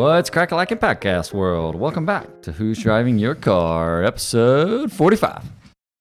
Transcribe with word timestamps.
What's 0.00 0.30
crack 0.30 0.50
like 0.50 0.72
in 0.72 0.78
podcast 0.78 1.34
world? 1.34 1.74
Welcome 1.74 2.06
back 2.06 2.40
to 2.40 2.52
Who's 2.52 2.78
Driving 2.78 3.18
Your 3.18 3.34
Car, 3.34 4.02
episode 4.02 4.90
45. 4.90 5.44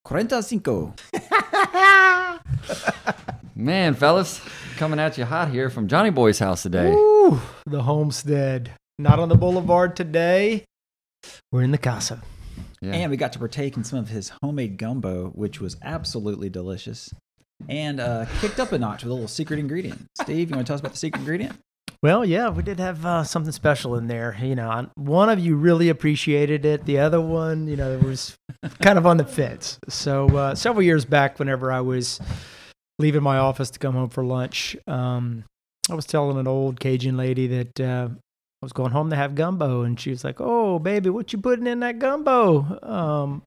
45. 0.07 0.93
Man, 3.57 3.93
fellas, 3.95 4.39
coming 4.77 5.01
at 5.01 5.17
you 5.17 5.25
hot 5.25 5.49
here 5.49 5.69
from 5.69 5.89
Johnny 5.89 6.11
Boy's 6.11 6.39
house 6.39 6.63
today. 6.63 6.93
Ooh, 6.93 7.41
the 7.65 7.83
homestead. 7.83 8.71
Not 8.97 9.19
on 9.19 9.27
the 9.27 9.35
boulevard 9.35 9.97
today. 9.97 10.63
We're 11.51 11.63
in 11.63 11.71
the 11.71 11.77
casa. 11.77 12.21
Yeah. 12.81 12.93
And 12.93 13.11
we 13.11 13.17
got 13.17 13.33
to 13.33 13.39
partake 13.39 13.75
in 13.75 13.83
some 13.83 13.99
of 13.99 14.07
his 14.07 14.31
homemade 14.41 14.77
gumbo, 14.77 15.31
which 15.31 15.59
was 15.59 15.75
absolutely 15.83 16.49
delicious. 16.49 17.13
And 17.67 17.99
uh, 17.99 18.27
kicked 18.39 18.61
up 18.61 18.71
a 18.71 18.77
notch 18.77 19.03
with 19.03 19.11
a 19.11 19.13
little 19.13 19.27
secret 19.27 19.59
ingredient. 19.59 20.05
Steve, 20.21 20.51
you 20.51 20.55
want 20.55 20.65
to 20.65 20.69
tell 20.69 20.75
us 20.75 20.79
about 20.79 20.93
the 20.93 20.97
secret 20.97 21.19
ingredient? 21.19 21.59
Well, 22.01 22.23
yeah, 22.23 22.49
we 22.49 22.63
did 22.63 22.79
have 22.79 23.05
uh, 23.05 23.23
something 23.25 23.51
special 23.51 23.95
in 23.95 24.07
there. 24.07 24.37
You 24.41 24.55
know, 24.55 24.89
one 24.95 25.27
of 25.29 25.39
you 25.39 25.57
really 25.57 25.89
appreciated 25.89 26.63
it. 26.63 26.85
The 26.85 26.99
other 26.99 27.19
one, 27.19 27.67
you 27.67 27.75
know, 27.75 27.97
was 27.97 28.37
kind 28.81 28.97
of 28.97 29.05
on 29.05 29.17
the 29.17 29.25
fence. 29.25 29.79
So 29.89 30.27
uh, 30.29 30.55
several 30.55 30.83
years 30.83 31.03
back, 31.03 31.39
whenever 31.39 31.71
I 31.73 31.81
was 31.81 32.21
leaving 32.99 33.21
my 33.21 33.37
office 33.37 33.69
to 33.71 33.79
come 33.79 33.95
home 33.95 34.09
for 34.09 34.23
lunch, 34.23 34.77
um, 34.87 35.43
I 35.89 35.95
was 35.95 36.05
telling 36.05 36.37
an 36.37 36.47
old 36.47 36.79
Cajun 36.79 37.17
lady 37.17 37.47
that 37.47 37.79
uh, 37.81 38.07
I 38.11 38.65
was 38.65 38.71
going 38.71 38.91
home 38.91 39.09
to 39.09 39.17
have 39.17 39.35
gumbo, 39.35 39.81
and 39.81 39.99
she 39.99 40.09
was 40.09 40.23
like, 40.23 40.39
"Oh, 40.39 40.79
baby, 40.79 41.09
what 41.09 41.33
you 41.33 41.39
putting 41.39 41.67
in 41.67 41.81
that 41.81 41.99
gumbo?" 41.99 42.79
Um, 42.81 43.43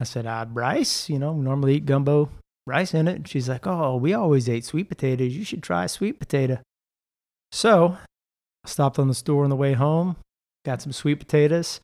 I 0.00 0.04
said, 0.04 0.26
"Ah, 0.26 0.46
rice. 0.52 1.08
You 1.08 1.20
know, 1.20 1.34
normally 1.34 1.76
eat 1.76 1.86
gumbo, 1.86 2.30
rice 2.66 2.94
in 2.94 3.06
it." 3.06 3.16
And 3.16 3.28
she's 3.28 3.48
like, 3.48 3.64
"Oh, 3.64 3.94
we 3.96 4.12
always 4.12 4.48
ate 4.48 4.64
sweet 4.64 4.88
potatoes. 4.88 5.36
You 5.36 5.44
should 5.44 5.62
try 5.62 5.86
sweet 5.86 6.18
potato." 6.18 6.58
So 7.54 7.96
I 8.64 8.68
stopped 8.68 8.98
on 8.98 9.06
the 9.06 9.14
store 9.14 9.44
on 9.44 9.50
the 9.50 9.54
way 9.54 9.74
home, 9.74 10.16
got 10.66 10.82
some 10.82 10.90
sweet 10.90 11.20
potatoes, 11.20 11.80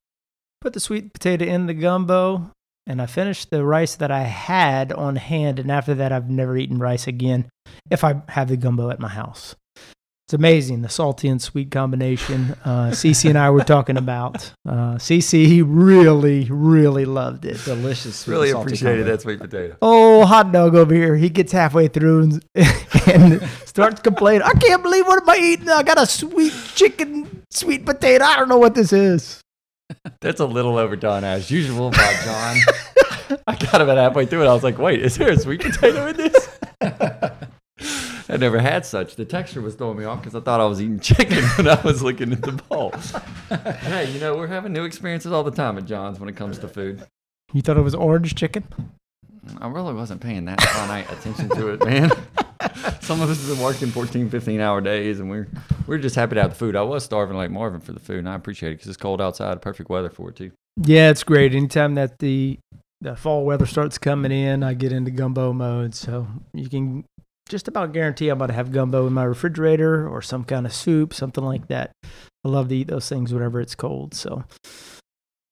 put 0.61 0.73
the 0.73 0.81
sweet 0.81 1.13
potato 1.13 1.45
in 1.45 1.67
the 1.67 1.75
gumbo, 1.75 2.51
and 2.89 3.01
I 3.01 3.07
finished 3.07 3.51
the 3.51 3.65
rice 3.65 3.95
that 3.95 4.11
I 4.11 4.23
had 4.23 4.91
on 4.91 5.15
hand. 5.15 5.61
And 5.61 5.71
after 5.71 5.95
that, 5.95 6.11
I've 6.11 6.29
never 6.29 6.57
eaten 6.57 6.79
rice 6.79 7.07
again 7.07 7.49
if 7.89 8.03
I 8.03 8.23
have 8.31 8.49
the 8.49 8.57
gumbo 8.57 8.91
at 8.91 8.99
my 8.99 9.11
house. 9.11 9.55
It's 10.31 10.35
amazing 10.37 10.83
the 10.83 10.89
salty 10.89 11.27
and 11.27 11.43
sweet 11.43 11.73
combination. 11.73 12.55
Uh, 12.65 12.91
Cece 12.91 13.29
and 13.29 13.37
I 13.37 13.51
were 13.51 13.65
talking 13.65 13.97
about. 13.97 14.53
Uh, 14.65 14.95
Cece 14.95 15.65
really, 15.67 16.45
really 16.49 17.05
loved 17.05 17.45
it. 17.45 17.59
Delicious. 17.65 18.15
sweet 18.15 18.33
really 18.35 18.51
appreciated 18.51 19.09
that 19.09 19.23
sweet 19.23 19.41
potato. 19.41 19.77
Oh, 19.83 20.25
hot 20.25 20.53
dog 20.53 20.77
over 20.77 20.95
here. 20.95 21.17
He 21.17 21.31
gets 21.31 21.51
halfway 21.51 21.89
through 21.89 22.23
and, 22.23 22.45
and 23.09 23.43
starts 23.65 24.03
complaining. 24.03 24.43
I 24.43 24.53
can't 24.53 24.85
believe 24.85 25.05
what 25.05 25.21
am 25.21 25.29
I 25.29 25.37
eating? 25.37 25.69
I 25.69 25.83
got 25.83 26.01
a 26.01 26.07
sweet 26.07 26.53
chicken, 26.77 27.43
sweet 27.51 27.85
potato. 27.85 28.25
I 28.25 28.37
don't 28.37 28.49
know 28.49 28.59
what 28.59 28.77
this 28.77 28.93
is. 28.93 29.41
That's 30.21 30.39
a 30.39 30.47
little 30.47 30.79
overdone 30.79 31.25
as 31.25 31.51
usual 31.51 31.91
by 31.91 32.17
John. 32.25 33.41
I 33.49 33.57
got 33.57 33.83
about 33.83 33.99
halfway 33.99 34.27
through 34.27 34.45
it. 34.45 34.47
I 34.47 34.55
was 34.55 34.63
like, 34.63 34.79
wait, 34.79 35.03
is 35.03 35.17
there 35.17 35.33
a 35.33 35.37
sweet 35.37 35.61
potato 35.61 36.07
in 36.07 36.17
this? 36.19 36.59
I 38.31 38.37
never 38.37 38.61
had 38.61 38.87
such. 38.87 39.17
The 39.17 39.25
texture 39.25 39.61
was 39.61 39.75
throwing 39.75 39.99
me 39.99 40.05
off 40.05 40.21
because 40.21 40.37
I 40.37 40.41
thought 40.41 40.61
I 40.61 40.65
was 40.65 40.81
eating 40.81 41.01
chicken 41.01 41.43
when 41.57 41.69
I 41.69 41.81
was 41.83 42.01
looking 42.01 42.33
at 42.33 42.43
the 42.43 42.53
bowl. 42.53 42.93
hey, 43.81 44.09
you 44.13 44.21
know, 44.21 44.37
we're 44.37 44.47
having 44.47 44.73
new 44.73 44.85
experiences 44.85 45.33
all 45.33 45.43
the 45.43 45.51
time 45.51 45.77
at 45.79 45.85
John's 45.85 46.21
when 46.21 46.29
it 46.29 46.37
comes 46.37 46.59
to 46.61 46.69
food. 46.69 47.05
You 47.53 47.61
thought 47.61 47.77
it 47.77 47.83
was 47.83 47.95
orange 47.95 48.37
chicken? 48.37 48.65
I 49.61 49.67
really 49.67 49.95
wasn't 49.95 50.21
paying 50.21 50.45
that 50.45 50.61
finite 50.61 51.11
attention 51.11 51.49
to 51.49 51.71
it, 51.71 51.85
man. 51.85 52.11
Some 53.01 53.21
of 53.21 53.31
us 53.31 53.45
have 53.45 53.57
been 53.57 53.65
working 53.65 53.89
14, 53.89 54.31
15 54.31 54.61
hour 54.61 54.81
days, 54.81 55.19
and 55.19 55.29
we're 55.29 55.49
we're 55.89 55.99
just 55.99 56.15
happy 56.15 56.37
to 56.37 56.43
have 56.43 56.51
the 56.51 56.57
food. 56.57 56.77
I 56.77 56.83
was 56.83 57.05
starving 57.05 57.37
like 57.37 57.51
Marvin 57.51 57.81
for 57.81 57.93
the 57.93 57.99
food, 57.99 58.19
and 58.19 58.29
I 58.29 58.37
appreciate 58.37 58.71
it 58.71 58.75
because 58.77 58.89
it's 58.89 58.97
cold 58.97 59.21
outside, 59.21 59.61
perfect 59.61 59.91
weather 59.91 60.11
for 60.11 60.29
it 60.29 60.37
too. 60.37 60.53
Yeah, 60.77 61.11
it's 61.11 61.25
great. 61.25 61.55
Anytime 61.55 61.95
that 61.97 62.21
the 62.21 62.59
the 63.01 63.17
fall 63.17 63.45
weather 63.45 63.67
starts 63.67 63.99
coming 63.99 64.31
in, 64.31 64.63
I 64.63 64.75
get 64.75 64.93
into 64.93 65.11
gumbo 65.11 65.53
mode. 65.53 65.95
So 65.95 66.27
you 66.53 66.69
can 66.69 67.05
just 67.51 67.69
about 67.69 67.93
guarantee 67.93 68.29
I'm 68.31 68.39
going 68.39 68.49
to 68.49 68.55
have 68.55 68.73
gumbo 68.73 69.07
in 69.07 69.13
my 69.13 69.25
refrigerator 69.25 70.09
or 70.09 70.23
some 70.23 70.45
kind 70.45 70.65
of 70.65 70.73
soup, 70.73 71.13
something 71.13 71.45
like 71.45 71.69
that. 71.69 71.91
I 72.05 72.49
love 72.49 72.69
to 72.71 72.77
eat 72.77 72.87
those 72.89 73.09
things 73.09 73.35
whenever 73.35 73.61
it's 73.61 73.75
cold. 73.75 74.15
So 74.15 74.45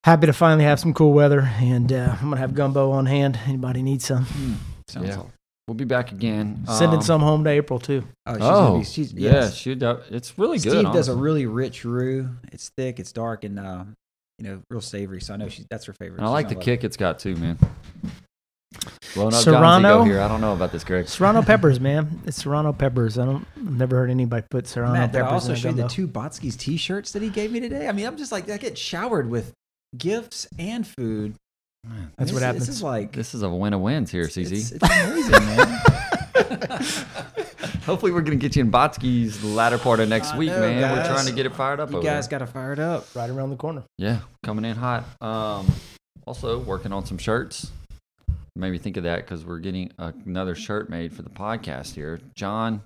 happy 0.05 0.27
to 0.27 0.33
finally 0.33 0.65
have 0.65 0.81
some 0.81 0.95
cool 0.95 1.13
weather, 1.13 1.41
and 1.61 1.93
uh, 1.93 2.13
I'm 2.19 2.27
going 2.27 2.33
to 2.37 2.39
have 2.39 2.55
gumbo 2.55 2.91
on 2.93 3.05
hand. 3.07 3.39
Anybody 3.47 3.83
need 3.83 4.01
some? 4.01 4.25
Mm, 4.25 4.55
sounds 4.89 5.09
Yeah. 5.09 5.17
all- 5.17 5.31
We'll 5.67 5.75
be 5.75 5.85
back 5.85 6.13
again. 6.13 6.65
Sending 6.67 7.01
Um, 7.01 7.03
some 7.05 7.21
home 7.21 7.45
to 7.45 7.51
April 7.51 7.79
too. 7.79 8.03
Oh, 8.25 8.33
she's 8.33 8.41
gonna 8.41 8.57
Oh, 8.57 8.79
be, 8.79 8.85
she's, 8.85 9.13
yeah, 9.13 9.31
yes. 9.33 9.55
she 9.55 9.75
do- 9.75 9.99
It's 10.09 10.39
really 10.39 10.59
Steve 10.59 10.73
good. 10.73 10.81
Steve 10.87 10.95
does 10.95 11.09
a 11.09 11.15
really 11.15 11.45
rich 11.45 11.85
roux. 11.85 12.31
It's 12.53 12.71
thick, 12.75 12.99
it's 12.99 13.13
dark, 13.13 13.45
and 13.45 13.59
uh, 13.59 13.85
you 14.39 14.47
know, 14.49 14.63
real 14.71 14.81
savory. 14.81 15.21
So 15.21 15.35
I 15.35 15.37
know 15.37 15.51
she 15.51 15.67
that's 15.69 15.85
her 15.85 15.93
favorite. 15.93 16.21
And 16.21 16.27
I 16.27 16.31
like 16.31 16.49
the 16.49 16.55
love 16.55 16.65
kick 16.65 16.85
it's 16.85 16.97
got 16.97 17.19
too, 17.19 17.37
man. 17.37 17.59
Blowing 19.15 19.35
up 19.35 19.43
Serrano? 19.43 20.05
Here. 20.05 20.21
I 20.21 20.29
don't 20.29 20.41
know 20.41 20.53
about 20.53 20.73
this, 20.73 20.85
Greg. 20.85 21.09
Serrano 21.09 21.43
peppers, 21.47 21.81
man. 21.81 22.21
It's 22.27 22.37
Serrano 22.43 22.73
peppers. 22.73 23.19
I 23.19 23.25
don't. 23.25 23.47
I've 23.57 23.73
never 23.79 23.97
heard 23.97 24.11
anybody 24.11 24.47
put 24.51 24.65
it. 24.65 24.69
Serrano 24.69 24.93
Matt, 24.95 25.13
did 25.13 25.23
I 25.23 25.29
also 25.31 25.49
in 25.51 25.55
a 25.55 25.57
show 25.57 25.69
you 25.71 25.75
the 25.77 25.89
two 25.89 26.07
Botsky's 26.09 26.57
T-shirts 26.57 27.13
that 27.13 27.23
he 27.23 27.29
gave 27.31 27.51
me 27.53 27.61
today? 27.61 27.89
I 27.89 27.93
mean, 27.93 28.07
I'm 28.07 28.17
just 28.17 28.33
like 28.33 28.49
I 28.51 28.57
get 28.59 28.77
showered 28.79 29.29
with 29.31 29.53
gifts 29.97 30.47
and 30.59 30.87
food. 30.87 31.35
That's 32.17 32.31
This- 32.31 32.33
what 32.33 32.43
happens. 32.43 32.67
This 32.67 32.77
is 32.77 32.83
like 32.83 33.13
This 33.13 33.35
is 33.35 33.43
a 33.43 33.49
win 33.49 33.73
of 33.73 33.81
wins 33.81 34.11
here, 34.11 34.23
it's, 34.23 34.37
CZ. 34.37 34.73
it's 34.73 34.83
amazing, 34.83 35.31
man. 35.47 35.81
Hopefully, 37.87 38.13
we're 38.13 38.21
going 38.21 38.39
to 38.39 38.43
get 38.43 38.55
you 38.57 38.63
in 38.63 38.71
Botsky's 38.71 39.43
latter 39.43 39.79
part 39.79 40.01
of 40.01 40.09
next 40.09 40.35
I 40.35 40.39
week, 40.39 40.51
know, 40.51 40.61
man. 40.61 40.93
We're 40.97 41.07
trying 41.07 41.27
to 41.27 41.33
get 41.33 41.47
it 41.47 41.55
fired 41.55 41.81
up 41.81 41.91
you 41.91 41.97
over 41.99 42.07
guys 42.07 42.29
got 42.29 42.39
to 42.39 42.47
fire 42.47 42.73
it 42.73 42.79
up. 42.79 43.07
right 43.15 43.31
around 43.31 43.51
the 43.51 43.57
corner. 43.57 43.83
Yeah, 43.97 44.19
coming 44.43 44.65
in 44.65 44.77
hot. 44.77 45.05
Um, 45.23 45.67
also 46.27 46.59
working 46.59 46.93
on 46.93 47.07
some 47.07 47.17
shirts. 47.19 47.71
Made 48.59 48.73
me 48.73 48.79
think 48.79 48.97
of 48.97 49.05
that 49.05 49.19
because 49.19 49.47
we're 49.47 49.61
getting 49.61 49.93
another 49.99 50.57
shirt 50.57 50.91
made 50.91 51.13
for 51.13 51.23
the 51.23 51.31
podcast 51.31 51.95
here. 51.95 52.19
John, 52.35 52.83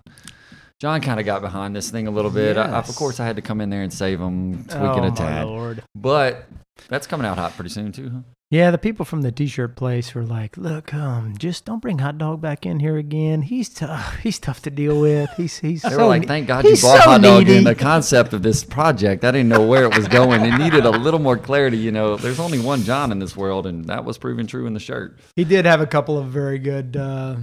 John 0.78 1.00
kind 1.00 1.19
of 1.19 1.25
got 1.25 1.41
behind 1.41 1.75
this 1.75 1.91
thing 1.91 2.06
a 2.06 2.10
little 2.10 2.31
bit. 2.31 2.59
I, 2.59 2.65
I- 2.65 2.78
of 2.78 2.94
course, 2.94 3.21
I 3.21 3.25
had 3.25 3.37
to 3.37 3.43
come 3.43 3.62
in 3.62 3.71
there 3.71 3.82
and 3.82 3.91
save 3.91 4.21
him, 4.21 4.65
tweak 4.65 4.77
oh 4.77 4.99
it 4.99 5.05
a 5.05 5.12
oh, 5.12 5.15
tad. 5.15 5.47
lord. 5.47 5.82
But 5.94 6.44
that's 6.88 7.06
coming 7.06 7.26
out 7.26 7.38
hot 7.38 7.55
pretty 7.55 7.70
soon 7.70 7.91
too. 7.91 8.11
Huh? 8.11 8.20
Yeah, 8.52 8.70
the 8.70 8.76
people 8.76 9.06
from 9.06 9.22
the 9.22 9.32
t-shirt 9.32 9.76
place 9.76 10.14
were 10.14 10.25
like, 10.25 10.58
"Look, 10.58 10.93
um, 10.93 11.34
just 11.38 11.64
don't 11.64 11.81
bring 11.81 12.00
hot 12.00 12.19
dog 12.19 12.43
back 12.43 12.66
in 12.66 12.81
here 12.81 12.99
again. 12.99 13.40
He's 13.40 13.70
tough. 13.70 14.19
He's 14.22 14.38
tough 14.38 14.60
to 14.62 14.70
deal 14.70 15.00
with. 15.00 15.31
He's 15.38 15.58
he's 15.58 15.81
They 15.81 15.88
so 15.88 15.96
were 15.96 16.04
like, 16.04 16.20
ne- 16.22 16.28
"Thank 16.28 16.49
God 16.49 16.64
you 16.64 16.76
brought 16.76 17.02
so 17.02 17.10
hot 17.12 17.22
dog 17.22 17.49
in." 17.49 17.64
The 17.64 17.75
concept 17.75 18.34
of 18.34 18.43
this 18.43 18.62
project, 18.62 19.25
I 19.25 19.31
didn't 19.31 19.49
know 19.49 19.66
where 19.66 19.84
it 19.84 19.96
was 19.96 20.06
going. 20.06 20.44
It 20.44 20.58
needed 20.58 20.84
a 20.84 20.90
little 20.90 21.19
more 21.19 21.38
clarity. 21.38 21.78
You 21.78 21.93
know, 21.93 22.16
there's 22.16 22.38
only 22.38 22.58
one 22.58 22.82
John 22.82 23.10
in 23.10 23.20
this 23.20 23.34
world, 23.34 23.66
and 23.66 23.87
that 23.87 24.04
was 24.04 24.19
proven 24.19 24.46
true 24.46 24.66
in 24.66 24.75
the 24.75 24.81
shirt. 24.81 25.19
He 25.34 25.44
did 25.44 25.64
have 25.64 25.81
a 25.81 25.87
couple 25.87 26.19
of 26.19 26.26
very 26.26 26.58
good 26.58 26.94
uh, 26.94 27.37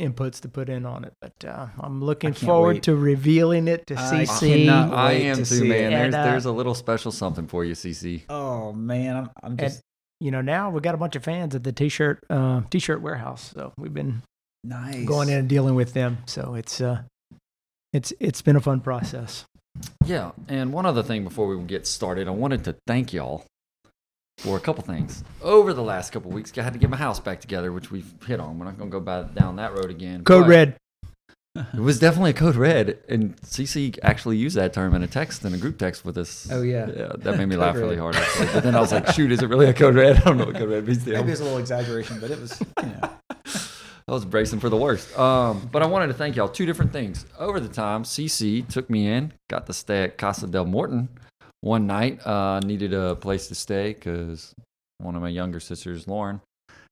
inputs 0.00 0.40
to 0.40 0.48
put 0.48 0.70
in 0.70 0.86
on 0.86 1.04
it, 1.04 1.12
but 1.20 1.44
uh, 1.44 1.66
I'm 1.78 2.02
looking 2.02 2.32
forward 2.32 2.76
wait. 2.76 2.82
to 2.84 2.96
revealing 2.96 3.68
it 3.68 3.86
to 3.88 3.96
I 3.96 4.24
CC. 4.24 4.64
cannot 4.64 4.94
I 4.94 5.12
am 5.12 5.36
to 5.36 5.44
too, 5.44 5.64
man. 5.66 5.90
There's 5.90 6.04
And, 6.06 6.14
uh, 6.14 6.24
there's 6.24 6.46
a 6.46 6.52
little 6.52 6.74
special 6.74 7.12
something 7.12 7.48
for 7.48 7.66
you, 7.66 7.74
CC. 7.74 8.22
Oh 8.30 8.72
man, 8.72 9.16
I'm, 9.16 9.30
I'm 9.42 9.50
And 9.52 9.58
just 9.58 9.82
you 10.20 10.30
know, 10.30 10.40
now 10.40 10.70
we've 10.70 10.82
got 10.82 10.94
a 10.94 10.98
bunch 10.98 11.16
of 11.16 11.24
fans 11.24 11.54
at 11.54 11.64
the 11.64 11.72
t-shirt 11.72 12.24
uh, 12.30 12.62
t-shirt 12.70 13.00
warehouse, 13.00 13.52
so 13.54 13.72
we've 13.76 13.94
been 13.94 14.22
nice. 14.62 15.04
going 15.04 15.28
in 15.28 15.38
and 15.38 15.48
dealing 15.48 15.74
with 15.74 15.92
them. 15.92 16.18
So 16.26 16.54
it's 16.54 16.80
uh, 16.80 17.02
it's 17.92 18.12
it's 18.20 18.42
been 18.42 18.56
a 18.56 18.60
fun 18.60 18.80
process. 18.80 19.44
Yeah, 20.04 20.32
and 20.48 20.72
one 20.72 20.86
other 20.86 21.02
thing 21.02 21.24
before 21.24 21.48
we 21.48 21.62
get 21.64 21.86
started, 21.86 22.28
I 22.28 22.30
wanted 22.30 22.64
to 22.64 22.76
thank 22.86 23.12
y'all 23.12 23.44
for 24.38 24.56
a 24.56 24.60
couple 24.60 24.82
things. 24.84 25.24
Over 25.42 25.72
the 25.72 25.82
last 25.82 26.12
couple 26.12 26.30
weeks, 26.30 26.56
I 26.58 26.62
had 26.62 26.72
to 26.72 26.78
get 26.78 26.90
my 26.90 26.96
house 26.96 27.20
back 27.20 27.40
together, 27.40 27.72
which 27.72 27.90
we've 27.90 28.12
hit 28.26 28.40
on. 28.40 28.58
We're 28.58 28.66
not 28.66 28.78
going 28.78 28.90
to 28.90 28.92
go 28.92 29.00
by, 29.00 29.22
down 29.22 29.56
that 29.56 29.72
road 29.72 29.90
again. 29.90 30.24
Code 30.24 30.48
red. 30.48 30.76
It 31.56 31.80
was 31.80 32.00
definitely 32.00 32.30
a 32.30 32.34
code 32.34 32.56
red, 32.56 32.98
and 33.08 33.36
CC 33.42 33.96
actually 34.02 34.36
used 34.36 34.56
that 34.56 34.72
term 34.72 34.92
in 34.92 35.04
a 35.04 35.06
text, 35.06 35.44
in 35.44 35.54
a 35.54 35.56
group 35.56 35.78
text 35.78 36.04
with 36.04 36.18
us. 36.18 36.48
Oh, 36.50 36.62
yeah. 36.62 36.88
Yeah, 36.88 37.12
that 37.18 37.38
made 37.38 37.46
me 37.46 37.54
laugh 37.64 37.76
red. 37.76 37.82
really 37.82 37.96
hard, 37.96 38.16
actually. 38.16 38.46
But 38.52 38.64
then 38.64 38.74
I 38.74 38.80
was 38.80 38.90
like, 38.90 39.06
shoot, 39.12 39.30
is 39.30 39.40
it 39.40 39.48
really 39.48 39.66
a 39.66 39.72
code 39.72 39.94
red? 39.94 40.16
I 40.20 40.24
don't 40.24 40.38
know 40.38 40.46
what 40.46 40.56
code 40.56 40.68
red 40.68 40.84
means. 40.84 41.06
Maybe 41.06 41.30
it's 41.30 41.40
a 41.40 41.44
little 41.44 41.58
exaggeration, 41.58 42.18
but 42.20 42.32
it 42.32 42.40
was, 42.40 42.60
you 42.82 42.88
know. 42.88 43.10
I 44.08 44.12
was 44.12 44.24
bracing 44.24 44.58
for 44.58 44.68
the 44.68 44.76
worst. 44.76 45.16
Um, 45.16 45.68
but 45.70 45.82
I 45.82 45.86
wanted 45.86 46.08
to 46.08 46.14
thank 46.14 46.34
y'all. 46.34 46.48
Two 46.48 46.66
different 46.66 46.92
things. 46.92 47.24
Over 47.38 47.60
the 47.60 47.68
time, 47.68 48.02
CC 48.02 48.66
took 48.68 48.90
me 48.90 49.06
in, 49.06 49.32
got 49.48 49.66
to 49.66 49.72
stay 49.72 50.02
at 50.02 50.18
Casa 50.18 50.48
del 50.48 50.66
Morton 50.66 51.08
one 51.60 51.86
night. 51.86 52.26
Uh, 52.26 52.58
needed 52.60 52.92
a 52.92 53.14
place 53.14 53.46
to 53.48 53.54
stay 53.54 53.92
because 53.94 54.52
one 54.98 55.14
of 55.14 55.22
my 55.22 55.28
younger 55.28 55.60
sisters, 55.60 56.06
Lauren, 56.08 56.40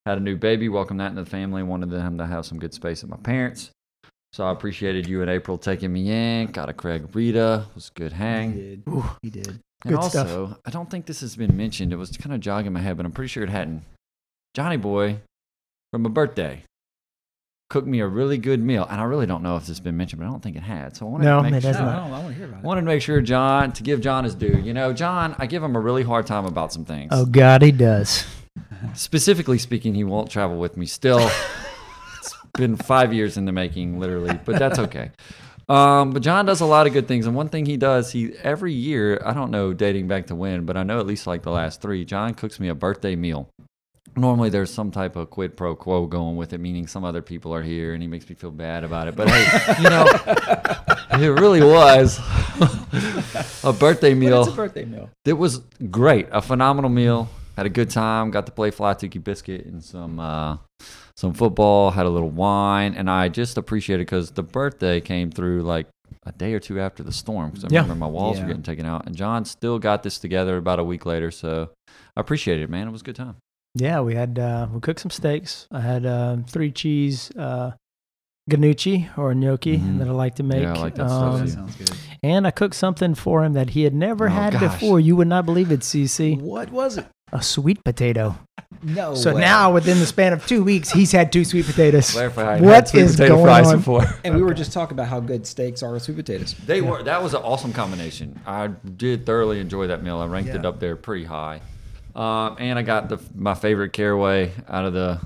had 0.06 0.18
a 0.18 0.20
new 0.22 0.36
baby. 0.36 0.68
Welcomed 0.68 1.00
that 1.00 1.10
into 1.10 1.24
the 1.24 1.28
family. 1.28 1.62
Wanted 1.64 1.90
them 1.90 2.16
to 2.18 2.26
have 2.26 2.46
some 2.46 2.58
good 2.58 2.72
space 2.72 3.02
at 3.02 3.10
my 3.10 3.18
parents. 3.18 3.70
So 4.32 4.44
I 4.46 4.52
appreciated 4.52 5.06
you 5.06 5.20
and 5.20 5.30
April 5.30 5.58
taking 5.58 5.92
me 5.92 6.10
in. 6.10 6.46
Got 6.52 6.68
a 6.68 6.72
Craig 6.72 7.14
Rita. 7.14 7.66
Was 7.74 7.90
a 7.94 7.98
good 7.98 8.12
hang. 8.12 8.52
He 8.52 8.60
did. 8.60 8.82
Ooh. 8.88 9.04
He 9.22 9.30
did. 9.30 9.48
And 9.48 9.60
Good 9.94 9.96
also, 9.96 10.46
stuff. 10.46 10.58
I 10.64 10.70
don't 10.70 10.88
think 10.90 11.06
this 11.06 11.20
has 11.20 11.36
been 11.36 11.56
mentioned. 11.56 11.92
It 11.92 11.96
was 11.96 12.16
kind 12.16 12.32
of 12.34 12.40
jogging 12.40 12.72
my 12.72 12.80
head, 12.80 12.96
but 12.96 13.04
I'm 13.04 13.12
pretty 13.12 13.28
sure 13.28 13.42
it 13.42 13.50
hadn't. 13.50 13.82
Johnny 14.54 14.76
Boy, 14.76 15.18
from 15.92 16.06
a 16.06 16.08
birthday, 16.08 16.62
cooked 17.68 17.88
me 17.88 17.98
a 18.00 18.06
really 18.06 18.38
good 18.38 18.60
meal, 18.62 18.86
and 18.88 19.00
I 19.00 19.04
really 19.04 19.26
don't 19.26 19.42
know 19.42 19.56
if 19.56 19.62
this 19.62 19.68
has 19.68 19.80
been 19.80 19.96
mentioned, 19.96 20.20
but 20.20 20.28
I 20.28 20.30
don't 20.30 20.42
think 20.42 20.56
it 20.56 20.62
had. 20.62 20.96
So 20.96 21.06
I 21.06 21.10
wanted 21.10 21.24
No, 21.24 21.42
to 21.42 21.50
make 21.50 21.54
it 21.54 21.62
sure, 21.62 21.72
has 21.72 21.80
No, 21.80 21.86
not. 21.86 21.94
I, 21.94 21.96
don't, 22.04 22.12
I 22.12 22.18
want 22.20 22.28
to 22.28 22.34
hear 22.34 22.44
about 22.46 22.58
it. 22.60 22.64
wanted 22.64 22.80
to 22.82 22.86
make 22.86 23.02
sure 23.02 23.20
John 23.20 23.72
to 23.72 23.82
give 23.82 24.00
John 24.00 24.22
his 24.24 24.34
due. 24.36 24.60
You 24.62 24.72
know, 24.72 24.92
John, 24.92 25.34
I 25.38 25.46
give 25.46 25.62
him 25.64 25.74
a 25.74 25.80
really 25.80 26.04
hard 26.04 26.26
time 26.26 26.44
about 26.44 26.72
some 26.72 26.84
things. 26.84 27.08
Oh 27.12 27.26
God, 27.26 27.62
he 27.62 27.72
does. 27.72 28.24
Specifically 28.94 29.58
speaking, 29.58 29.94
he 29.94 30.04
won't 30.04 30.30
travel 30.30 30.58
with 30.58 30.76
me. 30.76 30.86
Still, 30.86 31.18
it's 31.18 31.34
been 32.54 32.76
five 32.76 33.12
years 33.12 33.36
in 33.36 33.44
the 33.44 33.52
making, 33.52 33.98
literally, 33.98 34.38
but 34.44 34.58
that's 34.58 34.78
okay. 34.78 35.10
Um, 35.68 36.10
but 36.10 36.22
John 36.22 36.44
does 36.44 36.60
a 36.60 36.66
lot 36.66 36.86
of 36.86 36.92
good 36.92 37.08
things, 37.08 37.26
and 37.26 37.34
one 37.34 37.48
thing 37.48 37.66
he 37.66 37.76
does, 37.76 38.12
he 38.12 38.34
every 38.42 38.72
year, 38.72 39.20
I 39.24 39.32
don't 39.32 39.50
know 39.50 39.72
dating 39.72 40.08
back 40.08 40.26
to 40.26 40.34
when, 40.34 40.66
but 40.66 40.76
I 40.76 40.82
know 40.82 40.98
at 40.98 41.06
least 41.06 41.26
like 41.26 41.42
the 41.42 41.50
last 41.50 41.80
three, 41.80 42.04
John 42.04 42.34
cooks 42.34 42.60
me 42.60 42.68
a 42.68 42.74
birthday 42.74 43.16
meal. 43.16 43.48
Normally, 44.14 44.50
there's 44.50 44.70
some 44.70 44.90
type 44.90 45.16
of 45.16 45.30
quid 45.30 45.56
pro 45.56 45.74
quo 45.74 46.06
going 46.06 46.36
with 46.36 46.52
it, 46.52 46.58
meaning 46.58 46.86
some 46.86 47.04
other 47.04 47.22
people 47.22 47.54
are 47.54 47.62
here, 47.62 47.94
and 47.94 48.02
he 48.02 48.08
makes 48.08 48.28
me 48.28 48.34
feel 48.34 48.50
bad 48.50 48.84
about 48.84 49.08
it. 49.08 49.16
But 49.16 49.30
hey, 49.30 49.82
you 49.82 49.88
know, 49.88 50.04
it 51.26 51.40
really 51.40 51.62
was 51.62 52.18
a 53.64 53.72
birthday 53.72 54.12
meal. 54.12 54.42
it's 54.42 54.52
a 54.52 54.56
birthday 54.56 54.84
meal. 54.84 55.08
It 55.24 55.34
was 55.34 55.60
great, 55.90 56.26
a 56.30 56.42
phenomenal 56.42 56.90
meal. 56.90 57.30
Had 57.56 57.64
a 57.64 57.70
good 57.70 57.88
time. 57.88 58.30
Got 58.30 58.46
to 58.46 58.52
play 58.52 58.70
fly 58.70 58.92
tiki 58.92 59.18
biscuit 59.18 59.64
and 59.64 59.82
some 59.82 60.20
uh, 60.20 60.58
some 61.16 61.32
football. 61.34 61.90
Had 61.90 62.06
a 62.06 62.10
little 62.10 62.30
wine, 62.30 62.94
and 62.94 63.10
I 63.10 63.28
just 63.28 63.56
appreciated 63.58 64.06
because 64.06 64.30
the 64.30 64.42
birthday 64.42 65.00
came 65.00 65.30
through 65.30 65.62
like 65.62 65.86
a 66.24 66.32
day 66.32 66.52
or 66.54 66.60
two 66.60 66.78
after 66.80 67.02
the 67.02 67.12
storm. 67.12 67.50
Because 67.50 67.64
I 67.64 67.68
Yeah. 67.70 67.82
remember 67.82 68.00
my 68.04 68.10
walls 68.10 68.36
Yeah. 68.36 68.42
were 68.44 68.48
getting 68.48 68.62
taken 68.62 68.86
out, 68.86 69.06
and 69.06 69.16
John 69.16 69.44
still 69.44 69.78
got 69.78 70.02
this 70.02 70.18
together 70.18 70.56
about 70.56 70.78
a 70.78 70.84
week 70.84 71.04
later. 71.06 71.30
So 71.30 71.70
I 72.16 72.20
appreciated 72.20 72.62
it, 72.64 72.70
man. 72.70 72.88
It 72.88 72.90
was 72.92 73.00
a 73.00 73.04
good 73.04 73.16
time. 73.16 73.36
Yeah, 73.74 74.00
we 74.00 74.14
had 74.14 74.38
uh, 74.38 74.68
we 74.72 74.80
cooked 74.80 75.00
some 75.00 75.10
steaks. 75.10 75.66
I 75.72 75.80
had 75.80 76.04
uh, 76.04 76.36
three 76.46 76.70
cheese 76.70 77.30
uh, 77.38 77.72
ganucci 78.50 79.08
or 79.16 79.34
gnocchi 79.34 79.78
Mhm. 79.78 79.98
that 79.98 80.08
I 80.08 80.10
like 80.10 80.34
to 80.36 80.42
make. 80.42 80.62
Yeah, 80.62 80.74
I 80.74 80.78
like 80.78 80.94
that 80.96 81.08
stuff, 81.08 81.34
Um, 81.34 81.40
that 81.40 81.48
sounds 81.48 81.76
good. 81.76 81.90
And 82.22 82.46
I 82.46 82.50
cooked 82.50 82.74
something 82.74 83.14
for 83.14 83.44
him 83.44 83.52
that 83.54 83.70
he 83.70 83.82
had 83.84 83.94
never 83.94 84.26
Oh, 84.26 84.30
had 84.32 84.52
gosh. 84.54 84.60
before. 84.80 85.00
You 85.00 85.16
would 85.16 85.28
not 85.28 85.46
believe 85.46 85.70
it, 85.72 85.80
CC. 85.82 86.36
What 86.40 86.70
was 86.70 86.98
it? 86.98 87.06
A 87.32 87.42
sweet 87.42 87.82
potato. 87.84 88.36
No. 88.82 89.14
so 89.14 89.34
way. 89.34 89.40
now, 89.40 89.72
within 89.72 89.98
the 90.00 90.06
span 90.06 90.32
of 90.32 90.46
two 90.46 90.64
weeks, 90.64 90.90
he's 90.90 91.12
had 91.12 91.32
two 91.32 91.44
sweet 91.44 91.66
potatoes. 91.66 92.10
Clarify, 92.10 92.56
I 92.56 92.60
What 92.60 92.88
sweet 92.88 93.02
is 93.02 93.12
potato 93.16 93.34
going 93.36 93.44
fries 93.46 93.68
on? 93.68 93.76
before. 93.78 94.04
And 94.24 94.34
we 94.34 94.42
were 94.42 94.54
just 94.54 94.72
talking 94.72 94.94
about 94.94 95.08
how 95.08 95.20
good 95.20 95.46
steaks 95.46 95.82
are 95.82 95.92
with 95.92 96.02
sweet 96.02 96.16
potatoes. 96.16 96.54
They 96.66 96.80
were. 96.80 97.02
That 97.02 97.22
was 97.22 97.34
an 97.34 97.42
awesome 97.42 97.72
combination. 97.72 98.40
I 98.46 98.68
did 98.68 99.24
thoroughly 99.26 99.60
enjoy 99.60 99.86
that 99.88 100.02
meal. 100.02 100.18
I 100.18 100.26
ranked 100.26 100.50
it 100.50 100.64
up 100.64 100.80
there 100.80 100.96
pretty 100.96 101.24
high. 101.24 101.60
Um, 102.14 102.56
and 102.58 102.78
I 102.78 102.82
got 102.82 103.08
the 103.08 103.18
my 103.34 103.54
favorite 103.54 103.92
caraway 103.92 104.52
out 104.68 104.84
of 104.84 104.92
the 104.92 105.20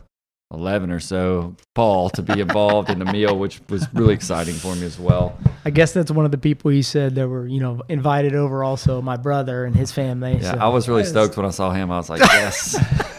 eleven 0.52 0.92
or 0.92 1.00
so, 1.00 1.56
Paul, 1.74 2.10
to 2.10 2.22
be 2.22 2.40
involved 2.40 2.90
in 2.90 2.98
the 3.00 3.04
meal, 3.04 3.36
which 3.44 3.60
was 3.68 3.86
really 3.92 4.14
exciting 4.14 4.54
for 4.54 4.74
me 4.76 4.84
as 4.86 4.98
well. 4.98 5.36
I 5.64 5.70
guess 5.70 5.92
that's 5.92 6.12
one 6.12 6.24
of 6.24 6.30
the 6.30 6.38
people 6.38 6.70
he 6.70 6.82
said 6.82 7.16
that 7.16 7.26
were, 7.28 7.46
you 7.48 7.58
know, 7.58 7.82
invited 7.88 8.36
over. 8.36 8.62
Also, 8.62 9.02
my 9.02 9.16
brother 9.16 9.64
and 9.64 9.74
his 9.74 9.90
family. 9.90 10.38
Yeah, 10.40 10.52
so- 10.52 10.58
I 10.58 10.68
was 10.68 10.88
really 10.88 11.02
stoked 11.04 11.36
when 11.36 11.44
I 11.44 11.50
saw 11.50 11.72
him. 11.72 11.90
I 11.90 11.96
was 11.96 12.08
like, 12.08 12.20
yes. 12.20 12.76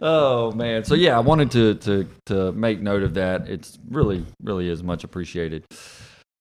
oh 0.00 0.52
man. 0.52 0.84
So 0.84 0.94
yeah, 0.94 1.16
I 1.16 1.20
wanted 1.20 1.50
to 1.52 1.74
to 1.74 2.08
to 2.26 2.52
make 2.52 2.80
note 2.80 3.02
of 3.02 3.14
that. 3.14 3.48
It's 3.48 3.78
really 3.88 4.24
really 4.42 4.68
is 4.68 4.82
much 4.82 5.04
appreciated. 5.04 5.64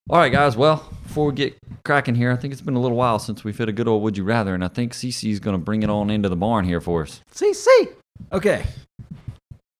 All 0.09 0.17
right, 0.17 0.31
guys. 0.31 0.57
Well, 0.57 0.83
before 1.03 1.27
we 1.27 1.33
get 1.33 1.57
cracking 1.85 2.15
here, 2.15 2.31
I 2.31 2.35
think 2.35 2.51
it's 2.51 2.61
been 2.61 2.75
a 2.75 2.79
little 2.79 2.97
while 2.97 3.19
since 3.19 3.44
we've 3.44 3.57
hit 3.57 3.69
a 3.69 3.71
good 3.71 3.88
old 3.88 4.01
"Would 4.03 4.17
you 4.17 4.23
rather," 4.23 4.53
and 4.56 4.63
I 4.63 4.67
think 4.67 4.94
CC 4.94 5.31
is 5.31 5.39
going 5.39 5.56
to 5.56 5.63
bring 5.63 5.83
it 5.83 5.89
on 5.89 6.09
into 6.09 6.29
the 6.29 6.35
barn 6.35 6.65
here 6.65 6.81
for 6.81 7.03
us. 7.03 7.21
CC. 7.33 7.89
Okay. 8.31 8.65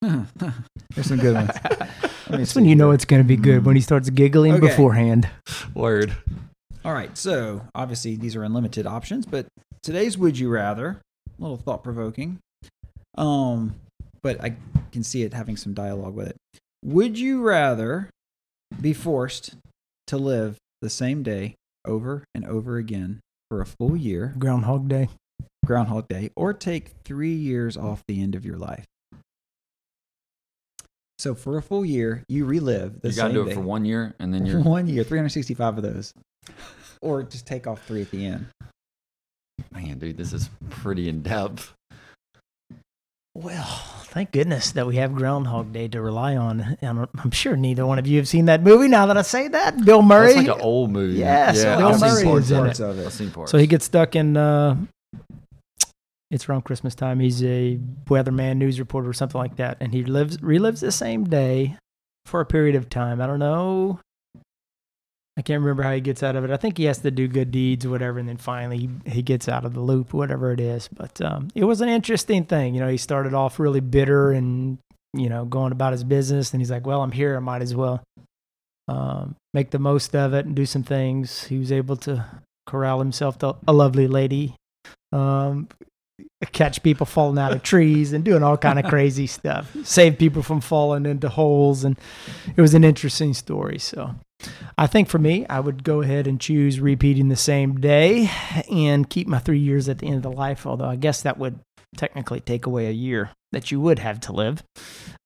There's 0.02 1.06
some 1.06 1.18
good 1.18 1.34
ones. 1.34 1.50
Let 1.64 2.30
me 2.30 2.36
That's 2.38 2.54
when 2.54 2.64
you 2.64 2.74
know 2.76 2.92
it's 2.92 3.04
going 3.04 3.20
to 3.22 3.26
be 3.26 3.36
good 3.36 3.64
when 3.66 3.76
he 3.76 3.82
starts 3.82 4.08
giggling 4.08 4.54
Okay. 4.54 4.68
beforehand. 4.68 5.28
Word. 5.74 6.14
All 6.84 6.94
right, 6.94 7.16
so 7.18 7.62
obviously 7.74 8.16
these 8.16 8.34
are 8.36 8.42
unlimited 8.44 8.86
options, 8.86 9.26
but 9.26 9.46
today's 9.82 10.16
would 10.16 10.38
you 10.38 10.48
rather, 10.48 11.00
a 11.38 11.42
little 11.42 11.58
thought 11.58 11.82
provoking. 11.84 12.38
Um, 13.16 13.74
but 14.22 14.42
I 14.42 14.56
can 14.92 15.02
see 15.02 15.22
it 15.22 15.34
having 15.34 15.56
some 15.56 15.74
dialogue 15.74 16.14
with 16.14 16.28
it. 16.28 16.36
Would 16.84 17.18
you 17.18 17.42
rather 17.42 18.08
be 18.80 18.92
forced 18.92 19.54
to 20.08 20.16
live 20.16 20.56
the 20.82 20.90
same 20.90 21.22
day 21.22 21.54
over 21.86 22.24
and 22.34 22.44
over 22.44 22.76
again 22.76 23.20
for 23.50 23.60
a 23.60 23.66
full 23.66 23.96
year, 23.96 24.34
Groundhog 24.38 24.88
Day. 24.88 25.08
Groundhog 25.66 26.08
Day, 26.08 26.30
or 26.36 26.52
take 26.52 26.92
three 27.04 27.34
years 27.34 27.76
off 27.76 28.02
the 28.08 28.22
end 28.22 28.34
of 28.34 28.44
your 28.44 28.56
life? 28.56 28.84
So 31.18 31.34
for 31.34 31.58
a 31.58 31.62
full 31.62 31.84
year, 31.84 32.22
you 32.28 32.46
relive 32.46 33.00
the 33.02 33.10
You 33.10 33.16
got 33.16 33.28
to 33.28 33.28
same 33.28 33.34
do 33.34 33.42
it 33.42 33.48
day. 33.50 33.54
for 33.54 33.60
one 33.60 33.84
year, 33.84 34.14
and 34.18 34.32
then 34.32 34.46
you're 34.46 34.60
one 34.62 34.86
year, 34.86 35.04
365 35.04 35.76
of 35.78 35.82
those. 35.82 36.14
Or 37.02 37.22
just 37.22 37.46
take 37.46 37.66
off 37.66 37.84
three 37.86 38.02
at 38.02 38.10
the 38.10 38.24
end. 38.24 38.46
man, 39.70 39.98
dude. 39.98 40.16
This 40.16 40.32
is 40.32 40.48
pretty 40.70 41.08
in 41.08 41.22
depth. 41.22 41.74
Well, 43.34 43.64
thank 44.06 44.32
goodness 44.32 44.72
that 44.72 44.86
we 44.86 44.96
have 44.96 45.14
Groundhog 45.14 45.72
Day 45.72 45.86
to 45.88 46.02
rely 46.02 46.36
on. 46.36 46.76
And 46.80 47.06
I'm 47.18 47.30
sure 47.30 47.56
neither 47.56 47.86
one 47.86 47.98
of 47.98 48.06
you 48.06 48.16
have 48.18 48.26
seen 48.28 48.46
that 48.46 48.62
movie. 48.62 48.88
Now 48.88 49.06
that 49.06 49.16
I 49.16 49.22
say 49.22 49.48
that, 49.48 49.84
Bill 49.84 50.02
Murray. 50.02 50.34
That's 50.34 50.48
like 50.48 50.56
an 50.56 50.62
old 50.62 50.90
movie. 50.90 51.18
Yes, 51.18 51.58
yeah, 51.58 51.76
Bill 51.76 51.88
I've 51.88 52.00
Murray 52.00 52.24
parts 52.24 52.46
is 52.46 52.50
in 52.50 52.58
of 52.58 52.98
it. 52.98 53.06
I've 53.06 53.12
seen 53.12 53.30
parts. 53.30 53.52
so 53.52 53.58
he 53.58 53.66
gets 53.66 53.84
stuck 53.84 54.16
in. 54.16 54.36
Uh, 54.36 54.76
it's 56.30 56.48
around 56.48 56.62
Christmas 56.62 56.94
time. 56.94 57.20
He's 57.20 57.42
a 57.42 57.78
weatherman, 58.06 58.56
news 58.56 58.78
reporter, 58.78 59.08
or 59.08 59.12
something 59.12 59.40
like 59.40 59.56
that, 59.56 59.76
and 59.80 59.92
he 59.92 60.04
lives 60.04 60.38
relives 60.38 60.80
the 60.80 60.92
same 60.92 61.24
day 61.24 61.76
for 62.26 62.40
a 62.40 62.46
period 62.46 62.74
of 62.76 62.88
time. 62.88 63.20
I 63.20 63.26
don't 63.26 63.38
know. 63.38 64.00
I 65.36 65.42
can't 65.42 65.60
remember 65.60 65.82
how 65.82 65.92
he 65.92 66.00
gets 66.00 66.22
out 66.22 66.36
of 66.36 66.44
it. 66.44 66.50
I 66.50 66.56
think 66.56 66.76
he 66.76 66.84
has 66.84 66.98
to 66.98 67.10
do 67.10 67.28
good 67.28 67.50
deeds 67.50 67.86
whatever, 67.86 68.18
and 68.18 68.28
then 68.28 68.36
finally 68.36 68.78
he, 68.78 69.10
he 69.10 69.22
gets 69.22 69.48
out 69.48 69.64
of 69.64 69.74
the 69.74 69.80
loop, 69.80 70.12
whatever 70.12 70.52
it 70.52 70.60
is. 70.60 70.88
But 70.88 71.20
um, 71.22 71.48
it 71.54 71.64
was 71.64 71.80
an 71.80 71.88
interesting 71.88 72.44
thing. 72.44 72.74
You 72.74 72.80
know, 72.80 72.88
he 72.88 72.96
started 72.96 73.32
off 73.32 73.58
really 73.58 73.80
bitter 73.80 74.32
and 74.32 74.78
you 75.14 75.28
know 75.28 75.44
going 75.44 75.72
about 75.72 75.92
his 75.92 76.04
business, 76.04 76.52
and 76.52 76.60
he's 76.60 76.70
like, 76.70 76.86
"Well, 76.86 77.02
I'm 77.02 77.12
here. 77.12 77.36
I 77.36 77.40
might 77.40 77.62
as 77.62 77.74
well 77.74 78.02
um, 78.88 79.36
make 79.54 79.70
the 79.70 79.78
most 79.78 80.14
of 80.14 80.34
it 80.34 80.46
and 80.46 80.54
do 80.54 80.66
some 80.66 80.82
things." 80.82 81.44
He 81.44 81.58
was 81.58 81.72
able 81.72 81.96
to 81.98 82.24
corral 82.66 82.98
himself 82.98 83.38
to 83.38 83.56
a 83.66 83.72
lovely 83.72 84.08
lady, 84.08 84.56
um, 85.12 85.68
catch 86.46 86.82
people 86.82 87.06
falling 87.06 87.38
out 87.38 87.52
of 87.52 87.62
trees, 87.62 88.12
and 88.12 88.24
doing 88.24 88.42
all 88.42 88.56
kind 88.56 88.78
of 88.78 88.86
crazy 88.86 89.26
stuff. 89.26 89.74
Save 89.84 90.18
people 90.18 90.42
from 90.42 90.60
falling 90.60 91.06
into 91.06 91.28
holes, 91.28 91.84
and 91.84 91.98
it 92.56 92.60
was 92.60 92.74
an 92.74 92.84
interesting 92.84 93.34
story. 93.34 93.78
So. 93.78 94.14
I 94.78 94.86
think 94.86 95.08
for 95.08 95.18
me, 95.18 95.44
I 95.50 95.60
would 95.60 95.84
go 95.84 96.00
ahead 96.00 96.26
and 96.26 96.40
choose 96.40 96.80
repeating 96.80 97.28
the 97.28 97.36
same 97.36 97.78
day 97.78 98.30
and 98.70 99.08
keep 99.10 99.28
my 99.28 99.38
three 99.38 99.58
years 99.58 99.86
at 99.86 99.98
the 99.98 100.06
end 100.06 100.16
of 100.16 100.22
the 100.22 100.32
life. 100.32 100.66
Although 100.66 100.86
I 100.86 100.96
guess 100.96 101.20
that 101.20 101.36
would 101.36 101.58
technically 101.96 102.40
take 102.40 102.64
away 102.64 102.86
a 102.86 102.92
year 102.92 103.30
that 103.52 103.70
you 103.70 103.80
would 103.80 103.98
have 103.98 104.20
to 104.20 104.32
live. 104.32 104.62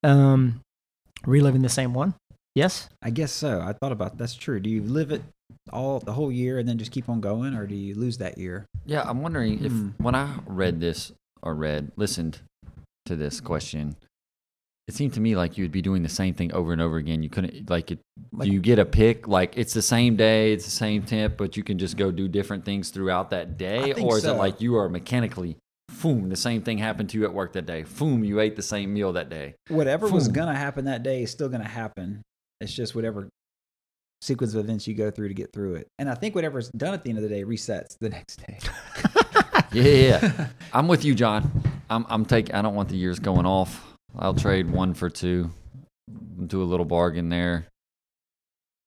Um, 0.02 0.62
reliving 1.26 1.62
the 1.62 1.68
same 1.68 1.94
one. 1.94 2.14
Yes. 2.54 2.88
I 3.02 3.10
guess 3.10 3.32
so. 3.32 3.60
I 3.60 3.72
thought 3.72 3.92
about 3.92 4.18
that's 4.18 4.34
true. 4.34 4.60
Do 4.60 4.70
you 4.70 4.82
live 4.82 5.10
it 5.10 5.22
all 5.72 6.00
the 6.00 6.12
whole 6.12 6.30
year 6.30 6.58
and 6.58 6.68
then 6.68 6.78
just 6.78 6.92
keep 6.92 7.08
on 7.08 7.20
going, 7.20 7.54
or 7.54 7.66
do 7.66 7.74
you 7.74 7.94
lose 7.94 8.18
that 8.18 8.38
year? 8.38 8.66
Yeah, 8.86 9.02
I'm 9.08 9.22
wondering 9.22 9.64
if 9.64 9.72
Hmm. 9.72 9.88
when 9.98 10.14
I 10.14 10.38
read 10.46 10.80
this 10.80 11.12
or 11.42 11.54
read, 11.54 11.92
listened 11.96 12.40
to 13.06 13.16
this 13.16 13.40
question, 13.40 13.96
it 14.86 14.94
seemed 14.94 15.14
to 15.14 15.20
me 15.20 15.34
like 15.34 15.56
you 15.56 15.64
would 15.64 15.72
be 15.72 15.80
doing 15.80 16.02
the 16.02 16.08
same 16.10 16.34
thing 16.34 16.52
over 16.52 16.72
and 16.72 16.80
over 16.82 16.98
again. 16.98 17.22
You 17.22 17.30
couldn't 17.30 17.70
like 17.70 17.90
it. 17.90 18.00
Like- 18.32 18.48
do 18.48 18.52
you 18.52 18.60
get 18.60 18.78
a 18.78 18.84
pick? 18.84 19.26
Like 19.26 19.56
it's 19.56 19.72
the 19.72 19.80
same 19.82 20.16
day, 20.16 20.52
it's 20.52 20.66
the 20.66 20.70
same 20.70 21.02
temp, 21.02 21.38
but 21.38 21.56
you 21.56 21.62
can 21.64 21.78
just 21.78 21.96
go 21.96 22.10
do 22.10 22.28
different 22.28 22.64
things 22.66 22.90
throughout 22.90 23.30
that 23.30 23.56
day, 23.56 23.94
or 23.94 24.18
is 24.18 24.24
so. 24.24 24.34
it 24.34 24.38
like 24.38 24.60
you 24.60 24.76
are 24.76 24.88
mechanically, 24.90 25.56
boom, 26.02 26.28
the 26.28 26.36
same 26.36 26.60
thing 26.60 26.76
happened 26.78 27.08
to 27.10 27.18
you 27.18 27.24
at 27.24 27.32
work 27.32 27.54
that 27.54 27.64
day. 27.64 27.84
Boom, 27.98 28.24
you 28.24 28.40
ate 28.40 28.56
the 28.56 28.62
same 28.62 28.92
meal 28.92 29.14
that 29.14 29.30
day. 29.30 29.54
Whatever 29.68 30.08
was 30.08 30.28
gonna 30.28 30.54
happen 30.54 30.84
that 30.84 31.02
day 31.02 31.22
is 31.22 31.30
still 31.30 31.48
gonna 31.48 31.64
happen. 31.66 32.20
It's 32.60 32.72
just 32.74 32.94
whatever 32.94 33.28
sequence 34.24 34.54
of 34.54 34.64
events 34.64 34.86
you 34.86 34.94
go 34.94 35.10
through 35.10 35.28
to 35.28 35.34
get 35.34 35.52
through 35.52 35.76
it. 35.76 35.88
And 35.98 36.08
I 36.08 36.14
think 36.14 36.34
whatever's 36.34 36.70
done 36.70 36.94
at 36.94 37.04
the 37.04 37.10
end 37.10 37.18
of 37.18 37.22
the 37.22 37.28
day 37.28 37.44
resets 37.44 37.98
the 37.98 38.08
next 38.08 38.36
day. 38.46 38.58
Yeah, 39.74 39.82
yeah. 39.82 40.46
I'm 40.72 40.86
with 40.86 41.04
you, 41.04 41.16
John. 41.16 41.50
I'm 41.90 42.06
I'm 42.08 42.24
taking. 42.24 42.54
I 42.54 42.62
don't 42.62 42.76
want 42.76 42.88
the 42.88 42.96
years 42.96 43.18
going 43.18 43.44
off. 43.44 43.84
I'll 44.16 44.34
trade 44.34 44.70
one 44.70 44.94
for 44.94 45.10
two. 45.10 45.50
Do 46.46 46.62
a 46.62 46.64
little 46.64 46.84
bargain 46.84 47.28
there. 47.28 47.66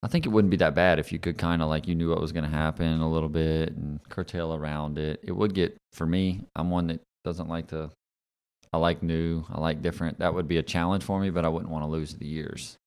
I 0.02 0.08
think 0.08 0.26
it 0.26 0.30
wouldn't 0.30 0.52
be 0.52 0.58
that 0.58 0.76
bad 0.76 1.00
if 1.00 1.12
you 1.12 1.20
could 1.20 1.38
kind 1.38 1.62
of 1.62 1.68
like 1.68 1.88
you 1.88 1.96
knew 1.96 2.10
what 2.10 2.22
was 2.22 2.32
going 2.32 2.46
to 2.46 2.50
happen 2.50 3.02
a 3.02 3.12
little 3.12 3.28
bit 3.28 3.76
and 3.76 4.00
curtail 4.08 4.54
around 4.54 4.98
it. 4.98 5.20
It 5.24 5.34
would 5.34 5.54
get 5.54 5.76
for 5.92 6.06
me. 6.06 6.46
I'm 6.56 6.70
one 6.70 6.88
that 6.88 7.02
doesn't 7.26 7.50
like 7.50 7.68
to. 7.68 7.90
I 8.72 8.78
like 8.78 9.04
new. 9.04 9.44
I 9.52 9.60
like 9.60 9.82
different. 9.82 10.20
That 10.20 10.34
would 10.34 10.48
be 10.48 10.58
a 10.58 10.64
challenge 10.64 11.04
for 11.04 11.20
me, 11.20 11.32
but 11.32 11.44
I 11.44 11.50
wouldn't 11.50 11.72
want 11.72 11.84
to 11.84 11.90
lose 11.90 12.14
the 12.14 12.28
years. 12.28 12.78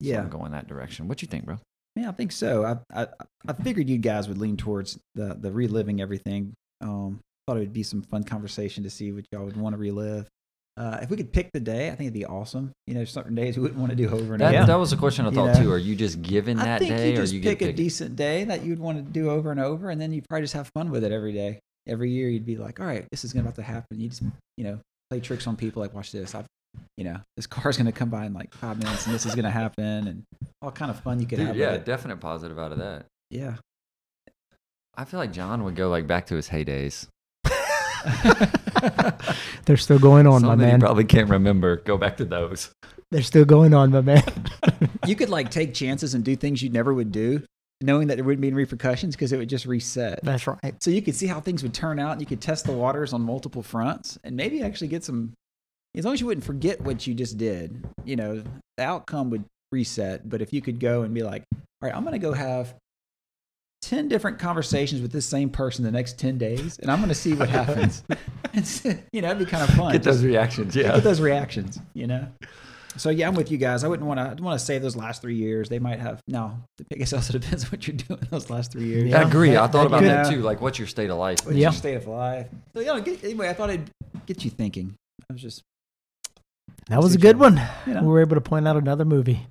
So 0.00 0.08
Yeah. 0.08 0.20
I'm 0.20 0.28
going 0.28 0.52
that 0.52 0.66
direction. 0.68 1.08
What 1.08 1.22
you 1.22 1.28
think, 1.28 1.44
bro? 1.44 1.58
Yeah, 1.96 2.08
I 2.10 2.12
think 2.12 2.30
so. 2.32 2.64
I, 2.64 3.02
I 3.02 3.08
I 3.48 3.52
figured 3.54 3.88
you 3.88 3.98
guys 3.98 4.28
would 4.28 4.38
lean 4.38 4.56
towards 4.56 4.98
the 5.14 5.34
the 5.40 5.50
reliving 5.50 6.00
everything. 6.00 6.52
Um, 6.80 7.18
thought 7.46 7.56
it 7.56 7.60
would 7.60 7.72
be 7.72 7.82
some 7.82 8.02
fun 8.02 8.22
conversation 8.24 8.84
to 8.84 8.90
see 8.90 9.10
what 9.10 9.24
y'all 9.32 9.44
would 9.44 9.56
want 9.56 9.72
to 9.74 9.78
relive. 9.78 10.28
Uh, 10.76 10.98
if 11.02 11.10
we 11.10 11.16
could 11.16 11.32
pick 11.32 11.50
the 11.52 11.58
day, 11.58 11.86
I 11.88 11.96
think 11.96 12.02
it'd 12.02 12.12
be 12.14 12.24
awesome. 12.24 12.70
You 12.86 12.94
know, 12.94 13.04
certain 13.04 13.34
days 13.34 13.56
we 13.56 13.62
wouldn't 13.62 13.80
want 13.80 13.90
to 13.90 13.96
do 13.96 14.08
over 14.10 14.34
and 14.34 14.40
That, 14.40 14.54
over. 14.54 14.66
that 14.66 14.74
was 14.78 14.92
a 14.92 14.96
question 14.96 15.24
I 15.26 15.30
You 15.30 15.34
thought 15.34 15.54
know? 15.56 15.62
too. 15.64 15.72
Are 15.72 15.78
you 15.78 15.96
just 15.96 16.22
given 16.22 16.60
I 16.60 16.64
that 16.66 16.78
think 16.78 16.96
day, 16.96 17.08
you 17.10 17.14
or 17.14 17.22
just 17.22 17.32
you 17.34 17.40
pick 17.40 17.58
get 17.58 17.64
a 17.64 17.68
pick- 17.70 17.76
decent 17.76 18.14
day 18.14 18.44
that 18.44 18.62
you'd 18.64 18.78
want 18.78 18.98
to 18.98 19.02
do 19.02 19.28
over 19.30 19.50
and 19.50 19.58
over, 19.58 19.90
and 19.90 20.00
then 20.00 20.12
you 20.12 20.22
probably 20.28 20.42
just 20.44 20.54
have 20.54 20.70
fun 20.74 20.90
with 20.90 21.02
it 21.02 21.10
every 21.10 21.32
day. 21.32 21.58
Every 21.88 22.12
year, 22.12 22.28
you'd 22.28 22.46
be 22.46 22.56
like, 22.56 22.78
"All 22.78 22.86
right, 22.86 23.06
this 23.10 23.24
is 23.24 23.34
about 23.34 23.56
to 23.56 23.62
happen." 23.62 23.98
You 23.98 24.10
just, 24.10 24.22
you 24.56 24.62
know, 24.64 24.78
play 25.10 25.18
tricks 25.18 25.48
on 25.48 25.56
people. 25.56 25.82
Like, 25.82 25.94
watch 25.94 26.12
this. 26.12 26.32
I, 26.36 26.44
you 26.96 27.04
know, 27.04 27.18
this 27.36 27.46
car's 27.46 27.76
going 27.76 27.86
to 27.86 27.92
come 27.92 28.08
by 28.10 28.26
in 28.26 28.34
like 28.34 28.52
five 28.54 28.78
minutes, 28.78 29.06
and 29.06 29.14
this 29.14 29.26
is 29.26 29.34
going 29.34 29.44
to 29.44 29.50
happen, 29.50 30.06
and 30.08 30.22
all 30.62 30.70
kind 30.70 30.90
of 30.90 31.00
fun 31.00 31.20
you 31.20 31.26
could 31.26 31.38
Dude, 31.38 31.46
have. 31.48 31.56
yeah, 31.56 31.72
with 31.72 31.80
it. 31.82 31.86
definite 31.86 32.20
positive 32.20 32.58
out 32.58 32.72
of 32.72 32.78
that. 32.78 33.06
yeah. 33.30 33.54
I 34.96 35.04
feel 35.04 35.20
like 35.20 35.32
John 35.32 35.62
would 35.62 35.76
go 35.76 35.88
like 35.90 36.08
back 36.08 36.26
to 36.26 36.34
his 36.34 36.48
heydays. 36.48 37.06
They're 39.64 39.76
still 39.76 39.98
going 40.00 40.26
on, 40.26 40.42
my 40.42 40.48
Some 40.48 40.58
that 40.58 40.64
he 40.66 40.70
man. 40.72 40.80
probably 40.80 41.04
can't 41.04 41.28
remember. 41.28 41.76
Go 41.76 41.96
back 41.96 42.16
to 42.18 42.24
those. 42.24 42.70
They're 43.10 43.22
still 43.22 43.44
going 43.44 43.74
on, 43.74 43.90
my 43.90 44.00
man. 44.00 44.22
you 45.06 45.14
could 45.14 45.30
like 45.30 45.50
take 45.50 45.72
chances 45.74 46.14
and 46.14 46.24
do 46.24 46.34
things 46.36 46.62
you 46.62 46.70
never 46.70 46.92
would 46.92 47.12
do, 47.12 47.42
knowing 47.80 48.08
that 48.08 48.16
there 48.16 48.24
wouldn't 48.24 48.40
be 48.42 48.48
any 48.48 48.56
repercussions 48.56 49.14
because 49.14 49.32
it 49.32 49.38
would 49.38 49.48
just 49.48 49.66
reset. 49.66 50.20
That's 50.24 50.46
right. 50.46 50.74
So 50.80 50.90
you 50.90 51.00
could 51.00 51.14
see 51.14 51.26
how 51.28 51.40
things 51.40 51.62
would 51.62 51.74
turn 51.74 51.98
out. 51.98 52.12
And 52.12 52.20
you 52.20 52.26
could 52.26 52.40
test 52.40 52.64
the 52.64 52.72
waters 52.72 53.12
on 53.12 53.22
multiple 53.22 53.62
fronts, 53.62 54.18
and 54.24 54.36
maybe 54.36 54.62
actually 54.62 54.88
get 54.88 55.04
some. 55.04 55.32
As 55.96 56.04
long 56.04 56.14
as 56.14 56.20
you 56.20 56.26
wouldn't 56.26 56.44
forget 56.44 56.80
what 56.80 57.06
you 57.06 57.14
just 57.14 57.38
did, 57.38 57.84
you 58.04 58.16
know, 58.16 58.42
the 58.76 58.84
outcome 58.84 59.30
would 59.30 59.44
reset. 59.72 60.28
But 60.28 60.42
if 60.42 60.52
you 60.52 60.60
could 60.60 60.78
go 60.80 61.02
and 61.02 61.12
be 61.14 61.22
like, 61.22 61.44
"All 61.54 61.60
right, 61.82 61.94
I'm 61.94 62.02
going 62.02 62.12
to 62.12 62.18
go 62.18 62.32
have." 62.32 62.74
10 63.82 64.08
different 64.08 64.40
conversations 64.40 65.00
with 65.00 65.12
this 65.12 65.24
same 65.24 65.48
person 65.48 65.84
the 65.84 65.90
next 65.92 66.18
10 66.18 66.36
days 66.36 66.80
and 66.80 66.90
i'm 66.90 66.98
going 66.98 67.08
to 67.08 67.14
see 67.14 67.32
what 67.32 67.48
happens 67.48 68.02
it's, 68.52 68.84
you 68.84 69.22
know 69.22 69.28
it'd 69.28 69.38
be 69.38 69.44
kind 69.46 69.62
of 69.62 69.70
fun 69.76 69.92
Get 69.92 70.02
those 70.02 70.24
reactions. 70.24 70.74
Yeah. 70.74 70.94
get 70.96 71.04
those 71.04 71.20
reactions, 71.20 71.78
you 71.94 72.08
know. 72.08 72.26
So 72.96 73.10
yeah, 73.10 73.28
I'm 73.28 73.34
with 73.36 73.52
you 73.52 73.58
guys. 73.58 73.84
I 73.84 73.88
wouldn't 73.88 74.08
want 74.08 74.18
to 74.38 74.42
want 74.42 74.58
to 74.58 74.64
save 74.64 74.82
those 74.82 74.96
last 74.96 75.22
three 75.22 75.36
years. 75.36 75.68
They 75.68 75.78
might 75.78 76.00
have 76.00 76.20
no. 76.26 76.58
I 76.92 76.96
guess 76.96 77.12
also 77.12 77.32
depends 77.38 77.70
what 77.70 77.86
you're 77.86 77.96
doing 77.96 78.18
those 78.30 78.50
last 78.50 78.72
three 78.72 78.86
years. 78.86 79.10
Yeah. 79.10 79.20
I 79.20 79.28
agree. 79.28 79.56
I 79.56 79.68
thought 79.68 79.86
about 79.86 80.02
you 80.02 80.08
that 80.08 80.28
too. 80.28 80.40
Like, 80.42 80.60
what's 80.60 80.78
your 80.80 80.88
state 80.88 81.08
of 81.08 81.18
life? 81.18 81.38
What's 81.44 81.56
Yeah. 81.56 81.66
your 81.68 81.72
state 81.72 81.94
of 81.94 82.08
life? 82.08 82.48
So 82.74 82.80
yeah. 82.80 82.98
Get, 82.98 83.22
anyway, 83.22 83.48
I 83.48 83.52
thought 83.52 83.70
I'd 83.70 83.88
get 84.26 84.44
you 84.44 84.50
thinking. 84.50 84.94
I 85.30 85.32
was 85.32 85.42
just 85.42 85.62
That 86.88 87.02
was 87.02 87.14
a 87.14 87.18
good 87.18 87.38
one. 87.38 87.60
you 87.86 87.94
know 87.94 88.00
We 88.02 88.08
were 88.08 88.20
able 88.20 88.36
to 88.36 88.40
point 88.40 88.66
out 88.66 88.76
another 88.76 89.04
movie 89.04 89.46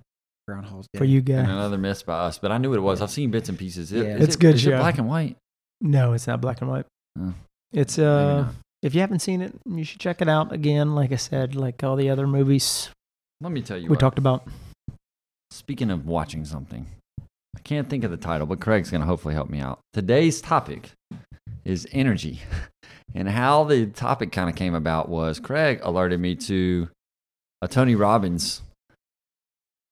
Groundhog's 0.47 0.87
Day. 0.93 0.97
for 0.99 1.05
you 1.05 1.21
guys. 1.21 1.39
And 1.39 1.51
another 1.51 1.77
miss 1.77 2.03
by 2.03 2.19
us, 2.19 2.39
but 2.39 2.51
I 2.51 2.57
knew 2.57 2.69
what 2.69 2.77
it 2.77 2.81
was. 2.81 3.01
I've 3.01 3.11
seen 3.11 3.31
bits 3.31 3.49
and 3.49 3.57
pieces. 3.57 3.91
It- 3.91 4.05
Yeah. 4.05 4.17
It's 4.23 4.35
it- 4.35 4.39
good 4.39 4.55
Is 4.55 4.65
it 4.65 4.77
black 4.77 4.97
and 4.97 5.07
white? 5.07 5.35
No, 5.81 6.13
it's 6.13 6.25
not 6.27 6.41
black 6.41 6.61
and 6.61 6.69
white. 6.69 6.85
Oh. 7.19 7.33
It's 7.73 7.99
uh, 7.99 8.47
if 8.81 8.95
you 8.95 9.01
haven't 9.01 9.19
seen 9.19 9.41
it, 9.41 9.53
you 9.65 9.83
should 9.83 9.99
check 9.99 10.21
it 10.21 10.29
out 10.29 10.51
again. 10.53 10.95
Like 10.95 11.11
I 11.11 11.17
said, 11.17 11.55
like 11.55 11.83
all 11.83 11.95
the 11.95 12.09
other 12.09 12.25
movies 12.27 12.89
Let 13.41 13.51
me 13.51 13.61
tell 13.61 13.77
you 13.77 13.83
we 13.85 13.89
what. 13.89 13.99
talked 13.99 14.17
about. 14.17 14.47
Speaking 15.51 15.91
of 15.91 16.05
watching 16.07 16.45
something, 16.45 16.87
I 17.55 17.59
can't 17.63 17.89
think 17.89 18.03
of 18.03 18.11
the 18.11 18.17
title, 18.17 18.47
but 18.47 18.59
Craig's 18.59 18.89
going 18.91 19.01
to 19.01 19.07
hopefully 19.07 19.33
help 19.33 19.49
me 19.49 19.59
out. 19.59 19.79
Today's 19.93 20.41
topic 20.41 20.91
is 21.65 21.87
energy. 21.91 22.41
And 23.15 23.27
how 23.29 23.63
the 23.63 23.85
topic 23.87 24.33
kind 24.33 24.49
of 24.49 24.55
came 24.55 24.75
about 24.75 25.07
was 25.07 25.39
Craig 25.39 25.79
alerted 25.81 26.19
me 26.19 26.35
to 26.35 26.89
a 27.61 27.67
Tony 27.67 27.95
Robbins 27.95 28.61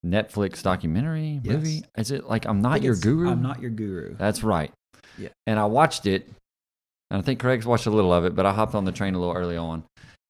Netflix 0.05 0.61
documentary 0.61 1.41
Yes. 1.43 1.53
movie. 1.55 1.83
Is 1.97 2.11
it 2.11 2.25
like 2.25 2.45
I'm 2.45 2.61
Not 2.61 2.81
Your 2.83 2.95
Guru? 2.95 3.29
I'm 3.29 3.41
not 3.41 3.59
your 3.61 3.71
guru. 3.71 4.15
That's 4.15 4.43
right. 4.43 4.71
Yeah. 5.17 5.29
And 5.47 5.57
I 5.59 5.65
watched 5.65 6.05
it, 6.05 6.27
and 7.09 7.19
I 7.19 7.21
think 7.23 7.39
Craig's 7.39 7.65
watched 7.65 7.87
a 7.87 7.89
little 7.91 8.13
of 8.13 8.23
it, 8.25 8.35
but 8.35 8.45
I 8.45 8.53
hopped 8.53 8.75
on 8.75 8.85
the 8.85 8.91
train 8.91 9.15
a 9.15 9.19
little 9.19 9.33
early 9.35 9.57
on. 9.57 9.83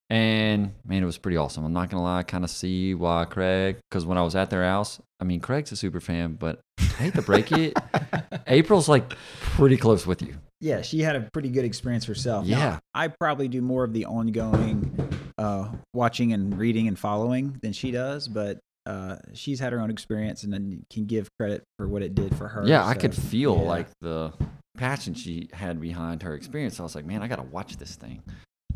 And 0.10 0.74
man, 0.86 1.02
it 1.02 1.06
was 1.06 1.18
pretty 1.18 1.38
awesome. 1.38 1.66
I'm 1.66 1.74
not 1.74 1.90
gonna 1.90 2.04
lie, 2.04 2.20
I 2.20 2.24
kind 2.24 2.44
of 2.44 2.50
see 2.50 2.94
why 2.94 3.26
Craig, 3.26 3.78
because 3.90 4.06
when 4.06 4.18
I 4.18 4.22
was 4.22 4.36
at 4.36 4.50
their 4.50 4.64
house, 4.64 5.00
I 5.20 5.24
mean, 5.24 5.40
Craig's 5.40 5.72
a 5.72 5.76
super 5.76 6.00
fan, 6.00 6.34
but 6.34 6.60
I 6.80 6.84
hate 6.84 7.14
to 7.16 7.22
break 7.22 7.52
it, 7.52 7.74
April's 8.48 8.88
like 8.88 9.10
pretty 9.42 9.78
close 9.78 10.06
with 10.06 10.22
you. 10.22 10.36
yeah, 10.62 10.82
she 10.82 11.02
had 11.02 11.16
a 11.16 11.28
pretty 11.34 11.50
good 11.50 11.66
experience 11.66 12.06
herself. 12.06 12.46
Now, 12.46 12.58
Yeah. 12.58 12.80
I 12.94 13.08
probably 13.08 13.48
do 13.48 13.62
more 13.62 13.84
of 13.84 13.94
the 13.94 14.06
ongoing 14.06 15.10
uh, 15.38 15.70
watching 15.94 16.34
and 16.34 16.58
reading 16.58 16.88
and 16.88 16.98
following 17.00 17.58
than 17.62 17.74
she 17.74 17.92
does, 17.92 18.28
but 18.28 18.60
uh, 18.86 19.16
she's 19.34 19.60
had 19.60 19.74
her 19.74 19.80
own 19.80 19.90
experience 19.90 20.44
and 20.44 20.54
then 20.54 20.86
can 20.92 21.06
give 21.06 21.28
credit 21.40 21.64
for 21.78 21.88
what 21.88 22.04
it 22.04 22.14
did 22.14 22.36
for 22.38 22.48
her. 22.48 22.64
yeah, 22.68 22.86
I 22.86 22.94
could 22.94 23.16
feel 23.16 23.56
yeah. 23.58 23.64
like 23.68 23.88
the 24.02 24.32
passion 24.78 25.14
she 25.16 25.50
had 25.54 25.82
behind 25.82 26.22
her 26.22 26.36
experience. 26.36 26.80
I 26.80 26.84
was 26.84 26.94
like, 26.94 27.06
man, 27.06 27.24
I 27.24 27.28
gotta 27.28 27.42
watch 27.44 27.78
this 27.78 27.96
thing. 27.96 28.22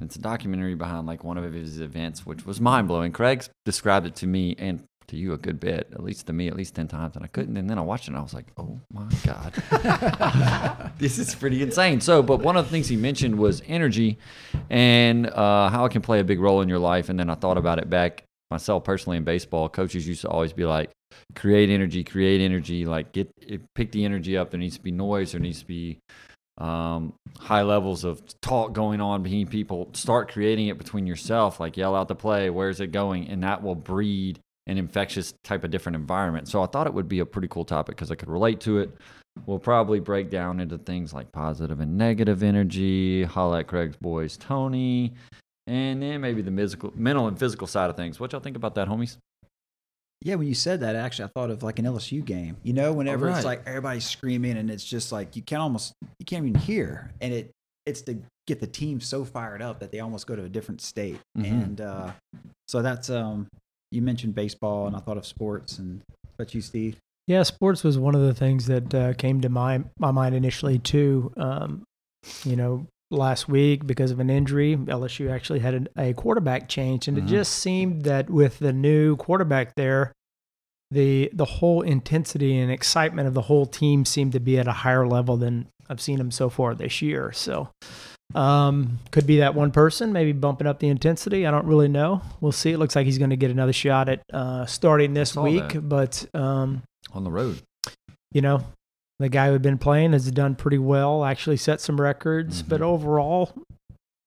It's 0.01 0.15
a 0.15 0.21
documentary 0.21 0.75
behind 0.75 1.07
like 1.07 1.23
one 1.23 1.37
of 1.37 1.53
his 1.53 1.79
events, 1.79 2.25
which 2.25 2.45
was 2.45 2.59
mind 2.59 2.87
blowing. 2.87 3.11
Craig's 3.11 3.49
described 3.65 4.05
it 4.05 4.15
to 4.17 4.27
me 4.27 4.55
and 4.57 4.83
to 5.09 5.17
you 5.17 5.33
a 5.33 5.37
good 5.37 5.59
bit, 5.59 5.89
at 5.91 6.03
least 6.03 6.27
to 6.27 6.33
me, 6.33 6.47
at 6.47 6.55
least 6.55 6.75
ten 6.75 6.87
times, 6.87 7.15
and 7.15 7.23
I 7.23 7.27
couldn't. 7.27 7.57
And 7.57 7.69
then 7.69 7.77
I 7.77 7.81
watched 7.81 8.05
it, 8.05 8.09
and 8.09 8.17
I 8.17 8.21
was 8.21 8.33
like, 8.33 8.45
oh 8.57 8.79
my 8.93 9.09
god, 9.25 10.91
this 10.97 11.19
is 11.19 11.35
pretty 11.35 11.61
insane. 11.61 11.99
So, 11.99 12.23
but 12.23 12.39
one 12.39 12.55
of 12.55 12.65
the 12.65 12.71
things 12.71 12.87
he 12.87 12.95
mentioned 12.95 13.37
was 13.37 13.61
energy 13.67 14.17
and 14.69 15.27
uh, 15.27 15.69
how 15.69 15.85
it 15.85 15.91
can 15.91 16.01
play 16.01 16.19
a 16.19 16.23
big 16.23 16.39
role 16.39 16.61
in 16.61 16.69
your 16.69 16.79
life. 16.79 17.09
And 17.09 17.19
then 17.19 17.29
I 17.29 17.35
thought 17.35 17.57
about 17.57 17.79
it 17.79 17.89
back 17.89 18.23
myself 18.51 18.83
personally 18.83 19.17
in 19.17 19.23
baseball. 19.23 19.69
Coaches 19.69 20.07
used 20.07 20.21
to 20.21 20.29
always 20.29 20.53
be 20.53 20.65
like, 20.65 20.91
create 21.35 21.69
energy, 21.69 22.03
create 22.03 22.41
energy, 22.41 22.85
like 22.85 23.11
get 23.11 23.29
pick 23.75 23.91
the 23.91 24.05
energy 24.05 24.37
up. 24.37 24.51
There 24.51 24.59
needs 24.59 24.77
to 24.77 24.83
be 24.83 24.91
noise. 24.91 25.31
There 25.31 25.41
needs 25.41 25.59
to 25.59 25.65
be 25.65 25.99
um, 26.59 27.13
high 27.37 27.61
levels 27.61 28.03
of 28.03 28.21
talk 28.41 28.73
going 28.73 29.01
on 29.01 29.23
between 29.23 29.47
people. 29.47 29.89
Start 29.93 30.31
creating 30.31 30.67
it 30.67 30.77
between 30.77 31.07
yourself. 31.07 31.59
Like 31.59 31.77
yell 31.77 31.95
out 31.95 32.07
the 32.07 32.15
play. 32.15 32.49
Where's 32.49 32.79
it 32.79 32.91
going? 32.91 33.27
And 33.29 33.43
that 33.43 33.63
will 33.63 33.75
breed 33.75 34.39
an 34.67 34.77
infectious 34.77 35.33
type 35.43 35.63
of 35.63 35.71
different 35.71 35.95
environment. 35.95 36.47
So 36.47 36.61
I 36.61 36.67
thought 36.67 36.85
it 36.85 36.93
would 36.93 37.09
be 37.09 37.19
a 37.19 37.25
pretty 37.25 37.47
cool 37.47 37.65
topic 37.65 37.95
because 37.95 38.11
I 38.11 38.15
could 38.15 38.29
relate 38.29 38.59
to 38.61 38.79
it. 38.79 38.95
We'll 39.45 39.59
probably 39.59 39.99
break 39.99 40.29
down 40.29 40.59
into 40.59 40.77
things 40.77 41.13
like 41.13 41.31
positive 41.31 41.79
and 41.79 41.97
negative 41.97 42.43
energy, 42.43 43.23
holla 43.23 43.59
at 43.59 43.67
Craig's 43.67 43.95
boys, 43.95 44.37
Tony, 44.37 45.13
and 45.65 46.01
then 46.01 46.19
maybe 46.21 46.41
the 46.41 46.51
mental 46.95 47.27
and 47.27 47.39
physical 47.39 47.67
side 47.67 47.89
of 47.89 47.95
things. 47.95 48.19
What 48.19 48.33
y'all 48.33 48.41
think 48.41 48.57
about 48.57 48.75
that, 48.75 48.87
homies? 48.87 49.17
Yeah, 50.21 50.35
when 50.35 50.47
you 50.47 50.55
said 50.55 50.81
that, 50.81 50.95
actually, 50.95 51.25
I 51.25 51.27
thought 51.29 51.49
of 51.49 51.63
like 51.63 51.79
an 51.79 51.85
LSU 51.85 52.23
game. 52.23 52.57
You 52.63 52.73
know, 52.73 52.91
whenever 52.91 53.27
right. 53.27 53.37
it's 53.37 53.45
like 53.45 53.61
everybody's 53.65 54.05
screaming 54.05 54.57
and 54.57 54.69
it's 54.69 54.83
just 54.83 55.11
like 55.11 55.35
you 55.35 55.41
can't 55.41 55.61
almost 55.61 55.93
you 56.19 56.25
can't 56.25 56.45
even 56.45 56.59
hear, 56.59 57.11
and 57.21 57.33
it 57.33 57.51
it's 57.85 58.01
to 58.01 58.17
get 58.45 58.59
the 58.59 58.67
team 58.67 58.99
so 58.99 59.23
fired 59.23 59.61
up 59.61 59.79
that 59.79 59.91
they 59.91 59.99
almost 59.99 60.27
go 60.27 60.35
to 60.35 60.43
a 60.43 60.49
different 60.49 60.81
state. 60.81 61.19
Mhm. 61.37 61.45
And 61.45 61.81
uh, 61.81 62.11
so 62.67 62.81
that's 62.81 63.09
um, 63.09 63.47
you 63.91 64.01
mentioned 64.01 64.35
baseball, 64.35 64.87
and 64.87 64.95
I 64.95 64.99
thought 64.99 65.17
of 65.17 65.25
sports, 65.25 65.79
and 65.79 66.01
but 66.37 66.53
you, 66.53 66.61
Steve, 66.61 66.97
Yeah, 67.27 67.43
sports 67.43 67.83
was 67.83 67.97
one 67.97 68.15
of 68.15 68.21
the 68.21 68.33
things 68.33 68.65
that 68.67 68.93
uh, 68.93 69.13
came 69.13 69.39
to 69.41 69.49
my 69.49 69.83
my 69.99 70.11
mind 70.11 70.35
initially 70.35 70.79
too. 70.79 71.31
Um, 71.37 71.83
you 72.43 72.57
know, 72.57 72.85
last 73.11 73.47
week 73.49 73.87
because 73.87 74.11
of 74.11 74.19
an 74.19 74.29
injury, 74.29 74.75
LSU 74.75 75.31
actually 75.31 75.59
had 75.59 75.89
a, 75.97 76.13
quarterback 76.13 76.67
change, 76.69 77.07
and 77.07 77.17
Mhm. 77.17 77.23
it 77.23 77.25
just 77.27 77.53
seemed 77.53 78.03
that 78.03 78.29
with 78.29 78.59
the 78.59 78.71
new 78.73 79.15
quarterback 79.15 79.75
there, 79.75 80.11
the 80.91 81.29
the 81.33 81.45
whole 81.45 81.81
intensity 81.81 82.57
and 82.57 82.71
excitement 82.71 83.27
of 83.27 83.33
the 83.33 83.43
whole 83.43 83.65
team 83.65 84.05
seemed 84.05 84.31
to 84.33 84.39
be 84.39 84.57
at 84.57 84.67
a 84.67 84.71
higher 84.71 85.07
level 85.07 85.37
than 85.37 85.67
I've 85.89 86.01
seen 86.01 86.17
them 86.17 86.31
so 86.31 86.49
far 86.49 86.75
this 86.75 87.01
year. 87.01 87.31
So. 87.33 87.69
Um, 88.35 88.99
could 89.09 89.25
be 89.25 89.37
that 89.39 89.55
one 89.55 89.71
person, 89.71 90.13
maybe 90.13 90.33
bumping 90.33 90.67
up 90.67 90.77
the 90.77 90.87
intensity. 90.87 91.47
I 91.47 91.51
don't 91.51 91.65
really 91.65 91.87
know. 91.87 92.21
We'll 92.41 92.51
see. 92.51 92.71
It 92.71 92.77
looks 92.77 92.95
like 92.95 93.07
he's 93.07 93.17
going 93.17 93.31
to 93.31 93.35
get 93.35 93.49
another 93.49 93.73
shot 93.73 94.07
at 94.07 94.21
uh, 94.31 94.67
starting 94.67 95.15
this 95.15 95.35
week, 95.35 95.69
that. 95.69 95.89
but 95.89 96.27
um, 96.35 96.83
on 97.11 97.23
the 97.23 97.31
road. 97.31 97.59
you 98.31 98.41
know, 98.41 98.63
the 99.19 99.29
guy 99.29 99.49
who'd 99.49 99.61
been 99.61 99.77
playing 99.77 100.13
has 100.13 100.29
done 100.31 100.55
pretty 100.55 100.77
well. 100.77 101.25
Actually, 101.25 101.57
set 101.57 101.81
some 101.81 101.99
records, 101.99 102.61
but 102.63 102.79
Mhm. 102.81 102.85
overall, 102.85 103.53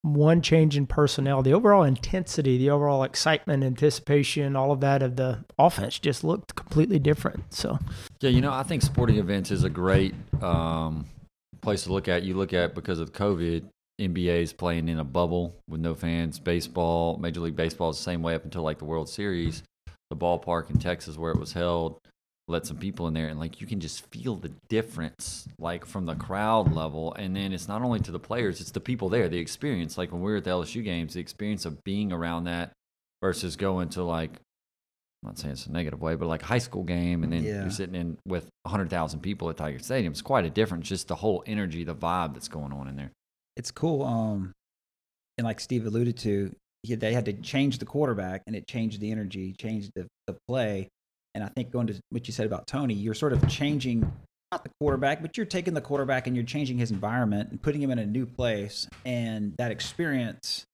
one 0.02 0.42
change 0.42 0.76
in 0.76 0.84
personnel, 0.86 1.42
the 1.42 1.52
overall 1.52 1.84
intensity, 1.84 2.58
the 2.58 2.68
overall 2.68 3.04
excitement, 3.04 3.62
anticipation, 3.62 4.56
all 4.56 4.72
of 4.72 4.80
that 4.80 5.00
of 5.00 5.14
the 5.16 5.44
offense 5.58 5.98
just 5.98 6.24
looked 6.24 6.54
completely 6.56 6.98
different. 6.98 7.44
So, 7.54 7.78
Yeah, 8.20 8.30
you 8.30 8.40
know, 8.40 8.52
I 8.52 8.64
think 8.64 8.82
sporting 8.82 9.16
events 9.18 9.50
is 9.50 9.62
a 9.64 9.70
great 9.70 10.14
um, 10.42 11.06
place 11.60 11.84
to 11.84 11.92
look 11.92 12.08
at. 12.08 12.24
You 12.24 12.34
look 12.34 12.52
at 12.52 12.74
because 12.74 12.98
of 12.98 13.12
COVID, 13.12 13.62
NBA 14.00 14.42
is 14.42 14.52
playing 14.52 14.88
in 14.88 14.98
a 14.98 15.04
bubble 15.04 15.54
with 15.70 15.80
no 15.80 15.94
fans. 15.94 16.40
Baseball, 16.40 17.16
Major 17.18 17.40
League 17.40 17.54
Baseball 17.54 17.90
is 17.90 17.96
the 17.96 18.02
same 18.02 18.22
way 18.22 18.34
up 18.34 18.42
until 18.44 18.62
like 18.62 18.78
the 18.78 18.84
World 18.84 19.08
Series. 19.08 19.62
The 20.10 20.16
ballpark 20.16 20.68
in 20.68 20.78
Texas 20.78 21.16
where 21.16 21.30
it 21.30 21.38
was 21.38 21.52
held 21.52 21.98
let 22.52 22.66
some 22.66 22.76
people 22.76 23.08
in 23.08 23.14
there 23.14 23.28
and 23.28 23.40
like 23.40 23.60
you 23.60 23.66
can 23.66 23.80
just 23.80 24.06
feel 24.10 24.36
the 24.36 24.52
difference 24.68 25.48
like 25.58 25.84
from 25.84 26.06
the 26.06 26.14
crowd 26.14 26.72
level 26.72 27.12
and 27.14 27.34
then 27.34 27.52
it's 27.52 27.66
not 27.66 27.82
only 27.82 27.98
to 28.00 28.12
the 28.12 28.18
players 28.20 28.60
it's 28.60 28.70
the 28.70 28.80
people 28.80 29.08
there 29.08 29.28
the 29.28 29.38
experience 29.38 29.98
like 29.98 30.12
when 30.12 30.20
we 30.22 30.30
were 30.30 30.36
at 30.38 30.44
the 30.44 30.50
lsu 30.50 30.84
games 30.84 31.14
the 31.14 31.20
experience 31.20 31.64
of 31.64 31.82
being 31.84 32.12
around 32.12 32.44
that 32.44 32.72
versus 33.20 33.56
going 33.56 33.88
to 33.88 34.02
like 34.04 34.30
I'm 35.24 35.28
not 35.28 35.38
saying 35.38 35.52
it's 35.52 35.66
a 35.66 35.72
negative 35.72 36.02
way, 36.02 36.16
but 36.16 36.26
like 36.26 36.42
high 36.42 36.58
school 36.58 36.82
game, 36.82 37.22
and 37.22 37.32
then 37.32 37.44
Yeah. 37.44 37.60
you're 37.62 37.70
sitting 37.70 37.94
in 37.94 38.18
with 38.26 38.48
100,000 38.64 39.20
people 39.20 39.48
at 39.50 39.56
Tiger 39.56 39.78
Stadium. 39.78 40.10
It's 40.12 40.20
quite 40.20 40.44
a 40.44 40.50
difference, 40.50 40.88
just 40.88 41.06
the 41.06 41.14
whole 41.14 41.44
energy, 41.46 41.84
the 41.84 41.94
vibe 41.94 42.34
that's 42.34 42.48
going 42.48 42.72
on 42.72 42.88
in 42.88 42.96
there. 42.96 43.12
it's 43.56 43.70
cool. 43.70 44.02
Um, 44.02 44.50
and 45.38 45.44
like 45.44 45.60
Steve 45.60 45.86
alluded 45.86 46.16
to, 46.18 46.52
they 46.88 47.12
had 47.12 47.24
to 47.26 47.34
change 47.34 47.78
the 47.78 47.84
quarterback, 47.84 48.42
and 48.48 48.56
it 48.56 48.66
changed 48.66 48.98
the 48.98 49.12
energy, 49.12 49.54
changed 49.56 49.92
the, 49.94 50.08
the 50.26 50.36
play. 50.48 50.88
And 51.34 51.42
I 51.42 51.48
think 51.48 51.70
going 51.70 51.86
to 51.86 51.98
what 52.10 52.26
you 52.26 52.32
said 52.32 52.46
about 52.46 52.66
Tony, 52.66 52.94
you're 52.94 53.14
sort 53.14 53.32
of 53.32 53.46
changing 53.48 54.10
not 54.50 54.64
the 54.64 54.70
quarterback, 54.80 55.22
but 55.22 55.36
you're 55.36 55.46
taking 55.46 55.72
the 55.72 55.80
quarterback 55.80 56.26
and 56.26 56.36
you're 56.36 56.44
changing 56.44 56.76
his 56.76 56.90
environment 56.90 57.50
and 57.50 57.62
putting 57.62 57.80
him 57.80 57.90
in 57.90 57.98
a 57.98 58.06
new 58.06 58.26
place, 58.26 58.86
and 59.06 59.54
that 59.56 59.70
experience 59.70 60.64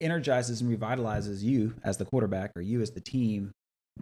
energizes 0.00 0.60
and 0.60 0.76
revitalizes 0.76 1.42
you 1.42 1.74
as 1.84 1.96
the 1.96 2.04
quarterback 2.04 2.50
or 2.56 2.62
you 2.62 2.82
as 2.82 2.90
the 2.90 3.00
team 3.00 3.52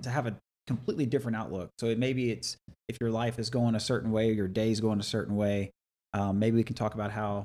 to 0.02 0.10
have 0.10 0.26
a 0.26 0.34
completely 0.66 1.06
different 1.06 1.36
outlook. 1.36 1.70
So 1.78 1.86
it, 1.86 1.98
maybe 1.98 2.30
it's 2.30 2.56
if 2.88 2.96
your 3.00 3.10
life 3.10 3.38
is 3.38 3.50
going 3.50 3.74
a 3.74 3.80
certain 3.80 4.10
way 4.10 4.30
or 4.30 4.32
your 4.32 4.48
day's 4.48 4.80
going 4.80 4.98
a 4.98 5.04
certain 5.04 5.36
way. 5.36 5.70
Um, 6.14 6.38
maybe 6.38 6.56
we 6.56 6.64
can 6.64 6.74
talk 6.74 6.94
about 6.94 7.10
how 7.10 7.44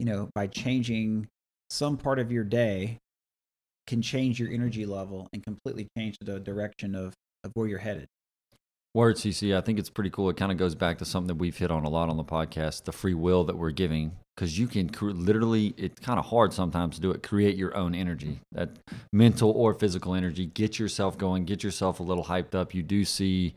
you 0.00 0.06
know 0.06 0.28
by 0.34 0.48
changing 0.48 1.28
some 1.70 1.96
part 1.96 2.18
of 2.18 2.32
your 2.32 2.44
day 2.44 2.98
can 3.86 4.02
change 4.02 4.40
your 4.40 4.50
energy 4.50 4.84
level 4.84 5.28
and 5.32 5.42
completely 5.44 5.86
change 5.96 6.16
the 6.20 6.40
direction 6.40 6.94
of, 6.94 7.14
of 7.46 7.52
where 7.54 7.66
you're 7.66 7.78
headed. 7.78 8.06
Word 8.94 9.16
CC, 9.16 9.54
I 9.56 9.60
think 9.60 9.78
it's 9.78 9.90
pretty 9.90 10.08
cool. 10.10 10.30
It 10.30 10.36
kind 10.38 10.50
of 10.50 10.56
goes 10.56 10.74
back 10.74 10.98
to 10.98 11.04
something 11.04 11.28
that 11.28 11.34
we've 11.34 11.56
hit 11.56 11.70
on 11.70 11.84
a 11.84 11.88
lot 11.90 12.08
on 12.08 12.16
the 12.16 12.24
podcast 12.24 12.84
the 12.84 12.92
free 12.92 13.12
will 13.14 13.44
that 13.44 13.56
we're 13.56 13.70
giving. 13.70 14.12
Because 14.34 14.58
you 14.58 14.66
can 14.66 14.90
cr- 14.90 15.10
literally, 15.10 15.74
it's 15.78 15.98
kind 16.00 16.18
of 16.18 16.26
hard 16.26 16.52
sometimes 16.52 16.96
to 16.96 17.00
do 17.02 17.10
it, 17.10 17.22
create 17.22 17.56
your 17.56 17.74
own 17.76 17.94
energy, 17.94 18.40
that 18.52 18.70
mental 19.12 19.50
or 19.50 19.72
physical 19.74 20.14
energy. 20.14 20.46
Get 20.46 20.78
yourself 20.78 21.16
going, 21.16 21.44
get 21.44 21.62
yourself 21.64 22.00
a 22.00 22.02
little 22.02 22.24
hyped 22.24 22.54
up. 22.54 22.74
You 22.74 22.82
do 22.82 23.04
see 23.04 23.54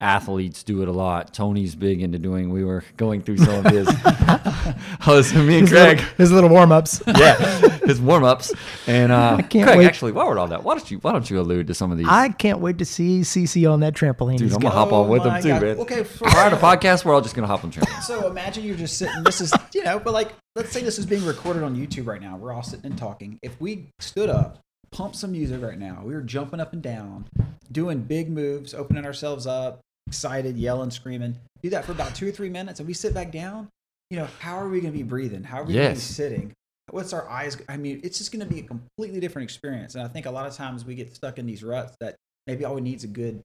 athletes 0.00 0.62
do 0.62 0.82
it 0.82 0.88
a 0.88 0.92
lot. 0.92 1.32
Tony's 1.32 1.74
big 1.74 2.02
into 2.02 2.18
doing, 2.18 2.50
we 2.50 2.64
were 2.64 2.84
going 2.96 3.22
through 3.22 3.38
some 3.38 3.64
of 3.66 3.72
his. 3.72 3.88
oh, 5.06 5.22
so 5.22 5.42
me 5.42 5.58
and 5.58 5.68
his 5.68 5.70
Craig. 5.70 5.98
little, 5.98 6.14
his 6.16 6.32
little 6.32 6.50
warm 6.50 6.70
ups. 6.72 7.02
yeah, 7.06 7.60
his 7.86 8.00
warm 8.00 8.24
ups. 8.24 8.52
And 8.86 9.12
uh, 9.12 9.36
can't 9.48 9.66
Craig, 9.66 9.78
wait. 9.78 9.86
actually, 9.86 10.12
while 10.12 10.28
we're 10.28 10.38
on 10.38 10.50
that, 10.50 10.62
why 10.62 10.74
don't 10.74 10.90
you 10.90 10.98
why 10.98 11.12
don't 11.12 11.28
you 11.28 11.40
allude 11.40 11.66
to 11.68 11.74
some 11.74 11.92
of 11.92 11.98
these? 11.98 12.06
I 12.08 12.28
can't 12.28 12.60
wait 12.60 12.78
to 12.78 12.84
see 12.84 13.20
CC 13.20 13.70
on 13.70 13.80
that 13.80 13.94
trampoline. 13.94 14.38
Dude, 14.38 14.52
I'm 14.52 14.60
gonna 14.60 14.74
hop 14.74 14.92
on 14.92 15.08
with 15.08 15.24
him 15.24 15.42
too, 15.42 15.48
God. 15.48 15.62
man. 15.62 15.78
Okay, 15.78 16.04
for- 16.04 16.28
prior 16.28 16.50
to 16.50 16.56
podcast, 16.56 17.04
we're 17.04 17.14
all 17.14 17.20
just 17.20 17.34
gonna 17.34 17.46
hop 17.46 17.64
on 17.64 17.70
trampolines. 17.72 18.02
So 18.02 18.28
imagine 18.28 18.64
you're 18.64 18.76
just 18.76 18.98
sitting. 18.98 19.22
This 19.24 19.40
is 19.40 19.52
you 19.74 19.84
know, 19.84 19.98
but 19.98 20.12
like 20.12 20.32
let's 20.54 20.72
say 20.72 20.82
this 20.82 20.98
is 20.98 21.06
being 21.06 21.24
recorded 21.24 21.62
on 21.62 21.76
YouTube 21.76 22.06
right 22.06 22.20
now. 22.20 22.36
We're 22.36 22.52
all 22.52 22.62
sitting 22.62 22.86
and 22.86 22.98
talking. 22.98 23.38
If 23.42 23.60
we 23.60 23.88
stood 24.00 24.30
up, 24.30 24.58
pumped 24.90 25.16
some 25.16 25.32
music 25.32 25.62
right 25.62 25.78
now, 25.78 26.02
we 26.04 26.14
were 26.14 26.22
jumping 26.22 26.60
up 26.60 26.72
and 26.72 26.82
down, 26.82 27.26
doing 27.70 28.00
big 28.00 28.30
moves, 28.30 28.72
opening 28.74 29.04
ourselves 29.04 29.46
up, 29.46 29.80
excited, 30.06 30.56
yelling, 30.56 30.90
screaming. 30.90 31.36
Do 31.62 31.70
that 31.70 31.84
for 31.84 31.92
about 31.92 32.14
two 32.14 32.28
or 32.28 32.30
three 32.30 32.48
minutes, 32.50 32.80
and 32.80 32.86
we 32.86 32.94
sit 32.94 33.14
back 33.14 33.32
down. 33.32 33.68
You 34.10 34.18
know, 34.18 34.28
how 34.38 34.56
are 34.56 34.68
we 34.68 34.80
going 34.80 34.92
to 34.92 34.96
be 34.96 35.02
breathing? 35.02 35.42
How 35.42 35.62
are 35.62 35.64
we 35.64 35.74
going 35.74 35.88
to 35.88 35.94
be 35.94 36.00
sitting? 36.00 36.52
What's 36.90 37.12
our 37.12 37.28
eyes? 37.28 37.56
I 37.68 37.76
mean, 37.76 38.00
it's 38.04 38.18
just 38.18 38.32
going 38.32 38.46
to 38.46 38.52
be 38.52 38.60
a 38.60 38.62
completely 38.62 39.20
different 39.20 39.44
experience. 39.44 39.94
And 39.94 40.04
I 40.04 40.08
think 40.08 40.26
a 40.26 40.30
lot 40.30 40.46
of 40.46 40.54
times 40.54 40.84
we 40.84 40.94
get 40.94 41.14
stuck 41.14 41.38
in 41.38 41.46
these 41.46 41.62
ruts 41.64 41.96
that 42.00 42.16
maybe 42.46 42.64
all 42.64 42.74
we 42.74 42.80
need 42.80 42.96
is 42.96 43.04
a 43.04 43.08
good, 43.08 43.42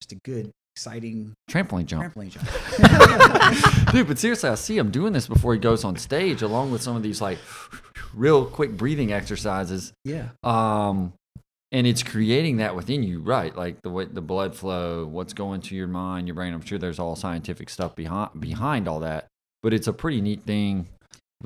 just 0.00 0.12
a 0.12 0.18
good, 0.24 0.50
exciting 0.76 1.34
Trampoline 1.50 1.86
jump. 1.86 2.14
trampoline 2.14 2.30
jump. 2.30 2.46
Dude, 3.92 4.08
but 4.08 4.18
seriously, 4.18 4.48
I 4.50 4.54
see 4.56 4.76
him 4.76 4.90
doing 4.90 5.12
this 5.12 5.26
before 5.26 5.54
he 5.54 5.60
goes 5.60 5.84
on 5.84 5.96
stage, 5.96 6.42
along 6.42 6.70
with 6.70 6.82
some 6.82 6.96
of 6.96 7.02
these 7.02 7.20
like 7.20 7.38
real 8.14 8.44
quick 8.44 8.76
breathing 8.76 9.12
exercises. 9.12 9.92
yeah. 10.04 10.28
Um, 10.42 11.12
and 11.70 11.86
it's 11.86 12.02
creating 12.02 12.58
that 12.58 12.76
within 12.76 13.02
you, 13.02 13.20
right? 13.20 13.56
Like 13.56 13.80
the 13.80 13.88
way 13.88 14.04
the 14.04 14.20
blood 14.20 14.54
flow, 14.54 15.06
what's 15.06 15.32
going 15.32 15.62
to 15.62 15.74
your 15.74 15.86
mind, 15.86 16.28
your 16.28 16.34
brain. 16.34 16.52
I'm 16.52 16.60
sure 16.60 16.78
there's 16.78 16.98
all 16.98 17.16
scientific 17.16 17.70
stuff 17.70 17.96
behind 17.96 18.38
behind 18.38 18.86
all 18.86 19.00
that, 19.00 19.28
but 19.62 19.72
it's 19.72 19.86
a 19.86 19.92
pretty 19.94 20.20
neat 20.20 20.42
thing. 20.42 20.88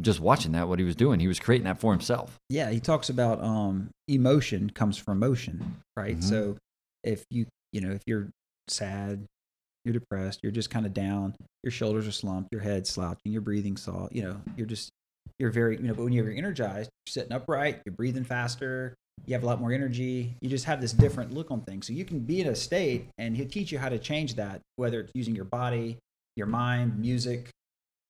Just 0.00 0.20
watching 0.20 0.52
that, 0.52 0.68
what 0.68 0.78
he 0.78 0.84
was 0.84 0.94
doing, 0.96 1.20
he 1.20 1.28
was 1.28 1.38
creating 1.40 1.64
that 1.64 1.78
for 1.80 1.92
himself. 1.92 2.38
yeah 2.50 2.70
he 2.70 2.80
talks 2.80 3.08
about 3.08 3.42
um 3.42 3.90
emotion 4.08 4.70
comes 4.70 4.96
from 4.96 5.18
motion 5.18 5.76
right 5.96 6.18
Mhm. 6.18 6.22
so 6.22 6.56
if 7.04 7.24
you 7.30 7.46
you 7.72 7.80
know 7.80 7.90
if 7.92 8.02
you're 8.06 8.28
sad 8.68 9.24
you're 9.84 9.92
depressed 9.94 10.40
you're 10.42 10.52
just 10.52 10.70
kind 10.70 10.86
of 10.86 10.92
down 10.94 11.34
your 11.62 11.70
shoulders 11.70 12.06
are 12.06 12.12
slumped 12.12 12.48
your 12.52 12.60
head 12.60 12.86
slouching 12.86 13.32
your 13.32 13.40
breathing 13.42 13.76
saw 13.76 14.08
you 14.12 14.22
know 14.22 14.40
you're 14.56 14.66
just 14.66 14.90
you're 15.38 15.50
very 15.50 15.76
you 15.76 15.82
know 15.82 15.94
but 15.94 16.04
when 16.04 16.12
you're 16.12 16.30
energized 16.30 16.88
you're 17.06 17.12
sitting 17.12 17.32
upright 17.32 17.80
you're 17.84 17.94
breathing 17.94 18.24
faster 18.24 18.94
you 19.26 19.32
have 19.34 19.42
a 19.42 19.46
lot 19.46 19.60
more 19.60 19.72
energy 19.72 20.34
you 20.40 20.48
just 20.48 20.64
have 20.66 20.80
this 20.80 20.92
different 20.92 21.32
look 21.32 21.50
on 21.50 21.60
things 21.62 21.86
so 21.86 21.92
you 21.92 22.04
can 22.04 22.18
be 22.20 22.40
in 22.40 22.48
a 22.48 22.54
state 22.54 23.06
and 23.18 23.36
he'll 23.36 23.48
teach 23.48 23.70
you 23.72 23.78
how 23.78 23.88
to 23.88 23.98
change 23.98 24.34
that 24.34 24.60
whether 24.76 25.00
it's 25.00 25.12
using 25.14 25.34
your 25.34 25.44
body 25.46 25.96
your 26.36 26.46
mind 26.46 26.98
music 26.98 27.48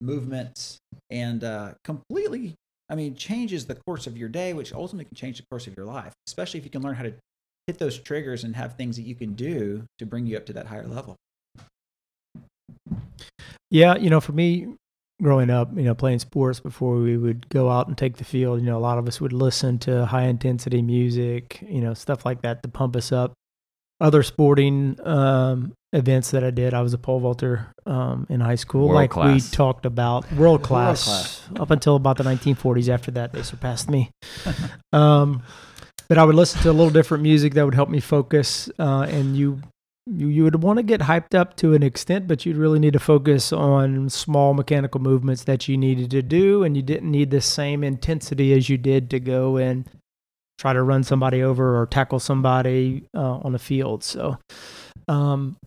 movements 0.01 0.77
and 1.09 1.43
uh, 1.43 1.73
completely 1.83 2.55
I 2.89 2.95
mean, 2.95 3.15
changes 3.15 3.65
the 3.65 3.75
course 3.75 4.07
of 4.07 4.17
your 4.17 4.29
day, 4.29 4.53
which 4.53 4.73
ultimately 4.73 5.05
can 5.05 5.15
change 5.15 5.37
the 5.37 5.45
course 5.51 5.67
of 5.67 5.75
your 5.75 5.85
life, 5.85 6.13
especially 6.27 6.59
if 6.59 6.63
you 6.63 6.71
can 6.71 6.81
learn 6.81 6.95
how 6.95 7.03
to 7.03 7.13
hit 7.67 7.79
those 7.79 7.99
triggers 7.99 8.43
and 8.45 8.55
have 8.55 8.75
things 8.75 8.95
that 8.95 9.01
you 9.03 9.15
can 9.15 9.33
do 9.33 9.83
to 9.99 10.05
bring 10.05 10.25
you 10.25 10.37
up 10.37 10.45
to 10.45 10.53
that 10.53 10.67
higher 10.67 10.87
level. 10.87 11.15
Yeah, 13.69 13.97
you 13.97 14.09
know, 14.09 14.21
for 14.21 14.31
me, 14.31 14.67
growing 15.21 15.49
up, 15.49 15.75
you 15.75 15.83
know, 15.83 15.93
playing 15.93 16.19
sports 16.19 16.61
before 16.61 16.95
we 16.95 17.17
would 17.17 17.49
go 17.49 17.69
out 17.69 17.87
and 17.87 17.97
take 17.97 18.15
the 18.15 18.23
field, 18.23 18.61
you 18.61 18.65
know, 18.65 18.77
a 18.77 18.79
lot 18.79 18.97
of 18.97 19.07
us 19.07 19.19
would 19.19 19.33
listen 19.33 19.77
to 19.79 20.05
high 20.05 20.23
intensity 20.23 20.81
music, 20.81 21.61
you 21.67 21.81
know, 21.81 21.93
stuff 21.93 22.25
like 22.25 22.41
that 22.43 22.63
to 22.63 22.69
pump 22.69 22.95
us 22.95 23.11
up. 23.11 23.33
Other 23.99 24.23
sporting 24.23 24.97
um, 25.03 25.73
events 25.97 26.31
that 26.31 26.43
I 26.43 26.51
did, 26.51 26.73
I 26.73 26.81
was 26.81 26.93
a 26.93 26.97
pole 26.97 27.19
vaulter 27.19 27.73
um, 27.85 28.27
in 28.29 28.39
high 28.39 28.55
school, 28.55 28.87
World 28.89 28.95
like 28.95 29.11
class. 29.11 29.51
we 29.51 29.55
talked 29.55 29.85
about, 29.85 30.31
world 30.33 30.63
class, 30.63 31.03
class. 31.03 31.49
up 31.59 31.71
until 31.71 31.95
about 31.95 32.17
the 32.17 32.23
1940s. 32.23 32.87
After 32.87 33.11
that, 33.11 33.33
they 33.33 33.41
surpassed 33.41 33.89
me. 33.89 34.11
um, 34.93 35.41
but 36.07 36.17
I 36.17 36.23
would 36.23 36.35
listen 36.35 36.61
to 36.61 36.71
a 36.71 36.73
little 36.73 36.91
different 36.91 37.23
music 37.23 37.53
that 37.55 37.65
would 37.65 37.75
help 37.75 37.89
me 37.89 37.99
focus, 37.99 38.69
uh, 38.79 39.07
and 39.09 39.35
you 39.35 39.61
you, 40.09 40.27
you 40.27 40.43
would 40.43 40.63
want 40.63 40.77
to 40.77 40.83
get 40.83 41.01
hyped 41.01 41.35
up 41.35 41.57
to 41.57 41.73
an 41.73 41.83
extent, 41.83 42.27
but 42.27 42.45
you'd 42.45 42.55
really 42.55 42.79
need 42.79 42.93
to 42.93 42.99
focus 42.99 43.51
on 43.51 44.09
small 44.09 44.53
mechanical 44.53 45.01
movements 45.01 45.43
that 45.43 45.67
you 45.67 45.77
needed 45.77 46.11
to 46.11 46.21
do, 46.21 46.63
and 46.63 46.77
you 46.77 46.83
didn't 46.83 47.11
need 47.11 47.29
the 47.29 47.41
same 47.41 47.83
intensity 47.83 48.53
as 48.53 48.69
you 48.69 48.77
did 48.77 49.09
to 49.09 49.19
go 49.19 49.57
and 49.57 49.85
try 50.57 50.73
to 50.73 50.81
run 50.81 51.03
somebody 51.03 51.43
over 51.43 51.79
or 51.79 51.85
tackle 51.85 52.19
somebody 52.19 53.05
uh, 53.13 53.39
on 53.39 53.51
the 53.51 53.59
field. 53.59 54.03
So, 54.03 54.37
um, 55.07 55.57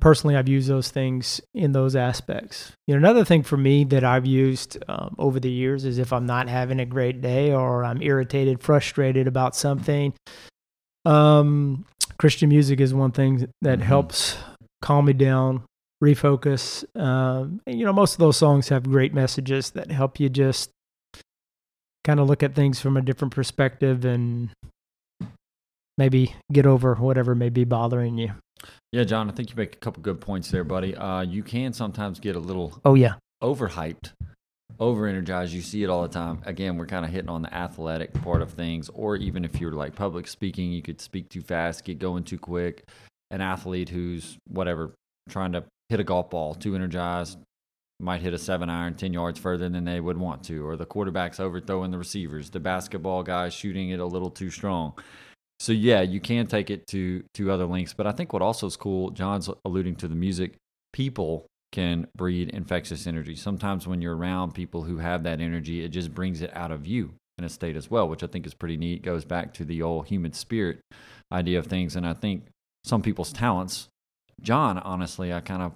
personally, 0.00 0.36
I've 0.36 0.48
used 0.48 0.68
those 0.68 0.90
things 0.90 1.40
in 1.54 1.72
those 1.72 1.96
aspects. 1.96 2.72
You 2.86 2.94
know, 2.94 2.98
another 2.98 3.24
thing 3.24 3.42
for 3.42 3.56
me 3.56 3.84
that 3.84 4.04
I've 4.04 4.26
used 4.26 4.78
um, 4.88 5.14
over 5.18 5.38
the 5.40 5.50
years 5.50 5.84
is 5.84 5.98
if 5.98 6.12
I'm 6.12 6.26
not 6.26 6.48
having 6.48 6.80
a 6.80 6.86
great 6.86 7.20
day 7.20 7.52
or 7.52 7.84
I'm 7.84 8.00
irritated, 8.02 8.62
frustrated 8.62 9.26
about 9.26 9.54
something. 9.56 10.12
Um, 11.04 11.84
Christian 12.18 12.48
music 12.48 12.80
is 12.80 12.92
one 12.92 13.12
thing 13.12 13.48
that 13.62 13.78
Mhm. 13.78 13.82
helps 13.82 14.36
calm 14.82 15.06
me 15.06 15.12
down, 15.12 15.62
refocus. 16.02 16.84
Um, 17.00 17.60
and, 17.66 17.78
you 17.78 17.84
know, 17.84 17.92
most 17.92 18.14
of 18.14 18.18
those 18.18 18.36
songs 18.36 18.68
have 18.68 18.84
great 18.84 19.14
messages 19.14 19.70
that 19.70 19.90
help 19.90 20.20
you 20.20 20.28
just 20.28 20.70
kind 22.04 22.20
of 22.20 22.26
look 22.26 22.42
at 22.42 22.54
things 22.54 22.80
from 22.80 22.96
a 22.96 23.02
different 23.02 23.34
perspective 23.34 24.04
and 24.04 24.50
maybe 25.98 26.34
get 26.52 26.64
over 26.66 26.94
whatever 26.94 27.34
may 27.34 27.48
be 27.48 27.64
bothering 27.64 28.16
you. 28.18 28.32
Yeah, 28.90 29.04
John, 29.04 29.28
I 29.28 29.32
think 29.34 29.50
you 29.50 29.56
make 29.56 29.74
a 29.74 29.78
couple 29.78 30.02
good 30.02 30.20
points 30.20 30.50
there, 30.50 30.64
buddy. 30.64 30.96
Uh, 30.96 31.20
you 31.20 31.42
can 31.42 31.74
sometimes 31.74 32.20
get 32.20 32.36
a 32.36 32.40
little 32.40 32.80
Oh 32.86 32.94
yeah, 32.94 33.14
overhyped 33.42 34.12
over 34.80 35.06
energized. 35.06 35.52
You 35.52 35.60
see 35.60 35.82
it 35.82 35.90
all 35.90 36.02
the 36.02 36.08
time. 36.08 36.40
Again, 36.46 36.78
we're 36.78 36.86
kind 36.86 37.04
of 37.04 37.10
hitting 37.10 37.28
on 37.28 37.42
the 37.42 37.52
athletic 37.52 38.14
part 38.22 38.40
of 38.40 38.52
things, 38.52 38.88
or 38.88 39.16
even 39.16 39.44
if 39.44 39.60
you're 39.60 39.72
like 39.72 39.94
public 39.94 40.26
speaking, 40.26 40.72
you 40.72 40.80
could 40.80 41.02
speak 41.02 41.28
too 41.28 41.42
fast, 41.42 41.84
get 41.84 41.98
going 41.98 42.24
too 42.24 42.38
quick. 42.38 42.88
An 43.30 43.42
athlete 43.42 43.90
who's 43.90 44.38
whatever 44.48 44.94
trying 45.28 45.52
to 45.52 45.64
hit 45.90 46.00
a 46.00 46.04
golf 46.04 46.30
ball 46.30 46.54
too 46.54 46.74
energized 46.74 47.38
might 48.00 48.22
hit 48.22 48.32
a 48.32 48.38
seven 48.38 48.70
iron 48.70 48.94
10 48.94 49.12
yards 49.12 49.38
further 49.38 49.68
than 49.68 49.84
they 49.84 50.00
would 50.00 50.16
want 50.16 50.44
to, 50.44 50.66
or 50.66 50.76
the 50.76 50.86
quarterback's 50.86 51.40
overthrowing 51.40 51.90
the 51.90 51.98
receivers, 51.98 52.48
the 52.48 52.60
basketball 52.60 53.22
guy 53.22 53.48
shooting 53.48 53.90
it 53.90 54.00
a 54.00 54.06
little 54.06 54.30
too 54.30 54.50
strong. 54.50 54.94
So 55.60 55.72
yeah, 55.72 56.02
you 56.02 56.20
can 56.20 56.46
take 56.46 56.70
it 56.70 56.86
to 56.88 57.24
to 57.34 57.50
other 57.50 57.66
lengths, 57.66 57.92
but 57.94 58.06
I 58.06 58.12
think 58.12 58.32
what 58.32 58.42
also 58.42 58.66
is 58.66 58.76
cool, 58.76 59.10
John's 59.10 59.50
alluding 59.64 59.96
to 59.96 60.08
the 60.08 60.14
music. 60.14 60.54
People 60.92 61.46
can 61.72 62.06
breed 62.16 62.48
infectious 62.50 63.06
energy. 63.06 63.34
Sometimes 63.34 63.86
when 63.86 64.00
you're 64.00 64.16
around 64.16 64.54
people 64.54 64.82
who 64.82 64.98
have 64.98 65.24
that 65.24 65.40
energy, 65.40 65.84
it 65.84 65.88
just 65.88 66.14
brings 66.14 66.40
it 66.42 66.50
out 66.56 66.70
of 66.70 66.86
you 66.86 67.14
in 67.36 67.44
a 67.44 67.48
state 67.48 67.76
as 67.76 67.90
well, 67.90 68.08
which 68.08 68.22
I 68.22 68.26
think 68.26 68.46
is 68.46 68.54
pretty 68.54 68.76
neat. 68.76 69.02
Goes 69.02 69.24
back 69.24 69.52
to 69.54 69.64
the 69.64 69.82
old 69.82 70.06
human 70.06 70.32
spirit 70.32 70.80
idea 71.32 71.58
of 71.58 71.66
things, 71.66 71.96
and 71.96 72.06
I 72.06 72.14
think 72.14 72.46
some 72.84 73.02
people's 73.02 73.32
talents. 73.32 73.88
John, 74.40 74.78
honestly, 74.78 75.32
I 75.32 75.40
kind 75.40 75.62
of 75.62 75.72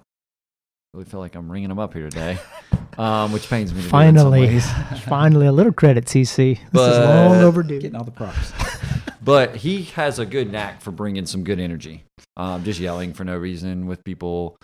really 0.93 1.05
feel 1.05 1.19
like 1.19 1.35
I'm 1.35 1.51
ringing 1.51 1.69
him 1.69 1.79
up 1.79 1.93
here 1.93 2.09
today, 2.09 2.37
um, 2.97 3.31
which 3.33 3.49
pains 3.49 3.73
me. 3.73 3.81
To 3.81 3.89
do 3.89 3.97
in 3.97 4.15
some 4.15 4.23
Finally, 4.31 4.39
ways. 4.41 4.67
finally, 5.07 5.47
a 5.47 5.51
little 5.51 5.73
credit, 5.73 6.05
CC. 6.05 6.57
This 6.71 6.81
is 6.81 6.97
long 6.97 7.41
overdue. 7.41 7.81
Getting 7.81 7.97
all 7.97 8.05
the 8.05 8.11
props. 8.11 8.53
but 9.23 9.55
he 9.57 9.83
has 9.83 10.19
a 10.19 10.25
good 10.25 10.51
knack 10.51 10.81
for 10.81 10.91
bringing 10.91 11.25
some 11.25 11.43
good 11.43 11.59
energy. 11.59 12.03
Um, 12.37 12.63
just 12.63 12.79
yelling 12.79 13.13
for 13.13 13.23
no 13.23 13.37
reason 13.37 13.87
with 13.87 14.03
people 14.03 14.55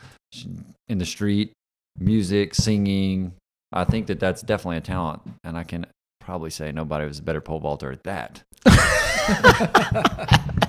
in 0.88 0.98
the 0.98 1.06
street, 1.06 1.52
music, 1.98 2.56
singing. 2.56 3.34
I 3.72 3.84
think 3.84 4.08
that 4.08 4.20
that's 4.20 4.42
definitely 4.42 4.78
a 4.78 4.82
talent, 4.82 5.22
and 5.44 5.58
I 5.58 5.64
can 5.64 5.86
probably 6.20 6.50
say 6.50 6.72
nobody 6.72 7.06
was 7.06 7.20
a 7.20 7.24
better 7.24 7.42
pole 7.42 7.60
vaulter 7.60 7.92
at 7.92 8.04
that. 8.04 8.42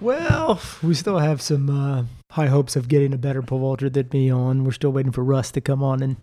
Well, 0.00 0.60
we 0.82 0.94
still 0.94 1.18
have 1.18 1.40
some 1.40 1.70
uh, 1.70 2.04
high 2.32 2.48
hopes 2.48 2.74
of 2.74 2.88
getting 2.88 3.12
a 3.12 3.18
better 3.18 3.40
pole 3.40 3.60
vaulter 3.60 3.88
than 3.88 4.08
me 4.12 4.30
on. 4.30 4.64
We're 4.64 4.72
still 4.72 4.90
waiting 4.90 5.12
for 5.12 5.22
Russ 5.22 5.52
to 5.52 5.60
come 5.60 5.80
on 5.80 6.02
and 6.02 6.16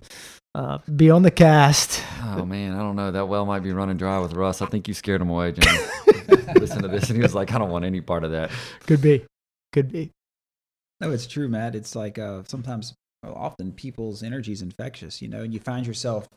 uh, 0.56 0.80
be 0.96 1.10
on 1.10 1.24
the 1.24 1.32
cast. 1.32 2.04
Oh 2.24 2.46
man, 2.46 2.74
I 2.74 2.80
don't 2.80 2.96
know. 2.96 3.12
That 3.12 3.28
well 3.28 3.46
might 3.46 3.64
be 3.64 3.72
running 3.72 3.98
dry 3.98 4.20
with 4.20 4.34
Russ. 4.34 4.62
I 4.62 4.66
think 4.66 4.88
you 4.88 4.94
scared 4.94 5.22
him 5.22 5.30
away, 5.30 5.52
John. 5.52 5.76
Listen 6.56 6.82
to 6.82 6.88
this, 6.88 7.10
and 7.10 7.18
he 7.18 7.22
was 7.22 7.36
like, 7.36 7.54
"I 7.54 7.58
don't 7.58 7.70
want 7.70 7.86
any 7.86 8.02
part 8.02 8.24
of 8.24 8.32
that." 8.32 8.52
Could 8.88 9.02
be, 9.02 9.26
could 9.72 9.92
be. 9.92 10.12
No, 11.02 11.12
it's 11.12 11.28
true, 11.28 11.48
Matt. 11.48 11.76
It's 11.76 11.96
like 11.96 12.18
uh, 12.18 12.44
sometimes, 12.48 12.94
well, 13.24 13.36
often 13.36 13.72
people's 13.72 14.22
energy 14.22 14.52
is 14.52 14.62
infectious, 14.62 15.22
you 15.22 15.28
know, 15.28 15.44
and 15.44 15.54
you 15.54 15.60
find 15.60 15.88
yourself 15.88 16.28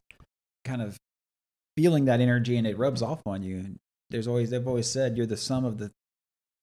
kind 0.64 0.82
of 0.82 0.96
feeling 1.76 2.04
that 2.04 2.20
energy 2.20 2.56
and 2.56 2.66
it 2.66 2.78
rubs 2.78 3.02
off 3.02 3.26
on 3.26 3.42
you. 3.42 3.56
And 3.56 3.78
there's 4.10 4.28
always, 4.28 4.50
they've 4.50 4.66
always 4.66 4.88
said 4.88 5.16
you're 5.16 5.26
the 5.26 5.36
sum 5.36 5.64
of 5.64 5.78
the, 5.78 5.90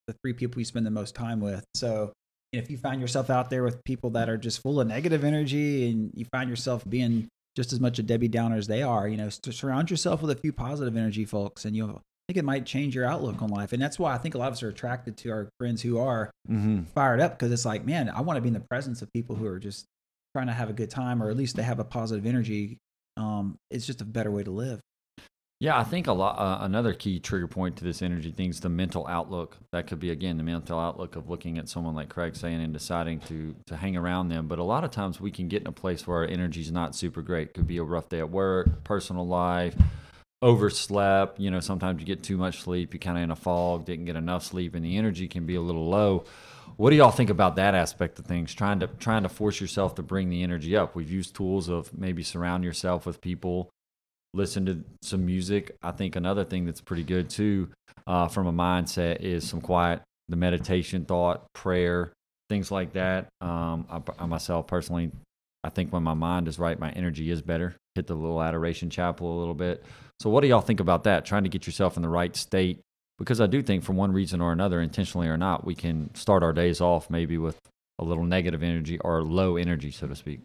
the 0.07 0.15
three 0.23 0.33
people 0.33 0.59
you 0.59 0.65
spend 0.65 0.85
the 0.85 0.91
most 0.91 1.13
time 1.13 1.41
with. 1.41 1.65
So 1.75 2.13
if 2.53 2.71
you 2.71 2.77
find 2.77 3.01
yourself 3.01 3.29
out 3.29 3.49
there 3.49 3.63
with 3.63 3.83
people 3.83 4.11
that 4.11 4.29
are 4.29 4.37
just 4.37 4.61
full 4.61 4.79
of 4.79 4.87
negative 4.87 5.23
energy 5.23 5.89
and 5.89 6.11
you 6.13 6.25
find 6.31 6.49
yourself 6.49 6.87
being 6.87 7.27
just 7.59 7.73
as 7.73 7.79
much 7.81 7.99
a 7.99 8.03
Debbie 8.03 8.29
Downer 8.29 8.55
as 8.55 8.67
they 8.67 8.81
are, 8.81 9.05
you 9.05 9.17
know, 9.17 9.27
surround 9.29 9.91
yourself 9.91 10.21
with 10.21 10.31
a 10.31 10.35
few 10.35 10.53
positive 10.53 10.95
energy 10.95 11.25
folks 11.25 11.65
and 11.65 11.75
you'll, 11.75 11.89
I 11.89 12.31
think 12.31 12.37
it 12.37 12.45
might 12.45 12.65
change 12.65 12.95
your 12.95 13.05
outlook 13.05 13.41
on 13.41 13.49
life. 13.49 13.73
And 13.73 13.81
that's 13.81 13.99
why 13.99 14.13
I 14.13 14.17
think 14.17 14.33
a 14.33 14.37
lot 14.37 14.47
of 14.47 14.53
us 14.53 14.63
are 14.63 14.69
attracted 14.69 15.17
to 15.17 15.29
our 15.31 15.49
friends 15.59 15.81
who 15.81 15.99
are 15.99 16.31
Mm-hmm. 16.49 16.83
fired 16.95 17.19
up 17.19 17.37
because 17.37 17.51
it's 17.51 17.65
like, 17.65 17.85
man, 17.85 18.09
I 18.09 18.21
want 18.21 18.37
to 18.37 18.41
be 18.41 18.47
in 18.47 18.53
the 18.53 18.61
presence 18.61 19.01
of 19.01 19.11
people 19.11 19.35
who 19.35 19.45
are 19.45 19.59
just 19.59 19.85
trying 20.33 20.47
to 20.47 20.53
have 20.53 20.69
a 20.69 20.73
good 20.73 20.89
time 20.89 21.21
or 21.21 21.29
at 21.29 21.35
least 21.35 21.57
they 21.57 21.63
have 21.63 21.79
a 21.79 21.83
positive 21.83 22.25
energy. 22.25 22.77
Um, 23.17 23.57
it's 23.69 23.85
just 23.85 23.99
a 23.99 24.05
better 24.05 24.31
way 24.31 24.43
to 24.43 24.51
live. 24.51 24.79
Yeah, 25.61 25.77
I 25.77 25.83
think 25.83 26.07
a 26.07 26.13
lot. 26.13 26.39
Uh, 26.39 26.63
another 26.63 26.93
key 26.93 27.19
trigger 27.19 27.47
point 27.47 27.75
to 27.77 27.83
this 27.83 28.01
energy 28.01 28.31
thing 28.31 28.49
is 28.49 28.61
the 28.61 28.69
mental 28.69 29.05
outlook. 29.07 29.57
That 29.71 29.87
could 29.87 29.99
be 29.99 30.09
again 30.09 30.37
the 30.37 30.43
mental 30.43 30.79
outlook 30.79 31.17
of 31.17 31.29
looking 31.29 31.57
at 31.57 31.67
someone 31.67 31.95
like 31.95 32.07
Craig 32.07 32.37
saying 32.37 32.61
and 32.61 32.71
deciding 32.71 33.19
to 33.21 33.53
to 33.65 33.75
hang 33.75 33.97
around 33.97 34.29
them. 34.29 34.47
But 34.47 34.59
a 34.59 34.63
lot 34.63 34.85
of 34.85 34.91
times 34.91 35.19
we 35.19 35.31
can 35.31 35.49
get 35.49 35.61
in 35.61 35.67
a 35.67 35.73
place 35.73 36.07
where 36.07 36.19
our 36.19 36.25
energy 36.25 36.61
is 36.61 36.71
not 36.71 36.95
super 36.95 37.21
great. 37.21 37.53
Could 37.53 37.67
be 37.67 37.77
a 37.77 37.83
rough 37.83 38.07
day 38.07 38.19
at 38.19 38.29
work, 38.29 38.85
personal 38.85 39.27
life, 39.27 39.75
overslept. 40.41 41.41
You 41.41 41.51
know, 41.51 41.59
sometimes 41.59 41.99
you 41.99 42.05
get 42.05 42.23
too 42.23 42.37
much 42.37 42.61
sleep. 42.61 42.93
You 42.93 42.99
kind 43.01 43.17
of 43.17 43.25
in 43.25 43.31
a 43.31 43.35
fog, 43.35 43.83
didn't 43.83 44.05
get 44.05 44.15
enough 44.15 44.45
sleep, 44.45 44.75
and 44.75 44.85
the 44.85 44.95
energy 44.95 45.27
can 45.27 45.45
be 45.45 45.55
a 45.55 45.61
little 45.61 45.89
low. 45.89 46.23
What 46.77 46.91
do 46.91 46.95
y'all 46.95 47.11
think 47.11 47.29
about 47.29 47.57
that 47.57 47.75
aspect 47.75 48.17
of 48.17 48.25
things? 48.25 48.53
Trying 48.53 48.79
to 48.79 48.87
trying 48.87 49.23
to 49.23 49.29
force 49.29 49.59
yourself 49.59 49.95
to 49.95 50.03
bring 50.03 50.29
the 50.29 50.41
energy 50.41 50.77
up. 50.77 50.95
We've 50.95 51.11
used 51.11 51.35
tools 51.35 51.67
of 51.67 51.97
maybe 51.97 52.23
surround 52.23 52.63
yourself 52.63 53.05
with 53.05 53.19
people 53.19 53.69
listen 54.33 54.65
to 54.65 54.83
some 55.01 55.25
music. 55.25 55.75
I 55.81 55.91
think 55.91 56.15
another 56.15 56.43
thing 56.45 56.65
that's 56.65 56.81
pretty 56.81 57.03
good 57.03 57.29
too, 57.29 57.69
uh, 58.07 58.27
from 58.27 58.47
a 58.47 58.53
mindset, 58.53 59.21
is 59.21 59.47
some 59.47 59.61
quiet, 59.61 60.01
the 60.27 60.35
meditation, 60.35 61.05
thought, 61.05 61.51
prayer, 61.53 62.13
things 62.49 62.71
like 62.71 62.93
that. 62.93 63.27
Um, 63.41 63.85
I, 63.89 64.01
I 64.19 64.25
myself 64.25 64.67
personally, 64.67 65.11
I 65.63 65.69
think 65.69 65.91
when 65.91 66.03
my 66.03 66.13
mind 66.13 66.47
is 66.47 66.59
right, 66.59 66.79
my 66.79 66.91
energy 66.91 67.31
is 67.31 67.41
better. 67.41 67.75
Hit 67.95 68.07
the 68.07 68.15
little 68.15 68.41
adoration 68.41 68.89
chapel 68.89 69.37
a 69.37 69.39
little 69.39 69.53
bit. 69.53 69.83
So, 70.19 70.29
what 70.29 70.41
do 70.41 70.47
y'all 70.47 70.61
think 70.61 70.79
about 70.79 71.03
that? 71.03 71.25
Trying 71.25 71.43
to 71.43 71.49
get 71.49 71.65
yourself 71.65 71.95
in 71.95 72.01
the 72.01 72.09
right 72.09 72.35
state, 72.35 72.79
because 73.17 73.41
I 73.41 73.47
do 73.47 73.61
think, 73.61 73.83
for 73.83 73.93
one 73.93 74.11
reason 74.13 74.41
or 74.41 74.51
another, 74.51 74.81
intentionally 74.81 75.27
or 75.27 75.37
not, 75.37 75.65
we 75.65 75.75
can 75.75 76.13
start 76.15 76.43
our 76.43 76.53
days 76.53 76.81
off 76.81 77.09
maybe 77.09 77.37
with 77.37 77.57
a 77.99 78.03
little 78.03 78.23
negative 78.23 78.63
energy 78.63 78.99
or 78.99 79.21
low 79.23 79.57
energy, 79.57 79.91
so 79.91 80.07
to 80.07 80.15
speak. 80.15 80.41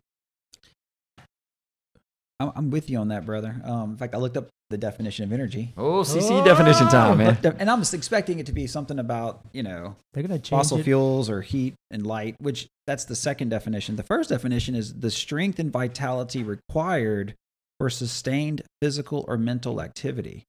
I'm, 2.45 2.53
I'm 2.57 2.71
with 2.71 2.89
you 2.91 2.99
on 2.99 3.09
that, 3.09 3.25
brother. 3.27 3.61
Um, 3.65 3.93
in 3.93 3.97
fact, 3.97 4.15
I 4.15 4.19
looked 4.19 4.37
up 4.37 4.49
the 4.71 4.79
definition 4.79 5.25
of 5.25 5.33
energy. 5.33 5.73
Oh, 5.77 6.01
CC 6.03 6.45
definition 6.45 6.89
time, 6.89 7.19
man. 7.19 7.39
And 7.59 7.71
I'm 7.71 7.81
just 7.81 7.95
expecting 7.95 8.39
it 8.39 8.47
to 8.47 8.53
be 8.53 8.67
something 8.67 8.99
about, 8.99 9.41
you 9.53 9.63
know, 9.63 9.97
They're 10.13 10.23
gonna 10.23 10.39
change 10.39 10.51
fossil 10.51 10.79
it. 10.79 10.85
fuels 10.85 11.29
or 11.29 11.43
heat 11.43 11.75
and 11.91 12.07
light, 12.07 12.37
which 12.41 12.67
that's 12.87 13.05
the 13.05 13.15
second 13.15 13.51
definition. 13.51 13.97
The 13.97 14.03
first 14.03 14.31
definition 14.31 14.75
is 14.75 14.95
the 14.95 15.11
strength 15.11 15.59
and 15.59 15.71
vitality 15.71 16.43
required 16.43 17.35
for 17.79 17.91
sustained 17.91 18.63
physical 18.81 19.25
or 19.29 19.37
mental 19.37 19.81
activity. 19.81 20.45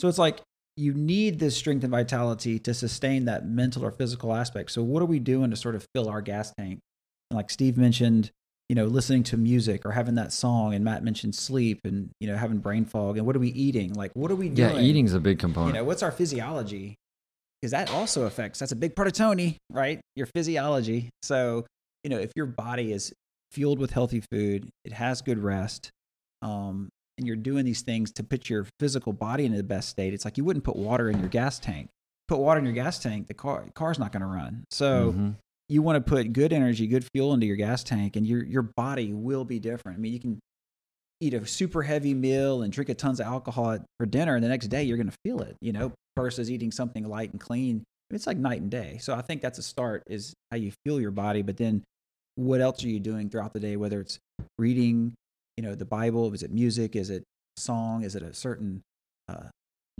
So 0.00 0.08
it's 0.08 0.18
like 0.18 0.40
you 0.76 0.92
need 0.94 1.38
this 1.38 1.56
strength 1.56 1.84
and 1.84 1.90
vitality 1.90 2.58
to 2.58 2.74
sustain 2.74 3.26
that 3.26 3.46
mental 3.46 3.84
or 3.84 3.90
physical 3.92 4.34
aspect. 4.34 4.72
So 4.72 4.82
what 4.82 5.02
are 5.02 5.06
we 5.06 5.18
doing 5.18 5.50
to 5.50 5.56
sort 5.56 5.74
of 5.76 5.86
fill 5.94 6.08
our 6.08 6.20
gas 6.22 6.52
tank? 6.58 6.80
And 7.30 7.36
like 7.36 7.50
Steve 7.50 7.76
mentioned, 7.76 8.30
you 8.72 8.74
know, 8.74 8.86
listening 8.86 9.22
to 9.22 9.36
music 9.36 9.84
or 9.84 9.90
having 9.90 10.14
that 10.14 10.32
song, 10.32 10.72
and 10.72 10.82
Matt 10.82 11.04
mentioned 11.04 11.34
sleep 11.34 11.80
and 11.84 12.08
you 12.20 12.26
know 12.26 12.36
having 12.38 12.56
brain 12.56 12.86
fog. 12.86 13.18
And 13.18 13.26
what 13.26 13.36
are 13.36 13.38
we 13.38 13.50
eating? 13.50 13.92
Like 13.92 14.12
what 14.14 14.30
are 14.30 14.34
we 14.34 14.48
doing? 14.48 14.76
Yeah, 14.76 14.80
eating's 14.80 15.12
a 15.12 15.20
big 15.20 15.38
component. 15.38 15.74
you 15.74 15.78
know 15.80 15.84
what's 15.84 16.02
our 16.02 16.10
physiology 16.10 16.94
because 17.60 17.72
that 17.72 17.90
also 17.90 18.22
affects 18.24 18.60
that's 18.60 18.72
a 18.72 18.76
big 18.76 18.96
part 18.96 19.06
of 19.08 19.12
tony 19.14 19.58
right 19.70 20.00
your 20.16 20.26
physiology 20.34 21.10
so 21.22 21.66
you 22.02 22.08
know 22.08 22.18
if 22.18 22.32
your 22.34 22.46
body 22.46 22.92
is 22.92 23.12
fueled 23.52 23.78
with 23.78 23.90
healthy 23.92 24.22
food 24.32 24.68
it 24.86 24.92
has 24.94 25.20
good 25.22 25.38
rest 25.38 25.90
um, 26.40 26.88
and 27.18 27.26
you're 27.26 27.36
doing 27.36 27.64
these 27.66 27.82
things 27.82 28.10
to 28.12 28.24
put 28.24 28.48
your 28.50 28.66
physical 28.80 29.12
body 29.12 29.44
in 29.44 29.54
the 29.54 29.62
best 29.62 29.90
state 29.90 30.14
it's 30.14 30.24
like 30.24 30.36
you 30.38 30.44
wouldn't 30.44 30.64
put 30.64 30.76
water 30.76 31.10
in 31.10 31.20
your 31.20 31.28
gas 31.28 31.58
tank 31.60 31.88
put 32.26 32.38
water 32.38 32.58
in 32.58 32.64
your 32.64 32.74
gas 32.74 32.98
tank 32.98 33.28
the 33.28 33.34
car 33.34 33.66
car's 33.74 33.98
not 33.98 34.10
going 34.12 34.22
to 34.22 34.26
run 34.26 34.64
so 34.70 35.12
Mhm. 35.12 35.34
You 35.72 35.82
want 35.82 36.04
to 36.04 36.08
put 36.08 36.32
good 36.32 36.52
energy, 36.52 36.86
good 36.86 37.06
fuel 37.14 37.32
into 37.32 37.46
your 37.46 37.56
gas 37.56 37.82
tank, 37.82 38.16
and 38.16 38.26
your 38.26 38.44
your 38.44 38.62
body 38.62 39.12
will 39.12 39.44
be 39.44 39.58
different. 39.58 39.98
I 39.98 40.00
mean, 40.00 40.12
you 40.12 40.20
can 40.20 40.38
eat 41.20 41.34
a 41.34 41.46
super 41.46 41.82
heavy 41.82 42.14
meal 42.14 42.62
and 42.62 42.72
drink 42.72 42.88
a 42.88 42.94
tons 42.94 43.20
of 43.20 43.26
alcohol 43.26 43.78
for 43.98 44.06
dinner, 44.06 44.34
and 44.34 44.44
the 44.44 44.48
next 44.48 44.68
day 44.68 44.82
you're 44.82 44.98
going 44.98 45.10
to 45.10 45.16
feel 45.24 45.40
it. 45.40 45.56
You 45.60 45.72
know, 45.72 45.92
versus 46.16 46.50
eating 46.50 46.70
something 46.70 47.08
light 47.08 47.32
and 47.32 47.40
clean. 47.40 47.84
It's 48.10 48.26
like 48.26 48.36
night 48.36 48.60
and 48.60 48.70
day. 48.70 48.98
So 49.00 49.14
I 49.14 49.22
think 49.22 49.40
that's 49.40 49.58
a 49.58 49.62
start 49.62 50.02
is 50.06 50.34
how 50.50 50.58
you 50.58 50.72
feel 50.84 51.00
your 51.00 51.10
body, 51.10 51.40
but 51.40 51.56
then 51.56 51.82
what 52.34 52.60
else 52.60 52.84
are 52.84 52.88
you 52.88 53.00
doing 53.00 53.30
throughout 53.30 53.54
the 53.54 53.60
day? 53.60 53.76
Whether 53.76 54.00
it's 54.00 54.18
reading, 54.58 55.14
you 55.56 55.62
know, 55.62 55.74
the 55.74 55.86
Bible, 55.86 56.32
is 56.34 56.42
it 56.42 56.52
music, 56.52 56.94
is 56.94 57.08
it 57.08 57.24
song, 57.56 58.04
is 58.04 58.14
it 58.14 58.22
a 58.22 58.34
certain 58.34 58.82
uh, 59.30 59.48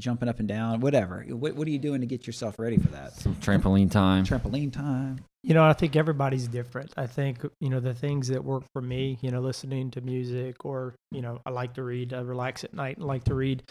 jumping 0.01 0.29
up 0.29 0.39
and 0.39 0.49
down, 0.49 0.81
whatever. 0.81 1.25
What, 1.29 1.55
what 1.55 1.67
are 1.67 1.71
you 1.71 1.79
doing 1.79 2.01
to 2.01 2.07
get 2.07 2.27
yourself 2.27 2.59
ready 2.59 2.77
for 2.77 2.89
that? 2.89 3.15
Some 3.15 3.35
trampoline 3.37 3.91
time. 3.91 4.25
Trampoline 4.25 4.73
time. 4.73 5.25
You 5.43 5.55
know, 5.55 5.65
I 5.65 5.73
think 5.73 5.97
everybody's 5.97 6.47
different. 6.47 6.93
I 6.97 7.07
think, 7.07 7.45
you 7.61 7.69
know, 7.69 7.81
the 7.81 7.95
things 7.95 8.29
that 8.29 8.45
work 8.45 8.65
for 8.73 8.81
me, 8.81 9.19
you 9.23 9.31
know, 9.31 9.41
listening 9.41 9.91
to 9.93 10.01
music 10.01 10.65
or, 10.65 10.95
you 11.11 11.21
know, 11.21 11.41
I 11.45 11.51
like 11.51 11.75
to 11.75 11.83
read, 11.83 12.13
I 12.13 12.21
relax 12.21 12.63
at 12.65 12.75
night 12.75 12.97
and 12.97 13.07
like 13.07 13.25
to 13.25 13.35
read. 13.35 13.65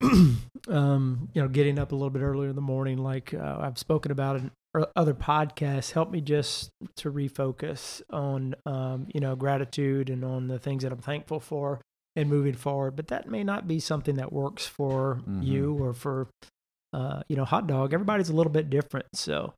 um, 0.68 1.28
you 1.32 1.40
know, 1.40 1.48
getting 1.48 1.78
up 1.78 1.92
a 1.92 1.94
little 1.94 2.10
bit 2.10 2.22
earlier 2.22 2.50
in 2.50 2.56
the 2.56 2.62
morning, 2.62 2.98
like 2.98 3.32
uh, 3.32 3.58
I've 3.60 3.78
spoken 3.78 4.10
about 4.10 4.36
in 4.36 4.50
other 4.96 5.14
podcasts, 5.14 5.92
help 5.92 6.10
me 6.10 6.20
just 6.20 6.70
to 6.96 7.12
refocus 7.12 8.02
on, 8.10 8.54
um, 8.66 9.06
you 9.14 9.20
know, 9.20 9.36
gratitude 9.36 10.10
and 10.10 10.24
on 10.24 10.48
the 10.48 10.58
things 10.58 10.82
that 10.82 10.92
I'm 10.92 10.98
thankful 10.98 11.40
for 11.40 11.80
and 12.16 12.28
moving 12.28 12.54
forward. 12.54 12.96
But 12.96 13.08
that 13.08 13.28
may 13.28 13.42
not 13.44 13.66
be 13.66 13.78
something 13.80 14.16
that 14.16 14.32
works 14.32 14.66
for 14.66 15.20
Mhm. 15.26 15.44
you 15.44 15.74
or 15.82 15.92
for, 15.94 16.28
uh, 16.92 17.22
you 17.28 17.36
know, 17.36 17.44
hot 17.44 17.66
dog. 17.66 17.94
Everybody's 17.94 18.28
a 18.28 18.34
little 18.34 18.52
bit 18.52 18.68
different. 18.70 19.06
So, 19.14 19.54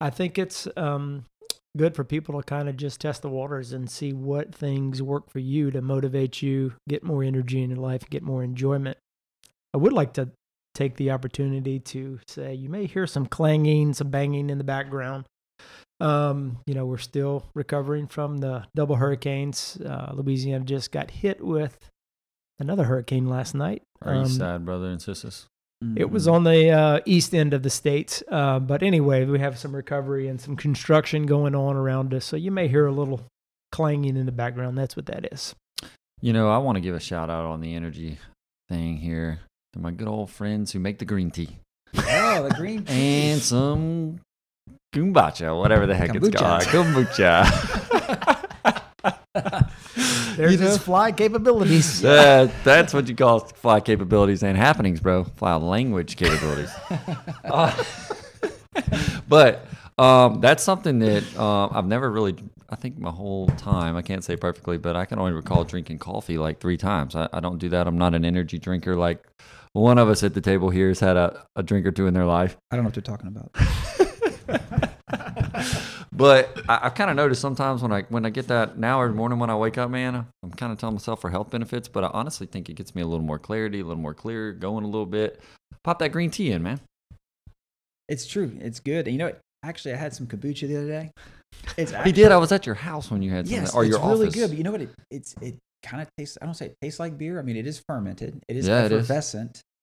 I 0.00 0.10
think 0.10 0.38
it's 0.38 0.68
um, 0.76 1.24
good 1.76 1.94
for 1.94 2.04
people 2.04 2.40
to 2.40 2.44
kind 2.46 2.68
of 2.68 2.76
just 2.76 3.00
test 3.00 3.22
the 3.22 3.28
waters 3.30 3.72
and 3.72 3.90
see 3.90 4.12
what 4.12 4.54
things 4.54 5.02
work 5.02 5.30
for 5.30 5.38
you 5.38 5.70
to 5.70 5.80
motivate 5.82 6.42
you, 6.42 6.74
get 6.88 7.02
more 7.02 7.22
energy 7.22 7.62
in 7.62 7.70
your 7.70 7.78
life, 7.78 8.08
get 8.10 8.22
more 8.22 8.42
enjoyment. 8.42 8.96
I 9.74 9.78
would 9.78 9.92
like 9.92 10.12
to 10.14 10.30
take 10.74 10.96
the 10.96 11.10
opportunity 11.10 11.78
to 11.80 12.20
say 12.28 12.54
you 12.54 12.68
may 12.68 12.86
hear 12.86 13.06
some 13.06 13.24
clanging, 13.26 13.94
some 13.94 14.10
banging 14.10 14.50
in 14.50 14.58
the 14.58 14.64
background. 14.64 15.24
Um, 16.00 16.58
you 16.66 16.74
know, 16.74 16.84
we're 16.84 16.98
still 16.98 17.46
recovering 17.54 18.06
from 18.06 18.38
the 18.38 18.66
double 18.74 18.96
hurricanes. 18.96 19.78
Uh, 19.80 20.12
Louisiana 20.14 20.64
just 20.64 20.92
got 20.92 21.10
hit 21.10 21.42
with 21.44 21.78
another 22.58 22.84
hurricane 22.84 23.28
last 23.28 23.54
night. 23.54 23.82
Are 24.02 24.14
you 24.14 24.20
Um, 24.20 24.26
sad, 24.28 24.64
brother 24.64 24.86
and 24.86 25.00
sisters? 25.00 25.46
It 25.94 26.10
was 26.10 26.26
on 26.26 26.44
the 26.44 26.70
uh, 26.70 27.00
east 27.04 27.34
end 27.34 27.52
of 27.52 27.62
the 27.62 27.68
states. 27.68 28.22
Uh, 28.30 28.58
but 28.58 28.82
anyway, 28.82 29.26
we 29.26 29.38
have 29.40 29.58
some 29.58 29.76
recovery 29.76 30.26
and 30.26 30.40
some 30.40 30.56
construction 30.56 31.26
going 31.26 31.54
on 31.54 31.76
around 31.76 32.14
us. 32.14 32.24
So 32.24 32.36
you 32.36 32.50
may 32.50 32.66
hear 32.68 32.86
a 32.86 32.92
little 32.92 33.20
clanging 33.72 34.16
in 34.16 34.24
the 34.24 34.32
background. 34.32 34.78
That's 34.78 34.96
what 34.96 35.04
that 35.06 35.28
is. 35.32 35.54
You 36.22 36.32
know, 36.32 36.48
I 36.48 36.56
want 36.58 36.76
to 36.76 36.80
give 36.80 36.94
a 36.94 37.00
shout 37.00 37.28
out 37.28 37.44
on 37.44 37.60
the 37.60 37.74
energy 37.74 38.16
thing 38.70 38.96
here 38.96 39.40
to 39.74 39.78
my 39.78 39.90
good 39.90 40.08
old 40.08 40.30
friends 40.30 40.72
who 40.72 40.78
make 40.78 40.98
the 40.98 41.04
green 41.04 41.30
tea 41.30 41.58
Oh, 41.94 42.48
the 42.48 42.54
green 42.56 42.84
tea. 42.86 43.30
and 43.32 43.40
some 43.42 44.20
kombucha, 44.94 45.56
whatever 45.58 45.86
the 45.86 45.94
heck 45.94 46.14
it's 46.14 46.30
called. 46.30 46.62
Kombucha. 46.62 47.44
There's 50.36 50.52
You 50.52 50.58
know? 50.58 50.66
his 50.66 50.78
fly 50.78 51.12
capabilities. 51.12 52.00
That- 52.02 52.52
that's 52.64 52.92
what 52.94 53.08
you 53.08 53.14
call 53.16 53.40
fly 53.40 53.80
capabilities 53.80 54.42
and 54.42 54.56
happenings, 54.56 55.00
bro. 55.00 55.24
Fly 55.24 55.56
language 55.56 56.16
capabilities. 56.16 56.70
Uh, 57.44 57.72
but 59.28 59.66
um, 59.98 60.40
that's 60.40 60.62
something 60.62 60.98
that 60.98 61.24
um, 61.38 61.70
I've 61.72 61.86
never 61.86 62.10
really, 62.10 62.34
I 62.68 62.76
think 62.76 62.98
my 62.98 63.10
whole 63.10 63.46
time, 63.48 63.96
I 63.96 64.02
can't 64.02 64.22
say 64.22 64.36
perfectly, 64.36 64.76
but 64.78 64.96
I 64.96 65.04
can 65.06 65.18
only 65.18 65.32
recall 65.32 65.64
drinking 65.64 65.98
coffee 65.98 66.36
like 66.38 66.60
three 66.60 66.76
times. 66.76 67.16
I, 67.16 67.28
I 67.32 67.40
don't 67.40 67.58
do 67.58 67.68
that. 67.70 67.86
I'm 67.86 67.96
not 67.98 68.14
an 68.14 68.24
energy 68.24 68.58
drinker 68.58 68.94
like 68.96 69.24
one 69.72 69.98
of 69.98 70.08
us 70.08 70.22
at 70.22 70.34
the 70.34 70.40
table 70.40 70.70
here 70.70 70.88
has 70.88 71.00
had 71.00 71.16
a, 71.16 71.46
a 71.56 71.62
drink 71.62 71.86
or 71.86 71.92
two 71.92 72.06
in 72.06 72.14
their 72.14 72.26
life. 72.26 72.56
I 72.70 72.76
don't 72.76 72.84
know 72.84 72.88
what 72.88 72.96
you're 72.96 73.02
talking 73.02 73.28
about. 73.28 73.50
But 76.16 76.62
I, 76.68 76.80
I've 76.84 76.94
kind 76.94 77.10
of 77.10 77.16
noticed 77.16 77.42
sometimes 77.42 77.82
when 77.82 77.92
I 77.92 78.02
when 78.08 78.24
I 78.24 78.30
get 78.30 78.48
that 78.48 78.78
now 78.78 79.02
every 79.02 79.14
morning 79.14 79.38
when 79.38 79.50
I 79.50 79.56
wake 79.56 79.76
up, 79.76 79.90
man, 79.90 80.26
I'm 80.42 80.50
kind 80.52 80.72
of 80.72 80.78
telling 80.78 80.94
myself 80.94 81.20
for 81.20 81.30
health 81.30 81.50
benefits. 81.50 81.88
But 81.88 82.04
I 82.04 82.08
honestly 82.08 82.46
think 82.46 82.70
it 82.70 82.74
gets 82.74 82.94
me 82.94 83.02
a 83.02 83.06
little 83.06 83.24
more 83.24 83.38
clarity, 83.38 83.80
a 83.80 83.84
little 83.84 84.00
more 84.02 84.14
clear, 84.14 84.52
going 84.52 84.84
a 84.84 84.88
little 84.88 85.06
bit. 85.06 85.40
Pop 85.84 85.98
that 85.98 86.12
green 86.12 86.30
tea 86.30 86.52
in, 86.52 86.62
man. 86.62 86.80
It's 88.08 88.26
true. 88.26 88.56
It's 88.60 88.80
good. 88.80 89.06
And 89.06 89.12
you 89.12 89.18
know 89.18 89.26
what? 89.26 89.40
Actually, 89.62 89.94
I 89.94 89.96
had 89.96 90.14
some 90.14 90.26
kombucha 90.26 90.68
the 90.68 90.76
other 90.76 90.88
day. 90.88 91.10
It's 91.76 91.90
He 91.90 91.96
actually, 91.96 92.12
did. 92.12 92.32
I 92.32 92.36
was 92.36 92.52
at 92.52 92.64
your 92.66 92.76
house 92.76 93.10
when 93.10 93.20
you 93.22 93.30
had 93.30 93.46
Yes, 93.46 93.72
something, 93.72 93.78
or 93.78 93.84
it's 93.84 93.90
your 93.90 94.06
really 94.08 94.26
office. 94.28 94.34
good. 94.34 94.48
But 94.50 94.56
you 94.58 94.64
know 94.64 94.72
what? 94.72 94.82
It, 94.82 94.90
it's 95.10 95.34
it 95.40 95.56
kind 95.82 96.00
of 96.02 96.08
tastes. 96.16 96.38
I 96.40 96.44
don't 96.46 96.54
say 96.54 96.66
it 96.66 96.76
tastes 96.80 97.00
like 97.00 97.18
beer. 97.18 97.38
I 97.38 97.42
mean, 97.42 97.56
it 97.56 97.66
is 97.66 97.82
fermented. 97.86 98.40
It 98.48 98.56
is 98.56 98.68
Yeah, 98.68 98.86
it 98.86 98.92
is. 98.92 99.08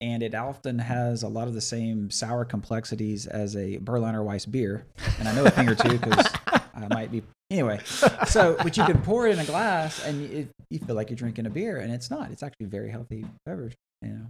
Effervescent, 0.03 0.13
and 0.13 0.23
it 0.23 0.35
often 0.35 0.79
has 0.79 1.23
a 1.23 1.27
lot 1.27 1.47
of 1.47 1.53
the 1.53 1.61
same 1.61 2.09
sour 2.09 2.45
complexities 2.45 3.27
as 3.27 3.55
a 3.55 3.77
Berliner 3.77 4.23
Weiss 4.23 4.45
beer. 4.45 4.85
And 5.19 5.27
I 5.27 5.35
know 5.35 5.45
a 5.45 5.49
thing 5.51 5.69
or 5.69 5.75
two 5.75 5.97
because 5.97 6.27
I 6.73 6.87
might 6.89 7.11
be 7.11 7.23
anyway. 7.51 7.79
So, 8.27 8.55
but 8.61 8.77
you 8.77 8.83
can 8.85 9.01
pour 9.01 9.27
it 9.27 9.33
in 9.33 9.39
a 9.39 9.45
glass, 9.45 10.03
and 10.05 10.21
it, 10.31 10.47
you 10.69 10.79
feel 10.79 10.95
like 10.95 11.09
you're 11.09 11.17
drinking 11.17 11.45
a 11.45 11.49
beer, 11.49 11.77
and 11.77 11.91
it's 11.93 12.09
not. 12.09 12.31
It's 12.31 12.43
actually 12.43 12.65
a 12.65 12.69
very 12.69 12.89
healthy 12.89 13.25
beverage. 13.45 13.75
You 14.01 14.09
know, 14.09 14.25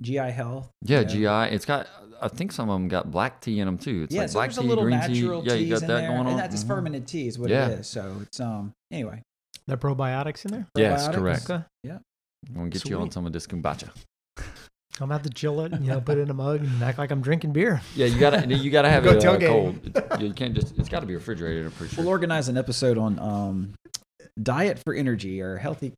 GI 0.00 0.16
health. 0.32 0.68
Yeah, 0.82 1.00
you 1.00 1.20
know. 1.20 1.46
GI. 1.48 1.54
It's 1.54 1.64
got. 1.64 1.86
I 2.20 2.28
think 2.28 2.50
some 2.50 2.70
of 2.70 2.74
them 2.74 2.88
got 2.88 3.10
black 3.10 3.40
tea 3.42 3.60
in 3.60 3.66
them 3.66 3.76
too. 3.76 4.04
It's 4.04 4.14
yeah, 4.14 4.22
like 4.22 4.30
so 4.30 4.34
black 4.34 4.48
there's 4.48 4.58
a 4.58 4.62
tea, 4.62 4.68
little 4.68 4.84
green 4.84 4.98
natural 4.98 5.42
tea. 5.42 5.48
Yeah, 5.48 5.54
you 5.54 5.66
teas 5.66 5.70
got 5.80 5.82
in 5.82 5.88
that 5.88 6.00
there, 6.00 6.08
going 6.08 6.20
on. 6.20 6.26
and 6.28 6.38
that's 6.38 6.54
just 6.54 6.64
Mhm. 6.64 6.68
fermented 6.68 7.06
tea 7.06 7.28
is 7.28 7.38
what 7.38 7.50
Yeah. 7.50 7.68
it 7.68 7.80
is. 7.80 7.86
So 7.86 8.16
it's 8.22 8.40
um 8.40 8.72
anyway. 8.90 9.22
The 9.66 9.76
probiotics 9.76 10.44
in 10.46 10.52
there. 10.52 10.66
Yes, 10.76 11.08
probiotics. 11.08 11.14
correct. 11.14 11.50
Okay. 11.50 11.64
I'm 12.48 12.54
gonna 12.54 12.70
get 12.70 12.84
you 12.88 12.98
on 12.98 13.10
some 13.10 13.26
of 13.26 13.32
this 13.32 13.46
kombucha. 13.46 13.90
I'm 15.00 15.10
about 15.10 15.24
to 15.24 15.30
chill 15.30 15.60
it, 15.60 15.72
you 15.80 15.90
know, 15.90 16.00
put 16.00 16.16
it 16.18 16.22
in 16.22 16.30
a 16.30 16.34
mug 16.34 16.60
and 16.60 16.82
act 16.82 16.98
like 16.98 17.10
I'm 17.10 17.20
drinking 17.20 17.52
beer. 17.52 17.82
Yeah, 17.94 18.06
you 18.06 18.18
gotta 18.18 18.46
you 18.46 18.70
gotta 18.70 18.88
have 18.88 19.04
Go 19.04 19.10
it 19.10 19.24
uh, 19.24 19.38
cold. 19.38 19.78
It- 19.84 20.20
you 20.20 20.32
can't 20.32 20.54
just. 20.54 20.78
It's 20.78 20.88
got 20.88 21.00
to 21.00 21.06
be 21.06 21.14
refrigerated. 21.14 21.66
I'm 21.66 21.72
pretty 21.72 21.94
sure. 21.94 22.04
We'll 22.04 22.10
organize 22.10 22.48
an 22.48 22.56
episode 22.56 22.96
on 22.96 23.18
um 23.18 23.74
diet 24.42 24.78
for 24.78 24.94
energy 24.94 25.40
or 25.42 25.58
healthy 25.58 25.92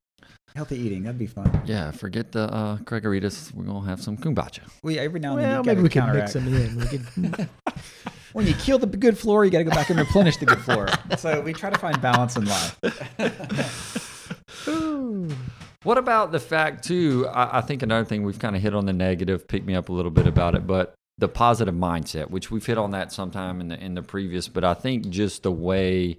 healthy 0.57 0.79
eating. 0.79 1.05
That'd 1.05 1.19
be 1.19 1.27
fun. 1.27 1.63
Yeah, 1.67 1.91
forget 1.93 2.33
the 2.33 2.53
uh, 2.53 2.77
Gregoritas. 2.79 3.55
We're 3.55 3.65
gonna 3.65 3.87
have 3.87 4.03
some 4.03 4.17
kombucha. 4.17 4.61
We 4.83 4.99
every 4.99 5.21
now 5.21 5.37
and 5.37 5.41
then 5.43 5.51
Well, 5.51 5.59
you 5.59 5.63
maybe 5.65 5.75
gotta 5.75 5.83
we 5.83 5.89
can 5.89 6.17
mix 6.17 6.33
them 6.33 6.49
in. 6.53 6.77
We 6.77 6.87
could, 6.87 7.49
when 8.33 8.47
you 8.47 8.55
kill 8.55 8.79
the 8.79 8.87
good 8.87 9.17
flora, 9.17 9.47
you 9.47 9.53
got 9.53 9.59
to 9.59 9.65
go 9.65 9.71
back 9.71 9.91
and 9.91 9.99
replenish 9.99 10.37
the 10.39 10.47
good 10.47 10.61
flora. 10.61 10.99
So 11.17 11.41
we 11.41 11.53
try 11.53 11.71
to 11.71 11.79
find 11.79 12.01
balance 12.01 12.37
in 12.37 12.45
life. 12.47 12.79
What 15.85 15.97
about 15.97 16.33
the 16.33 16.41
fact 16.41 16.85
too? 16.85 17.27
I, 17.29 17.59
I 17.59 17.61
think 17.61 17.83
another 17.83 18.05
thing 18.05 18.25
we've 18.25 18.39
kind 18.39 18.57
of 18.57 18.63
hit 18.63 18.75
on 18.75 18.87
the 18.87 18.93
negative, 18.93 19.47
pick 19.47 19.65
me 19.65 19.75
up 19.75 19.89
a 19.89 19.93
little 19.93 20.11
bit 20.11 20.27
about 20.27 20.55
it, 20.55 20.67
but 20.67 20.95
the 21.19 21.29
positive 21.29 21.75
mindset, 21.75 22.31
which 22.31 22.51
we've 22.51 22.65
hit 22.65 22.79
on 22.79 22.93
that 22.93 23.13
sometime 23.13 23.61
in 23.61 23.69
the 23.69 23.85
in 23.85 23.95
the 23.95 24.03
previous, 24.03 24.49
but 24.49 24.65
I 24.65 24.75
think 24.75 25.09
just 25.09 25.43
the 25.43 25.53
way 25.53 26.19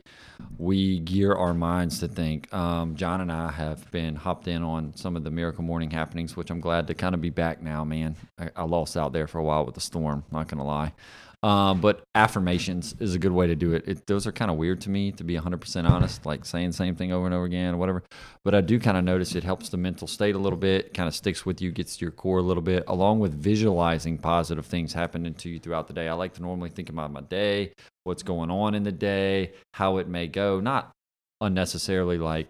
we 0.57 0.99
gear 0.99 1.33
our 1.33 1.53
minds 1.53 1.99
to 1.99 2.07
think. 2.07 2.53
Um, 2.53 2.95
John 2.95 3.21
and 3.21 3.31
I 3.31 3.51
have 3.51 3.89
been 3.91 4.15
hopped 4.15 4.47
in 4.47 4.61
on 4.61 4.93
some 4.95 5.15
of 5.15 5.23
the 5.23 5.31
Miracle 5.31 5.63
Morning 5.63 5.91
happenings, 5.91 6.35
which 6.35 6.49
I'm 6.49 6.59
glad 6.59 6.87
to 6.87 6.93
kind 6.93 7.15
of 7.15 7.21
be 7.21 7.29
back 7.29 7.61
now, 7.61 7.85
man. 7.85 8.15
I, 8.37 8.49
I 8.57 8.63
lost 8.63 8.97
out 8.97 9.13
there 9.13 9.27
for 9.27 9.39
a 9.39 9.43
while 9.43 9.65
with 9.65 9.75
the 9.75 9.81
storm, 9.81 10.23
not 10.31 10.47
gonna 10.47 10.65
lie. 10.65 10.93
Um, 11.41 11.79
but 11.79 12.03
affirmations 12.15 12.93
is 12.99 13.15
a 13.15 13.19
good 13.19 13.31
way 13.31 13.47
to 13.47 13.55
do 13.55 13.71
it. 13.71 13.85
it 13.87 14.07
those 14.07 14.27
are 14.27 14.31
kind 14.31 14.51
of 14.51 14.57
weird 14.57 14.81
to 14.81 14.89
me, 14.89 15.13
to 15.13 15.23
be 15.23 15.35
100% 15.35 15.89
honest, 15.89 16.25
like 16.25 16.43
saying 16.43 16.71
the 16.71 16.75
same 16.75 16.95
thing 16.95 17.13
over 17.13 17.25
and 17.25 17.33
over 17.33 17.45
again 17.45 17.75
or 17.75 17.77
whatever. 17.77 18.03
But 18.43 18.55
I 18.55 18.61
do 18.61 18.77
kind 18.77 18.97
of 18.97 19.05
notice 19.05 19.35
it 19.35 19.45
helps 19.45 19.69
the 19.69 19.77
mental 19.77 20.05
state 20.05 20.35
a 20.35 20.39
little 20.39 20.59
bit, 20.59 20.93
kind 20.93 21.07
of 21.07 21.15
sticks 21.15 21.45
with 21.45 21.61
you, 21.61 21.71
gets 21.71 21.95
to 21.97 22.05
your 22.05 22.11
core 22.11 22.39
a 22.39 22.43
little 22.43 22.63
bit, 22.63 22.83
along 22.87 23.19
with 23.19 23.33
visualizing 23.33 24.17
positive 24.17 24.65
things 24.65 24.91
happening 24.91 25.33
to 25.35 25.49
you 25.49 25.59
throughout 25.59 25.87
the 25.87 25.93
day. 25.93 26.09
I 26.09 26.13
like 26.13 26.33
to 26.33 26.41
normally 26.41 26.71
think 26.71 26.89
about 26.89 27.13
my 27.13 27.21
day, 27.21 27.73
what's 28.03 28.23
going 28.23 28.51
on 28.51 28.75
in 28.75 28.83
the 28.83 28.91
day, 28.91 29.53
how 29.73 29.97
it 29.97 30.09
may 30.09 30.27
go, 30.27 30.59
not 30.59 30.91
unnecessarily 31.39 32.17
like 32.17 32.49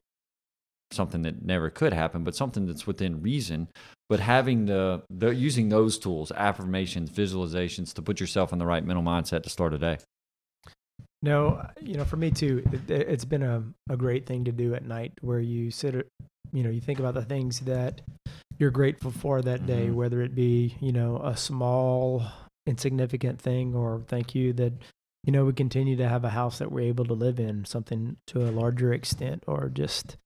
something 0.92 1.22
that 1.24 1.44
never 1.44 1.70
could 1.70 1.94
happen, 1.94 2.24
but 2.24 2.36
something 2.36 2.66
that's 2.66 2.88
within 2.88 3.22
reason. 3.22 3.68
But 4.08 4.20
having 4.20 4.66
the, 4.66 5.04
the 5.10 5.30
using 5.30 5.70
those 5.70 6.00
tools, 6.00 6.32
affirmations, 6.32 7.12
visualizations, 7.12 7.94
to 7.94 8.02
put 8.02 8.20
yourself 8.20 8.52
in 8.52 8.60
the 8.60 8.66
right 8.66 8.84
mental 8.84 9.04
mindset 9.04 9.44
to 9.44 9.50
start 9.50 9.74
a 9.74 9.78
day. 9.78 9.98
no, 11.22 11.62
you 11.82 11.96
know, 11.96 12.06
for 12.06 12.18
me 12.18 12.32
too, 12.32 12.64
it, 12.72 12.90
it's 12.90 13.26
been 13.26 13.44
a, 13.44 13.64
a 13.90 13.98
great 13.98 14.26
thing 14.26 14.46
to 14.46 14.52
do 14.52 14.74
at 14.74 14.86
night 14.86 15.14
where 15.22 15.40
you 15.40 15.70
sit, 15.70 15.94
you 16.54 16.64
know, 16.64 16.70
you 16.70 16.82
think 16.82 17.00
about 17.00 17.14
the 17.14 17.26
things 17.26 17.60
that 17.62 18.02
you're 18.58 18.72
grateful 18.72 19.12
for 19.12 19.42
that 19.42 19.66
day, 19.66 19.88
Mhm. 19.88 19.94
whether 19.94 20.22
it 20.22 20.34
be, 20.34 20.76
you 20.80 20.92
know, 20.92 21.18
a 21.24 21.36
small, 21.38 22.24
insignificant 22.66 23.40
thing 23.40 23.76
or 23.76 24.04
thank 24.08 24.34
you 24.34 24.54
that, 24.54 24.74
you 25.24 25.34
know, 25.34 25.46
we 25.46 25.54
continue 25.54 25.96
to 25.98 26.08
have 26.08 26.24
a 26.24 26.30
house 26.30 26.60
that 26.60 26.72
we're 26.72 26.88
able 26.88 27.06
to 27.06 27.14
live 27.14 27.40
in, 27.40 27.66
something 27.66 28.18
to 28.28 28.42
a 28.42 28.52
larger 28.52 28.94
extent, 28.94 29.44
or 29.48 29.70
just 29.70 30.18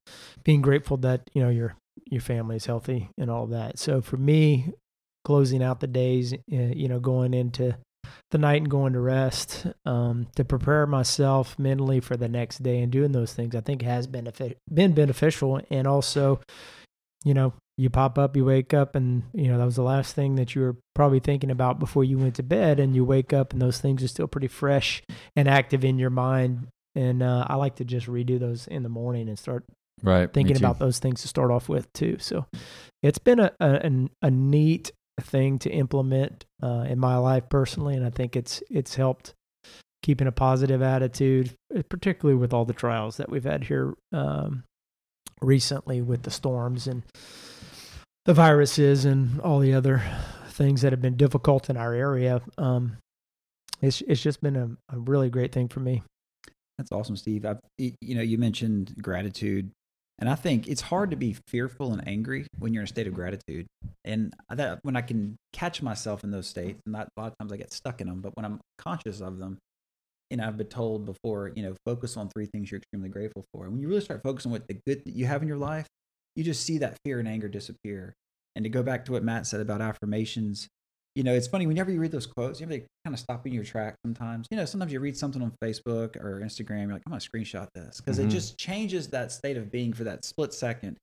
being 0.43 0.61
grateful 0.61 0.97
that, 0.97 1.29
you 1.33 1.41
know, 1.41 1.49
your 1.49 1.75
your 2.05 2.21
family 2.21 2.55
is 2.55 2.65
healthy 2.65 3.09
and 3.17 3.29
all 3.29 3.47
that. 3.47 3.79
So 3.79 4.01
for 4.01 4.17
me, 4.17 4.73
closing 5.23 5.63
out 5.63 5.79
the 5.79 5.87
days, 5.87 6.33
uh, 6.33 6.37
you 6.47 6.87
know, 6.87 6.99
going 6.99 7.33
into 7.33 7.77
the 8.31 8.37
night 8.37 8.61
and 8.61 8.69
going 8.69 8.93
to 8.93 8.99
rest 8.99 9.67
um, 9.85 10.27
to 10.35 10.43
prepare 10.43 10.85
myself 10.85 11.57
mentally 11.57 11.99
for 11.99 12.17
the 12.17 12.27
next 12.27 12.61
day 12.61 12.81
and 12.81 12.91
doing 12.91 13.11
those 13.11 13.33
things, 13.33 13.55
I 13.55 13.61
think 13.61 13.81
has 13.81 14.07
benefit 14.07 14.57
been 14.71 14.93
beneficial. 14.93 15.61
And 15.69 15.87
also, 15.87 16.41
you 17.23 17.33
know, 17.33 17.53
you 17.77 17.89
pop 17.89 18.17
up, 18.17 18.35
you 18.35 18.45
wake 18.45 18.73
up, 18.73 18.95
and 18.95 19.23
you 19.33 19.47
know 19.47 19.57
that 19.57 19.65
was 19.65 19.75
the 19.75 19.83
last 19.83 20.15
thing 20.15 20.35
that 20.35 20.53
you 20.55 20.61
were 20.61 20.77
probably 20.93 21.19
thinking 21.19 21.49
about 21.51 21.79
before 21.79 22.03
you 22.03 22.17
went 22.17 22.35
to 22.35 22.43
bed, 22.43 22.79
and 22.79 22.95
you 22.95 23.03
wake 23.03 23.33
up, 23.33 23.51
and 23.53 23.61
those 23.61 23.79
things 23.79 24.03
are 24.03 24.07
still 24.07 24.27
pretty 24.27 24.47
fresh 24.47 25.01
and 25.35 25.47
active 25.47 25.83
in 25.83 25.97
your 25.97 26.09
mind. 26.09 26.67
And 26.95 27.23
uh, 27.23 27.45
I 27.49 27.55
like 27.55 27.75
to 27.77 27.85
just 27.85 28.05
redo 28.07 28.39
those 28.39 28.67
in 28.67 28.83
the 28.83 28.89
morning 28.89 29.27
and 29.27 29.39
start 29.39 29.65
Right. 30.03 30.31
thinking 30.31 30.57
about 30.57 30.79
those 30.79 30.99
things 30.99 31.21
to 31.21 31.27
start 31.27 31.49
off 31.49 31.69
with 31.69 31.91
too. 31.93 32.17
So 32.19 32.45
it's 33.01 33.19
been 33.19 33.39
a 33.39 33.51
a, 33.59 34.09
a 34.21 34.29
neat 34.31 34.91
thing 35.21 35.59
to 35.59 35.69
implement 35.69 36.45
uh, 36.61 36.85
in 36.89 36.99
my 36.99 37.17
life 37.17 37.47
personally, 37.49 37.95
and 37.95 38.05
I 38.05 38.09
think 38.09 38.35
it's 38.35 38.61
it's 38.69 38.95
helped 38.95 39.33
keeping 40.03 40.27
a 40.27 40.31
positive 40.33 40.81
attitude, 40.81 41.55
particularly 41.89 42.37
with 42.37 42.53
all 42.53 42.65
the 42.65 42.73
trials 42.73 43.17
that 43.17 43.29
we've 43.29 43.45
had 43.45 43.63
here 43.63 43.93
um, 44.11 44.63
recently 45.41 46.01
with 46.01 46.23
the 46.23 46.31
storms 46.31 46.87
and 46.87 47.03
the 48.25 48.33
viruses 48.33 49.05
and 49.05 49.39
all 49.41 49.59
the 49.59 49.73
other 49.73 50.01
things 50.47 50.81
that 50.81 50.93
have 50.93 51.01
been 51.01 51.17
difficult 51.17 51.69
in 51.69 51.77
our 51.77 51.93
area. 51.93 52.41
Um, 52.57 52.97
it's 53.81 54.01
it's 54.01 54.21
just 54.21 54.41
been 54.41 54.55
a, 54.55 54.95
a 54.95 54.99
really 54.99 55.29
great 55.29 55.51
thing 55.51 55.67
for 55.67 55.79
me. 55.79 56.03
That's 56.77 56.91
awesome, 56.91 57.15
Steve. 57.15 57.45
I, 57.45 57.57
you 57.77 58.15
know, 58.15 58.21
you 58.21 58.37
mentioned 58.37 58.95
gratitude, 59.01 59.71
and 60.19 60.29
I 60.29 60.35
think 60.35 60.67
it's 60.67 60.81
hard 60.81 61.11
to 61.11 61.17
be 61.17 61.35
fearful 61.47 61.91
and 61.91 62.07
angry 62.07 62.47
when 62.57 62.73
you're 62.73 62.81
in 62.81 62.85
a 62.85 62.87
state 62.87 63.07
of 63.07 63.13
gratitude. 63.13 63.67
And 64.05 64.33
that 64.49 64.79
when 64.83 64.95
I 64.95 65.01
can 65.01 65.35
catch 65.51 65.81
myself 65.81 66.23
in 66.23 66.31
those 66.31 66.47
states, 66.47 66.81
and 66.85 66.93
not 66.93 67.09
a 67.15 67.21
lot 67.21 67.27
of 67.31 67.37
times 67.37 67.51
I 67.51 67.57
get 67.57 67.73
stuck 67.73 68.01
in 68.01 68.07
them, 68.07 68.21
but 68.21 68.35
when 68.35 68.45
I'm 68.45 68.59
conscious 68.77 69.21
of 69.21 69.37
them, 69.37 69.59
and 70.31 70.41
I've 70.41 70.57
been 70.57 70.67
told 70.67 71.05
before, 71.05 71.51
you 71.55 71.61
know, 71.61 71.75
focus 71.85 72.17
on 72.17 72.29
three 72.29 72.47
things 72.47 72.71
you're 72.71 72.79
extremely 72.79 73.09
grateful 73.09 73.45
for. 73.53 73.65
And 73.65 73.73
when 73.73 73.81
you 73.81 73.87
really 73.87 74.01
start 74.01 74.23
focusing 74.23 74.49
on 74.49 74.53
what 74.53 74.67
the 74.67 74.79
good 74.87 75.05
that 75.05 75.13
you 75.13 75.25
have 75.25 75.41
in 75.41 75.47
your 75.47 75.57
life, 75.57 75.87
you 76.35 76.43
just 76.43 76.63
see 76.63 76.77
that 76.79 76.97
fear 77.05 77.19
and 77.19 77.27
anger 77.27 77.47
disappear. 77.47 78.13
And 78.55 78.63
to 78.63 78.69
go 78.69 78.83
back 78.83 79.05
to 79.05 79.11
what 79.11 79.23
Matt 79.23 79.47
said 79.47 79.61
about 79.61 79.81
affirmations, 79.81 80.67
you 81.15 81.23
know, 81.23 81.33
it's 81.33 81.47
funny 81.47 81.67
whenever 81.67 81.91
you 81.91 81.99
read 81.99 82.11
those 82.11 82.25
quotes, 82.25 82.59
you 82.59 82.65
know, 82.65 82.71
they 82.71 82.85
kind 83.05 83.13
of 83.13 83.19
stop 83.19 83.45
in 83.45 83.53
your 83.53 83.63
track 83.63 83.95
sometimes. 84.05 84.47
You 84.49 84.57
know, 84.57 84.65
sometimes 84.65 84.91
you 84.91 84.99
read 84.99 85.17
something 85.17 85.41
on 85.41 85.53
Facebook 85.63 86.15
or 86.15 86.41
Instagram, 86.43 86.83
you're 86.83 86.93
like, 86.93 87.03
I'm 87.05 87.11
gonna 87.11 87.21
screenshot 87.21 87.67
this 87.73 87.99
because 87.99 88.19
Mhm. 88.19 88.25
it 88.25 88.29
just 88.29 88.57
changes 88.57 89.09
that 89.09 89.31
state 89.31 89.57
of 89.57 89.71
being 89.71 89.93
for 89.93 90.03
that 90.05 90.25
split 90.25 90.53
second. 90.53 90.97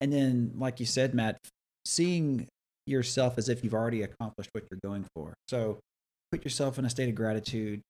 And 0.00 0.12
then, 0.12 0.52
like 0.56 0.80
you 0.80 0.86
said, 0.86 1.14
Matt, 1.14 1.38
seeing 1.84 2.48
yourself 2.86 3.38
as 3.38 3.48
if 3.48 3.62
you've 3.62 3.74
already 3.74 4.02
accomplished 4.02 4.50
what 4.52 4.64
you're 4.70 4.80
going 4.82 5.06
for. 5.14 5.34
So 5.48 5.78
put 6.30 6.44
yourself 6.44 6.78
in 6.78 6.84
a 6.84 6.90
state 6.90 7.08
of 7.08 7.14
gratitude, 7.14 7.80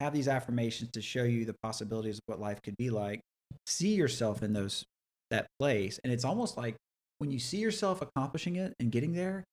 have 0.00 0.12
these 0.12 0.28
affirmations 0.28 0.90
to 0.92 1.02
show 1.02 1.24
you 1.24 1.44
the 1.44 1.54
possibilities 1.62 2.16
of 2.16 2.22
what 2.26 2.40
life 2.40 2.62
could 2.62 2.76
be 2.76 2.88
like. 2.90 3.20
See 3.66 3.94
yourself 3.94 4.42
in 4.42 4.52
those 4.52 4.84
that 5.30 5.46
place. 5.58 5.98
And 6.04 6.12
it's 6.12 6.24
almost 6.24 6.56
like 6.56 6.76
when 7.18 7.30
you 7.30 7.38
see 7.38 7.58
yourself 7.58 8.02
accomplishing 8.02 8.56
it 8.56 8.74
and 8.80 8.90
getting 8.90 9.12
there, 9.12 9.44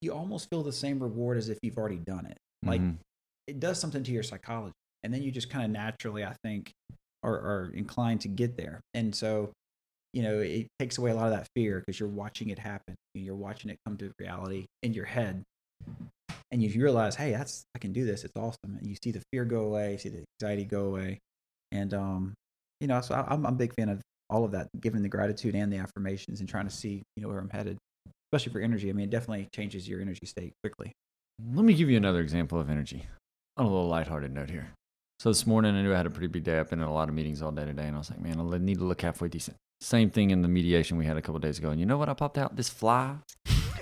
you 0.00 0.12
almost 0.12 0.48
feel 0.50 0.62
the 0.62 0.72
same 0.72 1.00
reward 1.02 1.38
as 1.38 1.48
if 1.48 1.58
you've 1.62 1.78
already 1.78 1.98
done 1.98 2.26
it. 2.26 2.36
Like 2.62 2.80
Mhm. 2.80 2.98
it 3.46 3.60
does 3.60 3.78
something 3.78 4.02
to 4.04 4.12
your 4.12 4.22
psychology. 4.22 4.74
And 5.02 5.12
then 5.12 5.22
you 5.22 5.30
just 5.30 5.50
kind 5.50 5.64
of 5.64 5.70
naturally, 5.70 6.24
I 6.24 6.34
think, 6.44 6.72
are, 7.22 7.34
are 7.38 7.70
inclined 7.74 8.20
to 8.22 8.28
get 8.28 8.56
there. 8.56 8.80
And 8.94 9.14
so, 9.14 9.52
you 10.12 10.22
know, 10.22 10.40
it 10.40 10.66
takes 10.78 10.98
away 10.98 11.10
a 11.10 11.14
lot 11.14 11.26
of 11.26 11.32
that 11.32 11.48
fear 11.54 11.80
because 11.80 11.98
you're 11.98 12.08
watching 12.08 12.50
it 12.50 12.58
happen. 12.58 12.94
You're 13.14 13.34
watching 13.34 13.70
it 13.70 13.78
come 13.86 13.96
to 13.98 14.12
reality 14.18 14.66
in 14.82 14.94
your 14.94 15.06
head. 15.06 15.42
And 16.50 16.62
you 16.62 16.82
realize, 16.82 17.16
hey, 17.16 17.32
that's 17.32 17.64
I 17.74 17.78
can 17.78 17.92
do 17.92 18.04
this. 18.04 18.24
It's 18.24 18.36
awesome. 18.36 18.76
And 18.78 18.86
you 18.86 18.96
see 19.02 19.10
the 19.10 19.22
fear 19.32 19.44
go 19.44 19.62
away, 19.62 19.92
you 19.92 19.98
see 19.98 20.08
the 20.10 20.24
anxiety 20.40 20.64
go 20.64 20.86
away. 20.86 21.18
And 21.72 21.92
um, 21.94 22.34
you 22.80 22.86
know, 22.86 23.00
so 23.00 23.14
I, 23.14 23.32
I'm, 23.32 23.44
I'm 23.46 23.54
a 23.54 23.56
big 23.56 23.74
fan 23.74 23.88
of 23.88 24.00
all 24.30 24.44
of 24.44 24.52
that, 24.52 24.68
giving 24.80 25.02
the 25.02 25.08
gratitude 25.08 25.54
and 25.54 25.72
the 25.72 25.78
affirmations 25.78 26.40
and 26.40 26.48
trying 26.48 26.66
to 26.66 26.74
see, 26.74 27.02
you 27.16 27.22
know, 27.22 27.28
where 27.28 27.38
I'm 27.38 27.50
headed. 27.50 27.78
Especially 28.32 28.52
for 28.52 28.60
energy. 28.60 28.90
I 28.90 28.92
mean, 28.92 29.04
it 29.04 29.10
definitely 29.10 29.48
changes 29.54 29.88
your 29.88 30.00
energy 30.00 30.26
state 30.26 30.52
quickly. 30.62 30.92
Let 31.54 31.64
me 31.64 31.74
give 31.74 31.90
you 31.90 31.96
another 31.96 32.20
example 32.20 32.58
of 32.58 32.70
energy 32.70 33.06
on 33.56 33.66
a 33.66 33.68
little 33.68 33.88
lighthearted 33.88 34.32
note 34.32 34.50
here. 34.50 34.72
So 35.20 35.30
this 35.30 35.46
morning, 35.46 35.74
I 35.74 35.82
knew 35.82 35.92
I 35.92 35.96
had 35.96 36.06
a 36.06 36.10
pretty 36.10 36.26
big 36.26 36.42
day. 36.44 36.58
I've 36.58 36.68
been 36.68 36.80
in 36.80 36.86
a 36.86 36.92
lot 36.92 37.08
of 37.08 37.14
meetings 37.14 37.42
all 37.42 37.52
day 37.52 37.64
today, 37.64 37.86
and 37.86 37.94
I 37.94 37.98
was 37.98 38.10
like, 38.10 38.20
man, 38.20 38.40
I 38.40 38.58
need 38.58 38.78
to 38.78 38.84
look 38.84 39.02
halfway 39.02 39.28
decent. 39.28 39.56
Same 39.80 40.10
thing 40.10 40.30
in 40.30 40.42
the 40.42 40.48
mediation 40.48 40.96
we 40.96 41.06
had 41.06 41.16
a 41.16 41.22
couple 41.22 41.38
days 41.38 41.58
ago. 41.58 41.70
And 41.70 41.78
you 41.78 41.86
know 41.86 41.96
what 41.96 42.08
I 42.08 42.14
popped 42.14 42.38
out? 42.38 42.56
This 42.56 42.68
fly. 42.68 43.16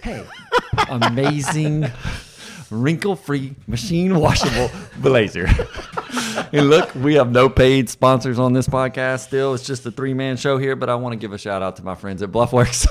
Hey, 0.02 0.26
Amazing, 0.88 1.86
wrinkle 2.70 3.16
free, 3.16 3.54
machine 3.66 4.14
washable 4.18 4.70
blazer. 4.98 5.48
and 6.58 6.68
look, 6.68 6.94
we 6.94 7.14
have 7.14 7.32
no 7.32 7.48
paid 7.48 7.88
sponsors 7.88 8.38
on 8.38 8.52
this 8.52 8.68
podcast 8.68 9.20
still. 9.20 9.54
It's 9.54 9.64
just 9.64 9.86
a 9.86 9.90
three 9.90 10.12
man 10.12 10.36
show 10.36 10.58
here, 10.58 10.76
but 10.76 10.90
I 10.90 10.94
want 10.96 11.14
to 11.14 11.16
give 11.16 11.32
a 11.32 11.38
shout 11.38 11.62
out 11.62 11.76
to 11.76 11.82
my 11.82 11.94
friends 11.94 12.22
at 12.22 12.30
Bluffworks 12.30 12.86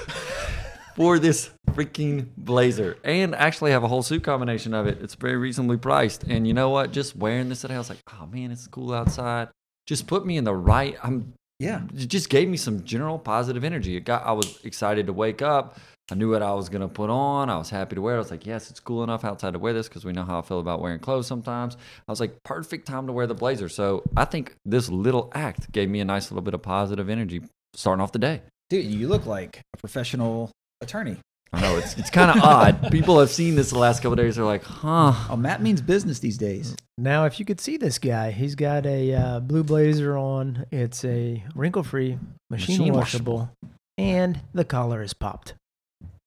for 0.95 1.19
this 1.19 1.51
freaking 1.69 2.27
blazer 2.37 2.97
and 3.03 3.35
actually 3.35 3.69
have 3.69 3.83
a 3.83 3.87
whole 3.87 4.01
suit 4.01 4.23
combination 4.23 4.73
of 4.73 4.87
it. 4.87 4.99
It's 5.01 5.13
very 5.13 5.37
reasonably 5.37 5.77
priced. 5.77 6.23
And 6.23 6.47
you 6.47 6.53
know 6.55 6.71
what? 6.71 6.91
Just 6.91 7.15
wearing 7.15 7.49
this 7.49 7.61
today, 7.61 7.75
I 7.75 7.77
was 7.77 7.89
like, 7.89 7.99
oh 8.19 8.25
man, 8.25 8.49
it's 8.49 8.65
cool 8.65 8.93
outside. 8.93 9.49
Just 9.85 10.07
put 10.07 10.25
me 10.25 10.37
in 10.37 10.43
the 10.43 10.55
right. 10.55 10.97
I'm 11.03 11.33
yeah. 11.59 11.81
it 11.95 12.07
just 12.07 12.29
gave 12.29 12.49
me 12.49 12.57
some 12.57 12.83
general 12.83 13.19
positive 13.19 13.63
energy. 13.63 13.95
It 13.95 14.05
got 14.05 14.25
I 14.25 14.31
was 14.31 14.59
excited 14.65 15.05
to 15.05 15.13
wake 15.13 15.43
up. 15.43 15.77
I 16.11 16.15
knew 16.15 16.29
what 16.29 16.41
I 16.43 16.53
was 16.53 16.67
gonna 16.67 16.89
put 16.89 17.09
on. 17.09 17.49
I 17.49 17.57
was 17.57 17.69
happy 17.69 17.95
to 17.95 18.01
wear. 18.01 18.15
it. 18.15 18.17
I 18.17 18.19
was 18.19 18.31
like, 18.31 18.45
yes, 18.45 18.69
it's 18.69 18.81
cool 18.81 19.01
enough 19.03 19.23
outside 19.23 19.53
to 19.53 19.59
wear 19.59 19.71
this 19.71 19.87
because 19.87 20.03
we 20.03 20.11
know 20.11 20.23
how 20.23 20.39
I 20.39 20.41
feel 20.41 20.59
about 20.59 20.81
wearing 20.81 20.99
clothes 20.99 21.25
sometimes. 21.25 21.77
I 22.07 22.11
was 22.11 22.19
like, 22.19 22.43
perfect 22.43 22.85
time 22.85 23.07
to 23.07 23.13
wear 23.13 23.27
the 23.27 23.33
blazer. 23.33 23.69
So 23.69 24.03
I 24.17 24.25
think 24.25 24.55
this 24.65 24.89
little 24.89 25.31
act 25.33 25.71
gave 25.71 25.89
me 25.89 26.01
a 26.01 26.05
nice 26.05 26.29
little 26.29 26.41
bit 26.41 26.53
of 26.53 26.61
positive 26.61 27.09
energy 27.09 27.41
starting 27.73 28.01
off 28.01 28.11
the 28.11 28.19
day. 28.19 28.41
Dude, 28.69 28.85
you 28.85 29.07
look 29.07 29.25
like 29.25 29.61
a 29.73 29.77
professional 29.77 30.51
attorney. 30.81 31.17
I 31.53 31.61
know 31.61 31.77
it's 31.77 31.97
it's 31.97 32.09
kind 32.09 32.31
of 32.31 32.43
odd. 32.43 32.91
People 32.91 33.17
have 33.19 33.29
seen 33.29 33.55
this 33.55 33.69
the 33.69 33.79
last 33.79 34.01
couple 34.01 34.17
days. 34.17 34.35
They're 34.35 34.43
like, 34.43 34.63
huh. 34.63 35.13
Oh, 35.29 35.37
Matt 35.37 35.61
means 35.61 35.81
business 35.81 36.19
these 36.19 36.37
days. 36.37 36.75
Now, 36.97 37.25
if 37.25 37.39
you 37.39 37.45
could 37.45 37.61
see 37.61 37.77
this 37.77 37.97
guy, 37.99 38.31
he's 38.31 38.55
got 38.55 38.85
a 38.85 39.13
uh, 39.13 39.39
blue 39.39 39.63
blazer 39.63 40.17
on. 40.17 40.65
It's 40.71 41.03
a 41.05 41.43
wrinkle-free, 41.55 42.17
machine, 42.49 42.77
Machine 42.79 42.93
washable, 42.93 43.49
and 43.97 44.41
the 44.53 44.65
collar 44.65 45.01
is 45.01 45.13
popped 45.13 45.55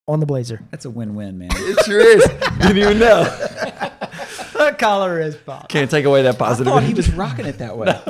on 0.06 0.20
the 0.20 0.26
blazer. 0.26 0.62
That's 0.70 0.84
a 0.84 0.90
win-win, 0.90 1.38
man. 1.38 1.50
It 1.52 1.84
sure 1.84 2.00
is. 2.00 2.24
Didn't 2.60 2.78
even 2.78 2.98
know. 2.98 3.24
the 4.52 4.74
collar 4.78 5.20
is 5.20 5.36
popped. 5.36 5.70
Can't 5.70 5.90
take 5.90 6.04
away 6.04 6.22
that 6.22 6.34
I 6.34 6.38
positive. 6.38 6.72
thought 6.72 6.82
he 6.82 6.94
was 6.94 7.12
rocking 7.14 7.46
it 7.46 7.58
that 7.58 7.76
way. 7.76 7.88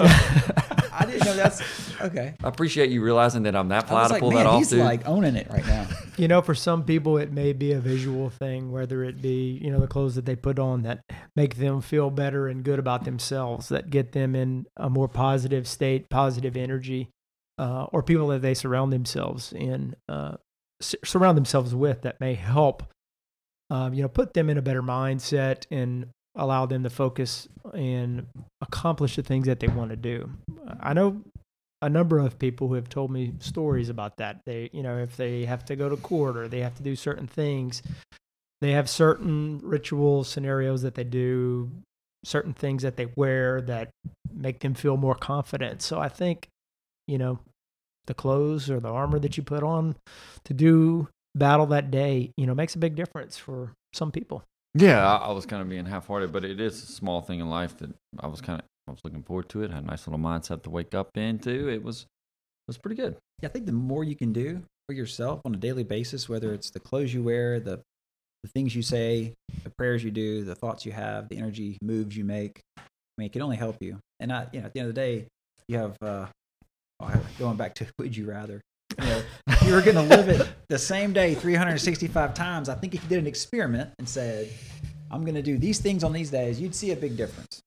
I 0.96 1.06
didn't 1.06 1.24
know 1.24 1.34
that's 1.34 1.60
okay. 2.00 2.34
I 2.42 2.48
appreciate 2.48 2.90
you 2.90 3.02
realizing 3.02 3.42
that 3.44 3.56
I'm 3.56 3.68
that 3.68 3.84
I 3.84 3.86
fly 3.88 4.00
was 4.02 4.08
to 4.08 4.12
like, 4.14 4.20
pull 4.20 4.30
man, 4.30 4.44
that 4.44 4.46
off, 4.50 4.58
he's 4.58 4.70
dude. 4.70 4.80
like 4.80 5.06
owning 5.08 5.36
it 5.36 5.48
right 5.50 5.66
now. 5.66 5.86
You 6.16 6.28
know, 6.28 6.42
for 6.42 6.54
some 6.54 6.84
people, 6.84 7.18
it 7.18 7.32
may 7.32 7.52
be 7.52 7.72
a 7.72 7.80
visual 7.80 8.30
thing, 8.30 8.70
whether 8.70 9.02
it 9.02 9.20
be, 9.20 9.58
you 9.60 9.68
know, 9.68 9.80
the 9.80 9.88
clothes 9.88 10.14
that 10.14 10.24
they 10.24 10.36
put 10.36 10.60
on 10.60 10.82
that 10.82 11.00
make 11.34 11.56
them 11.56 11.80
feel 11.80 12.08
better 12.08 12.46
and 12.46 12.62
good 12.62 12.78
about 12.78 13.04
themselves, 13.04 13.68
that 13.70 13.90
get 13.90 14.12
them 14.12 14.36
in 14.36 14.66
a 14.76 14.88
more 14.88 15.08
positive 15.08 15.66
state, 15.66 16.08
positive 16.10 16.56
energy, 16.56 17.10
uh, 17.58 17.86
or 17.90 18.00
people 18.04 18.28
that 18.28 18.42
they 18.42 18.54
surround 18.54 18.92
themselves 18.92 19.52
in, 19.52 19.96
uh, 20.08 20.34
s- 20.36 20.38
surround 21.04 21.36
themselves 21.36 21.74
with 21.74 22.02
that 22.02 22.20
may 22.20 22.34
help, 22.34 22.82
um, 23.70 23.94
you 23.94 24.02
know, 24.02 24.08
put 24.08 24.34
them 24.34 24.50
in 24.50 24.58
a 24.58 24.62
better 24.62 24.82
mindset 24.82 25.66
and 25.70 26.08
allow 26.36 26.66
them 26.66 26.82
to 26.82 26.90
focus 26.90 27.48
and 27.72 28.26
accomplish 28.60 29.16
the 29.16 29.22
things 29.22 29.46
that 29.46 29.60
they 29.60 29.68
want 29.68 29.90
to 29.90 29.96
do. 29.96 30.30
I 30.80 30.92
know 30.92 31.22
a 31.80 31.88
number 31.88 32.18
of 32.18 32.38
people 32.38 32.68
who 32.68 32.74
have 32.74 32.88
told 32.88 33.10
me 33.10 33.34
stories 33.40 33.88
about 33.88 34.16
that. 34.16 34.40
They, 34.46 34.70
you 34.72 34.82
know, 34.82 34.96
if 34.98 35.16
they 35.16 35.44
have 35.44 35.64
to 35.66 35.76
go 35.76 35.88
to 35.88 35.96
court 35.96 36.36
or 36.36 36.48
they 36.48 36.60
have 36.60 36.74
to 36.76 36.82
do 36.82 36.96
certain 36.96 37.26
things, 37.26 37.82
they 38.60 38.72
have 38.72 38.88
certain 38.88 39.60
ritual 39.62 40.24
scenarios 40.24 40.82
that 40.82 40.94
they 40.94 41.04
do, 41.04 41.70
certain 42.24 42.54
things 42.54 42.82
that 42.82 42.96
they 42.96 43.06
wear 43.16 43.60
that 43.60 43.90
make 44.32 44.60
them 44.60 44.74
feel 44.74 44.96
more 44.96 45.14
confident. 45.14 45.82
So 45.82 46.00
I 46.00 46.08
think, 46.08 46.48
you 47.06 47.18
know, 47.18 47.38
the 48.06 48.14
clothes 48.14 48.70
or 48.70 48.80
the 48.80 48.88
armor 48.88 49.18
that 49.18 49.36
you 49.36 49.42
put 49.42 49.62
on 49.62 49.96
to 50.44 50.54
do 50.54 51.08
battle 51.34 51.66
that 51.66 51.90
day, 51.90 52.32
you 52.36 52.46
know, 52.46 52.54
makes 52.54 52.74
a 52.74 52.78
big 52.78 52.94
difference 52.94 53.36
for 53.36 53.72
some 53.92 54.12
people. 54.12 54.42
Yeah, 54.74 55.06
I, 55.06 55.28
I 55.28 55.32
was 55.32 55.46
kind 55.46 55.62
of 55.62 55.68
being 55.68 55.86
half-hearted, 55.86 56.32
but 56.32 56.44
it 56.44 56.60
is 56.60 56.82
a 56.82 56.86
small 56.86 57.20
thing 57.22 57.40
in 57.40 57.48
life 57.48 57.76
that 57.78 57.90
I 58.18 58.26
was 58.26 58.40
kind 58.40 58.60
of 58.60 58.66
I 58.86 58.90
was 58.90 59.00
looking 59.02 59.22
forward 59.22 59.48
to 59.50 59.62
it. 59.62 59.70
Had 59.70 59.84
a 59.84 59.86
nice 59.86 60.06
little 60.06 60.20
mindset 60.20 60.62
to 60.64 60.70
wake 60.70 60.94
up 60.94 61.16
into. 61.16 61.68
It 61.68 61.82
was 61.82 62.02
it 62.02 62.68
was 62.68 62.78
pretty 62.78 62.96
good. 62.96 63.16
Yeah, 63.40 63.48
I 63.48 63.52
think 63.52 63.66
the 63.66 63.72
more 63.72 64.04
you 64.04 64.16
can 64.16 64.32
do 64.32 64.62
for 64.88 64.94
yourself 64.94 65.40
on 65.44 65.54
a 65.54 65.58
daily 65.58 65.84
basis, 65.84 66.28
whether 66.28 66.52
it's 66.52 66.70
the 66.70 66.80
clothes 66.80 67.14
you 67.14 67.22
wear, 67.22 67.60
the 67.60 67.80
the 68.42 68.50
things 68.50 68.76
you 68.76 68.82
say, 68.82 69.32
the 69.62 69.70
prayers 69.70 70.04
you 70.04 70.10
do, 70.10 70.44
the 70.44 70.54
thoughts 70.54 70.84
you 70.84 70.92
have, 70.92 71.30
the 71.30 71.38
energy 71.38 71.78
moves 71.80 72.14
you 72.14 72.24
make, 72.24 72.60
I 72.76 72.82
mean, 73.16 73.26
it 73.26 73.32
can 73.32 73.40
only 73.40 73.56
help 73.56 73.76
you. 73.80 73.98
And 74.20 74.30
I, 74.30 74.48
you 74.52 74.60
know, 74.60 74.66
at 74.66 74.74
the 74.74 74.80
end 74.80 74.88
of 74.88 74.94
the 74.94 75.00
day, 75.00 75.26
you 75.66 75.78
have 75.78 75.96
uh, 76.02 76.26
going 77.38 77.56
back 77.56 77.74
to 77.76 77.86
would 77.98 78.16
you 78.16 78.26
rather. 78.28 78.60
You 79.00 79.06
know, 79.06 79.22
you 79.66 79.72
were 79.74 79.82
going 79.82 79.96
to 79.96 80.02
live 80.02 80.28
it 80.28 80.46
the 80.68 80.78
same 80.78 81.12
day 81.12 81.34
365 81.34 82.32
times, 82.34 82.68
I 82.68 82.74
think 82.74 82.94
if 82.94 83.02
you 83.02 83.08
did 83.08 83.18
an 83.18 83.26
experiment 83.26 83.90
and 83.98 84.08
said, 84.08 84.48
I'm 85.10 85.22
going 85.22 85.34
to 85.34 85.42
do 85.42 85.58
these 85.58 85.80
things 85.80 86.04
on 86.04 86.12
these 86.12 86.30
days, 86.30 86.60
you'd 86.60 86.74
see 86.74 86.92
a 86.92 86.96
big 86.96 87.16
difference. 87.16 87.60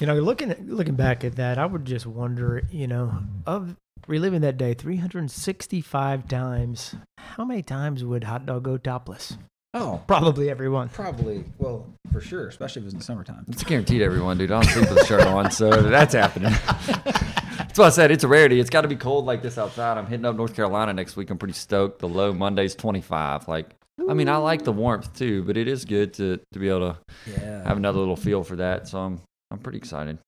You 0.00 0.06
know, 0.06 0.14
looking 0.14 0.50
at, 0.50 0.66
looking 0.66 0.94
back 0.94 1.22
at 1.22 1.36
that, 1.36 1.58
I 1.58 1.66
would 1.66 1.84
just 1.84 2.06
wonder, 2.06 2.62
you 2.70 2.86
know, 2.86 3.12
of 3.46 3.76
reliving 4.08 4.40
that 4.40 4.56
day 4.56 4.74
365 4.74 6.28
times, 6.28 6.94
how 7.18 7.44
many 7.44 7.62
times 7.62 8.04
would 8.04 8.24
hot 8.24 8.46
dog 8.46 8.62
go 8.64 8.76
topless? 8.78 9.36
Oh, 9.74 10.00
Probably 10.06 10.50
everyone. 10.50 10.88
probably. 10.88 11.44
Well, 11.58 11.86
for 12.12 12.20
sure, 12.20 12.46
especially 12.46 12.80
if 12.80 12.84
it 12.84 12.86
was 12.86 12.92
in 12.94 12.98
the 13.00 13.04
summertime. 13.04 13.44
It's 13.48 13.64
guaranteed, 13.64 14.02
everyone, 14.02 14.38
dude. 14.38 14.52
I 14.52 14.62
don't 14.62 14.70
sleep 14.70 14.88
with 14.88 15.02
a 15.02 15.06
shirt 15.06 15.26
on, 15.26 15.50
so 15.50 15.68
that's 15.70 16.14
happening. 16.14 16.52
that's 17.74 17.78
why 17.78 17.86
I 17.86 17.90
said 17.90 18.10
it's 18.12 18.22
a 18.22 18.28
rarity. 18.28 18.60
It's 18.60 18.70
got 18.70 18.82
to 18.82 18.88
be 18.88 18.94
cold 18.96 19.24
like 19.26 19.42
this 19.42 19.58
outside. 19.58 19.98
I'm 19.98 20.06
hitting 20.06 20.24
up 20.24 20.36
North 20.36 20.54
Carolina 20.54 20.92
next 20.92 21.16
week. 21.16 21.28
I'm 21.30 21.38
pretty 21.38 21.54
stoked. 21.54 21.98
The 21.98 22.08
low 22.08 22.32
Monday's 22.32 22.74
25. 22.76 23.48
Like, 23.48 23.70
I 24.08 24.14
mean, 24.14 24.28
I 24.28 24.36
like 24.36 24.62
the 24.62 24.70
warmth 24.72 25.12
too, 25.16 25.42
but 25.42 25.56
it 25.56 25.66
is 25.66 25.84
good 25.84 26.14
to 26.14 26.38
to 26.52 26.58
be 26.58 26.68
able 26.68 26.92
to 26.94 26.98
Yeah. 27.30 27.66
have 27.66 27.76
another 27.76 27.98
little 27.98 28.16
feel 28.16 28.44
for 28.44 28.56
that. 28.56 28.86
So 28.86 28.98
I'm 29.00 29.20
I'm 29.50 29.58
pretty 29.58 29.78
excited. 29.78 30.18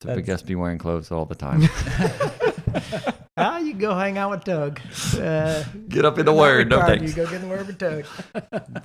To 0.00 0.06
That's- 0.08 0.26
guess 0.26 0.42
be 0.42 0.54
wearing 0.54 0.78
clothes 0.78 1.10
all 1.12 1.24
the 1.26 1.34
time. 1.34 1.62
Ah, 3.34 3.56
you 3.58 3.72
go 3.72 3.94
hang 3.94 4.18
out 4.18 4.30
with 4.30 4.44
Doug. 4.44 4.78
Uh, 5.18 5.64
Get 5.88 6.04
up 6.04 6.18
in 6.18 6.26
the 6.26 6.34
word. 6.34 6.68
No 6.68 6.82
thanks. 6.82 7.02
You 7.16 7.16
go 7.16 7.24
get 7.24 7.36
in 7.42 7.48
the 7.48 7.48
word 7.48 7.66
with 7.66 7.78
Doug. 7.78 8.04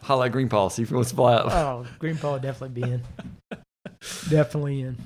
Highlight 0.01 0.31
green 0.31 0.47
Paul. 0.47 0.69
See 0.69 0.83
if 0.83 0.87
he 0.89 0.95
wants 0.95 1.09
to 1.09 1.17
fly 1.17 1.33
up. 1.33 1.51
Oh, 1.53 1.85
Green 1.99 2.17
Paul 2.17 2.39
definitely 2.39 2.81
be 2.81 2.89
in. 2.89 3.03
Definitely 4.29 4.81
in. 4.81 4.97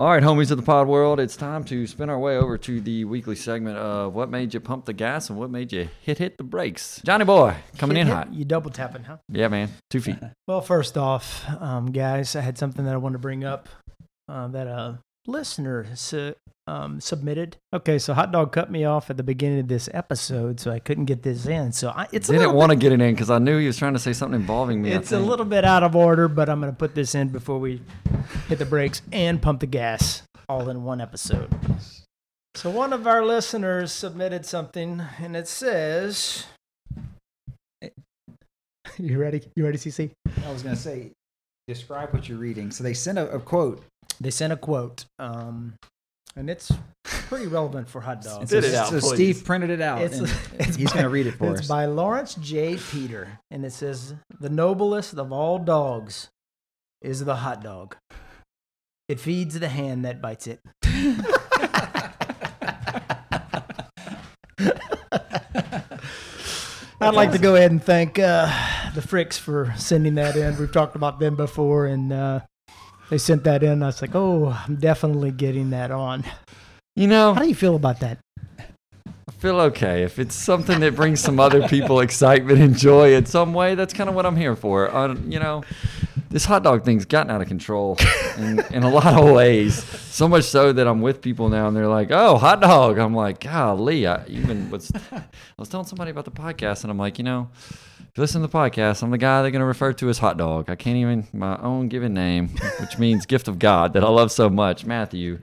All 0.00 0.06
right, 0.08 0.22
homies 0.22 0.52
of 0.52 0.56
the 0.58 0.62
pod 0.62 0.86
world, 0.86 1.18
it's 1.18 1.36
time 1.36 1.64
to 1.64 1.84
spin 1.88 2.08
our 2.08 2.18
way 2.20 2.36
over 2.36 2.56
to 2.56 2.80
the 2.80 3.04
weekly 3.04 3.34
segment 3.34 3.78
of 3.78 4.14
what 4.14 4.30
made 4.30 4.54
you 4.54 4.60
pump 4.60 4.84
the 4.84 4.92
gas 4.92 5.28
and 5.28 5.36
what 5.36 5.50
made 5.50 5.72
you 5.72 5.88
hit 6.02 6.18
hit 6.18 6.38
the 6.38 6.44
brakes. 6.44 7.00
Johnny 7.04 7.24
boy, 7.24 7.56
coming 7.78 7.96
in 7.96 8.06
Hit- 8.06 8.14
hot. 8.14 8.32
You 8.32 8.44
double 8.44 8.70
tapping, 8.70 9.02
huh? 9.02 9.16
Yeah, 9.28 9.48
man, 9.48 9.70
two 9.90 10.00
feet. 10.00 10.16
Well, 10.46 10.60
first 10.62 10.96
off, 10.96 11.44
um, 11.60 11.90
guys, 11.92 12.34
I 12.36 12.40
had 12.42 12.56
something 12.58 12.84
that 12.86 12.94
I 12.94 12.96
wanted 12.96 13.14
to 13.14 13.18
bring 13.18 13.42
up. 13.44 13.68
uh, 14.28 14.46
that 14.48 14.66
a 14.68 15.00
listener 15.26 15.86
su- 15.94 16.34
um, 16.66 17.00
submitted. 17.00 17.56
Okay, 17.74 17.98
so 17.98 18.14
hot 18.14 18.30
dog 18.30 18.52
cut 18.52 18.70
me 18.70 18.84
off 18.84 19.08
at 19.10 19.16
the 19.16 19.22
beginning 19.22 19.60
of 19.60 19.68
this 19.68 19.88
episode, 19.94 20.60
so 20.60 20.70
I 20.70 20.78
couldn't 20.78 21.06
get 21.06 21.22
this 21.22 21.46
in. 21.46 21.72
So 21.72 21.88
I, 21.90 22.06
it's 22.12 22.28
a 22.28 22.32
Didn't 22.32 22.46
little 22.48 22.56
want 22.58 22.70
to 22.70 22.76
get 22.76 22.92
it 22.92 23.00
in 23.00 23.14
because 23.14 23.30
I 23.30 23.38
knew 23.38 23.58
he 23.58 23.66
was 23.66 23.78
trying 23.78 23.94
to 23.94 23.98
say 23.98 24.12
something 24.12 24.38
involving 24.38 24.82
me. 24.82 24.92
It's 24.92 25.12
a 25.12 25.18
little 25.18 25.46
bit 25.46 25.64
out 25.64 25.82
of 25.82 25.96
order, 25.96 26.28
but 26.28 26.48
I'm 26.48 26.60
going 26.60 26.72
to 26.72 26.76
put 26.78 26.94
this 26.94 27.14
in 27.14 27.28
before 27.28 27.58
we 27.58 27.80
hit 28.48 28.58
the 28.58 28.66
brakes 28.66 29.00
and 29.12 29.40
pump 29.40 29.60
the 29.60 29.66
gas 29.66 30.22
all 30.48 30.68
in 30.68 30.84
one 30.84 31.00
episode. 31.00 31.48
So 32.54 32.70
one 32.70 32.92
of 32.92 33.06
our 33.06 33.24
listeners 33.24 33.92
submitted 33.92 34.44
something, 34.44 35.02
and 35.20 35.36
it 35.36 35.48
says. 35.48 36.44
You 38.98 39.20
ready? 39.20 39.42
You 39.54 39.64
ready, 39.64 39.78
CC? 39.78 40.10
I 40.44 40.50
was 40.52 40.64
going 40.64 40.74
to 40.74 40.80
say, 40.80 41.12
describe 41.68 42.12
what 42.12 42.28
you're 42.28 42.38
reading. 42.38 42.72
So 42.72 42.82
they 42.82 42.94
sent 42.94 43.16
a, 43.16 43.30
a 43.30 43.38
quote. 43.38 43.84
They 44.20 44.30
sent 44.30 44.52
a 44.52 44.56
quote, 44.56 45.04
um, 45.18 45.74
and 46.34 46.50
it's 46.50 46.72
pretty 47.04 47.46
relevant 47.46 47.88
for 47.88 48.00
hot 48.00 48.22
dogs. 48.22 48.50
Spit 48.50 48.64
so, 48.64 48.70
it 48.70 48.74
out, 48.74 48.88
so 48.88 49.00
please. 49.00 49.14
Steve 49.14 49.44
printed 49.44 49.70
it 49.70 49.80
out. 49.80 50.02
It's- 50.02 50.18
and 50.18 50.28
it's 50.60 50.76
he's 50.76 50.92
going 50.92 51.04
to 51.04 51.08
read 51.08 51.26
it 51.26 51.34
for 51.34 51.44
It's 51.52 51.52
us. 51.52 51.58
It's 51.60 51.68
by 51.68 51.86
Laurence 51.86 52.34
J. 52.34 52.76
Peter, 52.90 53.38
and 53.50 53.64
it 53.64 53.72
says, 53.72 54.14
"The 54.40 54.48
noblest 54.50 55.14
of 55.14 55.32
all 55.32 55.58
dogs 55.58 56.28
is 57.00 57.24
the 57.24 57.36
hot 57.36 57.62
dog. 57.62 57.96
It 59.08 59.20
feeds 59.20 59.58
the 59.58 59.68
hand 59.68 60.04
that 60.04 60.20
bites 60.20 60.46
it." 60.46 60.60
I'd 67.00 67.14
like 67.14 67.30
to 67.30 67.38
go 67.38 67.54
ahead 67.54 67.70
and 67.70 67.82
thank 67.82 68.18
uh, 68.18 68.46
the 68.94 69.00
Fricks 69.00 69.38
for 69.38 69.72
sending 69.76 70.16
that 70.16 70.36
in. 70.36 70.58
We've 70.58 70.72
talked 70.72 70.96
about 70.96 71.20
them 71.20 71.36
before, 71.36 71.86
and 71.86 72.12
uh, 72.12 72.40
they 73.10 73.18
sent 73.18 73.44
that 73.44 73.62
in. 73.62 73.82
I 73.82 73.86
was 73.86 74.02
like, 74.02 74.14
"Oh, 74.14 74.56
I'm 74.66 74.76
definitely 74.76 75.30
getting 75.30 75.70
that 75.70 75.90
on." 75.90 76.24
You 76.96 77.06
know, 77.06 77.34
How 77.34 77.42
do 77.42 77.48
you 77.48 77.54
feel 77.54 77.76
about 77.76 78.00
that? 78.00 78.18
I 78.58 79.32
feel 79.38 79.60
okay. 79.60 80.02
If 80.02 80.18
it's 80.18 80.34
something 80.34 80.80
that 80.80 80.96
brings 80.96 81.20
some 81.20 81.38
other 81.38 81.68
people 81.68 82.00
excitement 82.08 82.58
and 82.60 82.76
joy 82.76 83.14
in 83.14 83.26
some 83.26 83.54
way, 83.54 83.74
that's 83.74 83.94
kind 83.94 84.08
of 84.08 84.16
what 84.16 84.26
I'm 84.26 84.36
here 84.36 84.56
for. 84.56 84.92
Uh, 84.92 85.14
you 85.28 85.38
know, 85.38 85.62
this 86.30 86.44
hot 86.44 86.62
dog 86.62 86.84
thing's 86.84 87.04
gotten 87.04 87.30
out 87.30 87.40
of 87.40 87.48
control 87.48 87.96
in, 88.36 88.60
in 88.72 88.82
a 88.82 88.90
lot 88.90 89.06
of 89.14 89.30
ways. 89.34 89.82
So 89.84 90.28
much 90.28 90.44
so 90.44 90.72
that 90.72 90.86
I'm 90.86 91.00
with 91.00 91.20
people 91.20 91.48
now 91.48 91.68
and 91.68 91.76
they're 91.76 91.88
like, 91.88 92.10
oh, 92.10 92.36
hot 92.36 92.60
dog. 92.60 92.98
I'm 92.98 93.14
like, 93.14 93.40
golly. 93.40 94.06
I 94.06 94.24
even 94.26 94.70
was, 94.70 94.90
I 95.12 95.22
was 95.56 95.68
telling 95.68 95.86
somebody 95.86 96.10
about 96.10 96.24
the 96.24 96.30
podcast 96.30 96.82
and 96.82 96.90
I'm 96.90 96.98
like, 96.98 97.18
you 97.18 97.24
know, 97.24 97.50
if 97.54 98.12
you 98.16 98.20
listen 98.20 98.40
to 98.40 98.46
the 98.46 98.52
podcast, 98.52 99.02
I'm 99.02 99.10
the 99.10 99.18
guy 99.18 99.42
they're 99.42 99.50
going 99.50 99.60
to 99.60 99.66
refer 99.66 99.92
to 99.92 100.08
as 100.08 100.18
hot 100.18 100.36
dog. 100.36 100.68
I 100.70 100.76
can't 100.76 100.96
even, 100.96 101.26
my 101.32 101.56
own 101.62 101.88
given 101.88 102.14
name, 102.14 102.48
which 102.80 102.98
means 102.98 103.26
gift 103.26 103.48
of 103.48 103.58
God 103.58 103.92
that 103.92 104.04
I 104.04 104.08
love 104.08 104.32
so 104.32 104.48
much, 104.48 104.84
Matthew, 104.84 105.38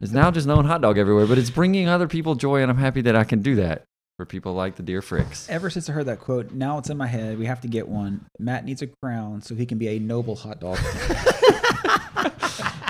is 0.00 0.12
now 0.12 0.30
just 0.30 0.46
known 0.46 0.64
hot 0.64 0.80
dog 0.80 0.98
everywhere, 0.98 1.26
but 1.26 1.38
it's 1.38 1.50
bringing 1.50 1.88
other 1.88 2.08
people 2.08 2.34
joy 2.34 2.62
and 2.62 2.70
I'm 2.70 2.78
happy 2.78 3.02
that 3.02 3.16
I 3.16 3.24
can 3.24 3.42
do 3.42 3.56
that 3.56 3.84
for 4.16 4.24
people 4.26 4.54
like 4.54 4.76
the 4.76 4.82
dear 4.82 5.00
Fricks. 5.00 5.48
Ever 5.48 5.70
since 5.70 5.88
I 5.88 5.92
heard 5.92 6.06
that 6.06 6.20
quote, 6.20 6.52
now 6.52 6.78
it's 6.78 6.88
in 6.90 6.96
my 6.96 7.06
head. 7.06 7.38
We 7.38 7.46
have 7.46 7.60
to 7.62 7.68
get 7.68 7.88
one. 7.88 8.26
Matt 8.38 8.64
needs 8.64 8.80
a 8.82 8.86
crown 9.02 9.42
so 9.42 9.54
he 9.54 9.66
can 9.66 9.78
be 9.78 9.88
a 9.88 9.98
noble 9.98 10.36
hot 10.36 10.60
dog. 10.60 10.78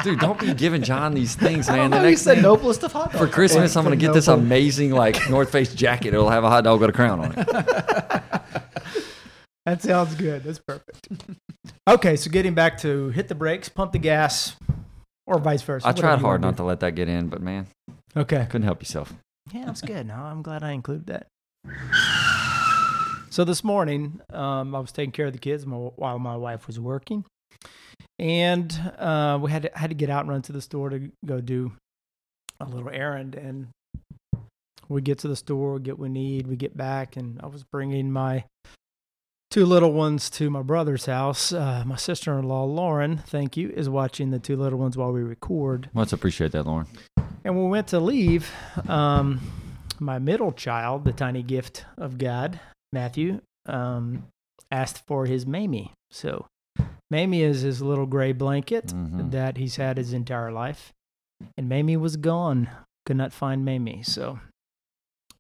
Dude, 0.05 0.19
don't 0.21 0.39
be 0.39 0.53
giving 0.53 0.83
John 0.83 1.15
these 1.15 1.35
things, 1.35 1.67
I 1.71 1.77
man. 1.77 1.81
don't 1.83 1.91
The 1.93 1.97
know, 1.97 2.03
you 2.05 2.11
next 2.11 2.23
said 2.23 2.35
thing- 2.35 2.43
noblest 2.43 2.83
of 2.83 2.93
hot 2.93 3.11
dogs. 3.13 3.25
for 3.25 3.27
Christmas, 3.33 3.75
I'm 3.75 3.85
gonna 3.85 3.95
a 3.95 3.99
get 3.99 4.13
this 4.13 4.29
amazing 4.29 4.91
like 4.91 5.31
North 5.31 5.51
Face 5.51 5.75
jacket. 5.75 6.09
It'll 6.13 6.29
have 6.29 6.45
a 6.45 6.51
hot 6.51 6.65
dog 6.65 6.81
with 6.81 6.91
a 6.91 6.93
crown 6.93 7.21
on 7.21 7.35
it. 7.39 8.23
That 9.67 9.81
sounds 9.81 10.15
good. 10.15 10.45
That's 10.45 10.59
perfect. 10.59 11.09
okay, 11.89 12.17
so 12.17 12.31
getting 12.31 12.53
back 12.53 12.77
to 12.81 13.09
hit 13.09 13.29
the 13.29 13.35
brakes, 13.35 13.71
pump 13.71 13.93
the 13.93 13.99
gas, 13.99 14.57
or 15.27 15.39
vice 15.39 15.63
versa. 15.63 15.89
I 15.89 15.93
tried 15.93 16.19
hard 16.19 16.43
not 16.43 16.59
to 16.59 16.65
let 16.65 16.81
that 16.81 16.95
get 16.95 17.09
in, 17.09 17.29
but 17.29 17.41
man, 17.41 17.67
do. 18.15 18.21
Okay. 18.21 18.45
couldn't 18.51 18.67
help 18.67 18.83
yourself. 18.83 19.15
Yeah, 19.53 19.67
that's 19.67 19.83
good. 19.83 20.07
No, 20.07 20.15
I'm 20.15 20.43
glad 20.43 20.63
I 20.63 20.73
included 20.73 21.07
that. 21.07 21.29
So 23.31 23.45
this 23.45 23.65
morning, 23.65 24.21
um, 24.33 24.75
I 24.75 24.81
was 24.81 24.93
taking 24.93 25.13
care 25.13 25.27
of 25.27 25.33
the 25.33 25.39
kids 25.39 25.67
while 25.67 26.19
my 26.19 26.37
wife 26.37 26.67
was 26.67 26.79
working, 26.79 27.25
and 28.19 28.73
uh, 28.99 29.39
we 29.43 29.51
had 29.51 29.63
to, 29.63 29.71
had 29.75 29.91
to 29.91 29.95
get 29.95 30.09
out 30.09 30.21
and 30.21 30.31
run 30.31 30.43
to 30.43 30.53
the 30.53 30.63
store 30.63 30.89
to 30.91 31.11
go 31.27 31.41
do 31.41 31.73
a 32.61 32.67
little 32.67 32.91
errand. 32.91 33.35
And 33.35 33.69
we 34.89 35.03
get 35.03 35.19
to 35.21 35.29
the 35.29 35.37
store, 35.37 35.79
get 35.79 35.99
what 35.99 36.05
we 36.05 36.09
need, 36.11 36.47
we 36.47 36.57
get 36.57 36.77
back, 36.77 37.17
and 37.17 37.41
I 37.43 37.47
was 37.47 37.65
bringing 37.65 38.13
my 38.13 38.45
two 39.51 39.67
little 39.67 39.93
ones 39.93 40.31
to 40.31 40.51
my 40.51 40.63
brother's 40.63 41.07
house. 41.07 41.53
Uh, 41.53 41.83
my 41.87 41.97
sister-in-law 41.97 42.65
Lauren, 42.65 43.19
thank 43.19 43.57
you, 43.57 43.71
is 43.71 43.89
watching 43.89 44.31
the 44.31 44.39
two 44.39 44.57
little 44.57 44.79
ones 44.79 44.97
while 44.97 45.13
we 45.13 45.23
record. 45.23 45.91
Let's 45.93 46.13
appreciate 46.13 46.53
that, 46.53 46.67
Lauren. 46.67 46.87
And 47.45 47.55
when 47.57 47.65
we 47.67 47.71
went 47.71 47.89
to 47.89 48.01
leave, 48.01 48.51
um, 48.89 49.41
my 50.01 50.19
middle 50.19 50.53
child, 50.53 51.05
the 51.05 51.13
tiny 51.13 51.43
gift 51.43 51.85
of 51.97 52.19
God, 52.19 52.59
Matthew, 52.93 53.41
um, 53.67 54.25
asked 54.71 55.07
for 55.07 55.27
his 55.27 55.47
Mamie. 55.47 55.93
So, 56.11 56.47
Mamie 57.11 57.43
is 57.43 57.61
his 57.61 57.83
little 57.83 58.07
gray 58.07 58.33
blanket 58.33 58.87
Mhm. 58.87 59.31
that 59.31 59.57
he's 59.59 59.77
had 59.77 59.99
his 59.99 60.13
entire 60.13 60.51
life. 60.51 60.93
And 61.57 61.69
Mamie 61.69 61.97
was 61.97 62.17
gone. 62.17 62.69
Could 63.05 63.17
not 63.19 63.33
find 63.33 63.65
Mamie. 63.65 64.03
So, 64.03 64.41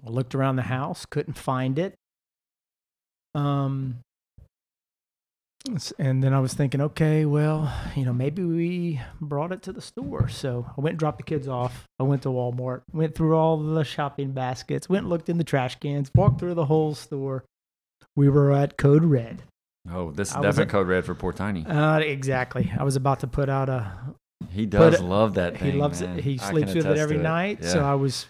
I 0.05 0.11
looked 0.11 0.35
around 0.35 0.57
the 0.57 0.63
house, 0.63 1.07
couldn't 1.07 1.39
find 1.39 1.79
it. 1.79 1.95
Um, 3.35 4.01
and 5.99 6.23
then 6.23 6.35
I 6.35 6.41
was 6.41 6.55
thinking, 6.55 6.81
okay, 6.81 7.25
well, 7.25 7.73
you 7.97 8.05
know, 8.05 8.13
maybe 8.13 8.45
we 8.45 9.01
brought 9.21 9.53
it 9.53 9.63
to 9.63 9.73
the 9.73 9.81
store. 9.81 10.29
So 10.29 10.67
I 10.77 10.81
went 10.81 10.93
and 10.93 10.99
dropped 10.99 11.19
the 11.19 11.25
kids 11.25 11.49
off. 11.49 11.85
I 11.99 12.03
went 12.03 12.23
to 12.23 12.29
Walmart, 12.29 12.83
went 12.93 13.15
through 13.15 13.35
all 13.37 13.57
the 13.57 13.85
shopping 13.85 14.33
baskets, 14.33 14.89
went 14.89 15.03
and 15.03 15.11
looked 15.11 15.29
in 15.29 15.39
the 15.39 15.45
trash 15.45 15.77
cans, 15.81 16.11
walked 16.15 16.39
through 16.39 16.55
the 16.55 16.67
whole 16.67 16.95
store. 16.95 17.45
We 18.17 18.29
were 18.29 18.53
at 18.53 18.77
Code 18.77 19.05
Red. 19.05 19.43
Oh, 19.91 20.11
this 20.11 20.31
is 20.31 20.37
I 20.37 20.41
definitely 20.41 20.71
code 20.71 20.89
red 20.89 21.05
for 21.05 21.15
poor 21.15 21.33
Tiny. 21.33 21.65
Uh, 21.67 21.99
exactly. 21.99 22.73
I 22.79 22.85
was 22.85 22.97
about 22.97 23.21
to 23.21 23.27
put 23.27 23.49
out 23.49 23.69
a. 23.69 23.93
He 24.51 24.65
does 24.67 24.95
it- 24.95 25.03
love 25.03 25.35
that 25.35 25.57
He 25.59 25.73
loves 25.73 26.01
man. 26.01 26.19
it. 26.19 26.25
He 26.25 26.39
sleeps 26.39 26.75
with 26.75 26.87
it 26.87 26.97
every 26.97 27.17
to 27.17 27.23
night. 27.23 27.65
So 27.65 27.85
I 27.85 27.95
was 27.95 28.27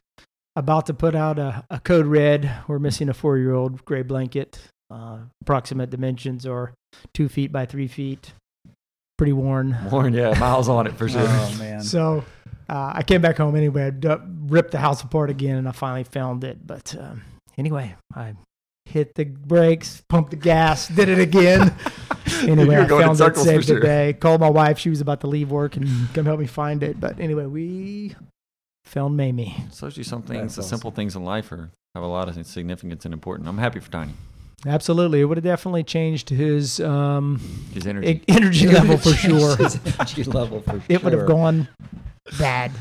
about 0.56 0.86
to 0.86 0.94
put 0.94 1.14
out 1.14 1.38
a, 1.38 1.64
a 1.70 1.78
Code 1.80 2.06
Red. 2.06 2.50
We're 2.66 2.78
missing 2.80 3.08
a 3.08 3.14
four 3.14 3.38
year 3.38 3.54
old 3.54 3.84
gray 3.84 4.02
blanket. 4.02 4.58
Uh, 4.90 5.18
approximate 5.42 5.90
dimensions 5.90 6.44
are 6.46 6.72
two 7.12 7.28
feet 7.28 7.52
by 7.52 7.66
three 7.66 7.88
feet. 7.88 8.32
Pretty 9.16 9.32
worn. 9.32 9.76
Worn, 9.90 10.12
yeah, 10.14 10.36
miles 10.38 10.68
on 10.68 10.86
it 10.86 10.96
for 10.96 11.08
sure. 11.10 11.22
oh, 11.24 11.56
man. 11.58 11.82
So 11.82 12.24
uh, 12.68 12.92
I 12.96 13.02
came 13.02 13.20
back 13.20 13.36
home 13.38 13.54
anyway. 13.56 13.86
I 13.86 13.90
d- 13.90 14.08
ripped 14.46 14.72
the 14.72 14.78
house 14.78 15.02
apart 15.02 15.30
again, 15.30 15.56
and 15.56 15.68
I 15.68 15.72
finally 15.72 16.04
found 16.04 16.42
it. 16.44 16.66
But 16.66 16.96
um, 16.98 17.22
anyway, 17.56 17.94
I 18.14 18.34
hit 18.86 19.14
the 19.14 19.24
brakes, 19.24 20.02
pumped 20.08 20.30
the 20.30 20.36
gas, 20.36 20.88
did 20.88 21.08
it 21.08 21.18
again. 21.20 21.74
anyway, 22.42 22.74
You 22.74 22.80
I 22.82 22.88
found 22.88 23.12
it, 23.14 23.18
circles 23.18 23.46
saved 23.46 23.66
sure. 23.66 23.78
the 23.80 23.86
day. 23.86 24.12
Called 24.14 24.40
my 24.40 24.50
wife. 24.50 24.78
She 24.78 24.90
was 24.90 25.00
about 25.00 25.20
to 25.20 25.26
leave 25.28 25.50
work 25.50 25.76
and 25.76 25.88
come 26.12 26.26
help 26.26 26.40
me 26.40 26.46
find 26.46 26.82
it. 26.82 27.00
But 27.00 27.20
anyway, 27.20 27.46
we 27.46 28.14
found 28.84 29.16
Mamie. 29.16 29.56
Shows 29.72 29.96
you 29.96 30.02
some 30.04 30.22
things, 30.22 30.40
That's 30.42 30.54
the 30.56 30.60
awesome. 30.62 30.68
simple 30.78 30.90
things 30.90 31.14
in 31.16 31.24
life 31.24 31.50
are 31.52 31.70
have 31.94 32.02
a 32.02 32.06
lot 32.08 32.28
of 32.28 32.46
significance 32.46 33.04
and 33.04 33.14
important. 33.14 33.48
I'm 33.48 33.58
happy 33.58 33.78
for 33.78 33.90
Tiny. 33.92 34.12
Absolutely, 34.66 35.20
it 35.20 35.24
would 35.24 35.36
have 35.36 35.44
definitely 35.44 35.82
changed 35.84 36.30
his 36.30 36.80
um, 36.80 37.40
His 37.72 37.86
energy. 37.86 38.08
e- 38.08 38.22
energy 38.28 38.68
level 38.68 38.96
for 38.96 39.10
sure. 39.14 39.56
His 39.56 39.78
energy 39.98 40.24
level 40.24 40.60
for 40.62 40.80
It 40.88 41.02
would 41.04 41.12
have 41.12 41.26
gone 41.26 41.68
bad. 42.38 42.72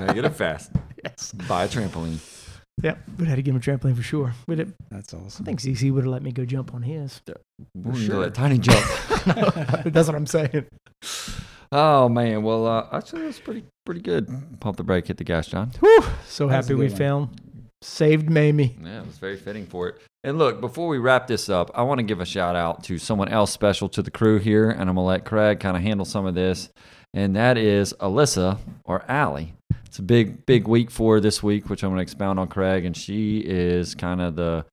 Negative 0.00 0.36
fast. 0.36 0.70
yes. 1.02 1.32
Buy 1.48 1.64
a 1.64 1.68
trampoline. 1.68 2.18
Yep, 2.82 2.98
we'd 3.18 3.28
have 3.28 3.36
to 3.36 3.42
give 3.42 3.54
him 3.54 3.60
a 3.60 3.64
trampoline 3.64 3.96
for 3.96 4.02
sure. 4.02 4.34
We'd 4.48 4.58
have, 4.58 4.72
That's 4.90 5.14
awesome. 5.14 5.44
I 5.44 5.46
think 5.46 5.60
CC 5.60 5.92
would 5.92 6.02
have 6.04 6.12
let 6.12 6.22
me 6.22 6.32
go 6.32 6.44
jump 6.44 6.74
on 6.74 6.82
his. 6.82 7.20
We're 7.74 7.92
gonna 7.92 8.04
sure. 8.04 8.16
let 8.20 8.34
Tiny 8.34 8.58
jump. 8.58 8.84
That's 9.86 10.08
what 10.08 10.16
I'm 10.16 10.26
saying. 10.26 10.66
oh 11.72 12.08
man, 12.08 12.42
well, 12.42 12.66
uh, 12.66 12.86
actually, 12.92 13.22
that's 13.22 13.38
pretty 13.38 13.64
pretty 13.86 14.00
good. 14.00 14.28
Pump 14.60 14.76
the 14.76 14.82
brake, 14.84 15.06
hit 15.06 15.16
the 15.18 15.24
gas, 15.24 15.46
John. 15.46 15.70
Whew, 15.80 16.02
so 16.26 16.48
That 16.48 16.64
happy 16.64 16.74
we 16.74 16.86
good 16.88 16.92
one. 16.92 16.98
found 16.98 17.28
saved 17.82 18.28
Mamie. 18.28 18.76
Yeah, 18.82 19.00
it 19.00 19.06
was 19.06 19.18
very 19.18 19.36
fitting 19.36 19.66
for 19.66 19.88
it. 19.88 19.98
And 20.24 20.38
look, 20.38 20.58
before 20.62 20.88
we 20.88 20.96
wrap 20.96 21.26
this 21.26 21.50
up, 21.50 21.70
I 21.74 21.82
want 21.82 21.98
to 21.98 22.02
give 22.02 22.18
a 22.18 22.24
shout 22.24 22.56
out 22.56 22.82
to 22.84 22.96
someone 22.96 23.28
else 23.28 23.52
special 23.52 23.90
to 23.90 24.00
the 24.00 24.10
crew 24.10 24.38
here, 24.38 24.70
and 24.70 24.88
I'm 24.88 24.96
gonna 24.96 25.04
let 25.04 25.26
Craig 25.26 25.60
kind 25.60 25.76
of 25.76 25.82
handle 25.82 26.06
some 26.06 26.24
of 26.24 26.34
this, 26.34 26.70
and 27.12 27.36
that 27.36 27.58
is 27.58 27.92
Alyssa 28.00 28.56
or 28.86 29.04
Allie. 29.06 29.52
It's 29.84 29.98
a 29.98 30.02
big 30.02 30.46
big 30.46 30.66
week 30.66 30.90
for 30.90 31.16
her 31.16 31.20
this 31.20 31.42
week, 31.42 31.68
which 31.68 31.82
I'm 31.82 31.90
gonna 31.90 32.00
expound 32.00 32.40
on 32.40 32.48
Craig, 32.48 32.86
and 32.86 32.96
she 32.96 33.40
is 33.40 33.94
kind 33.94 34.22
of 34.22 34.34
the 34.34 34.64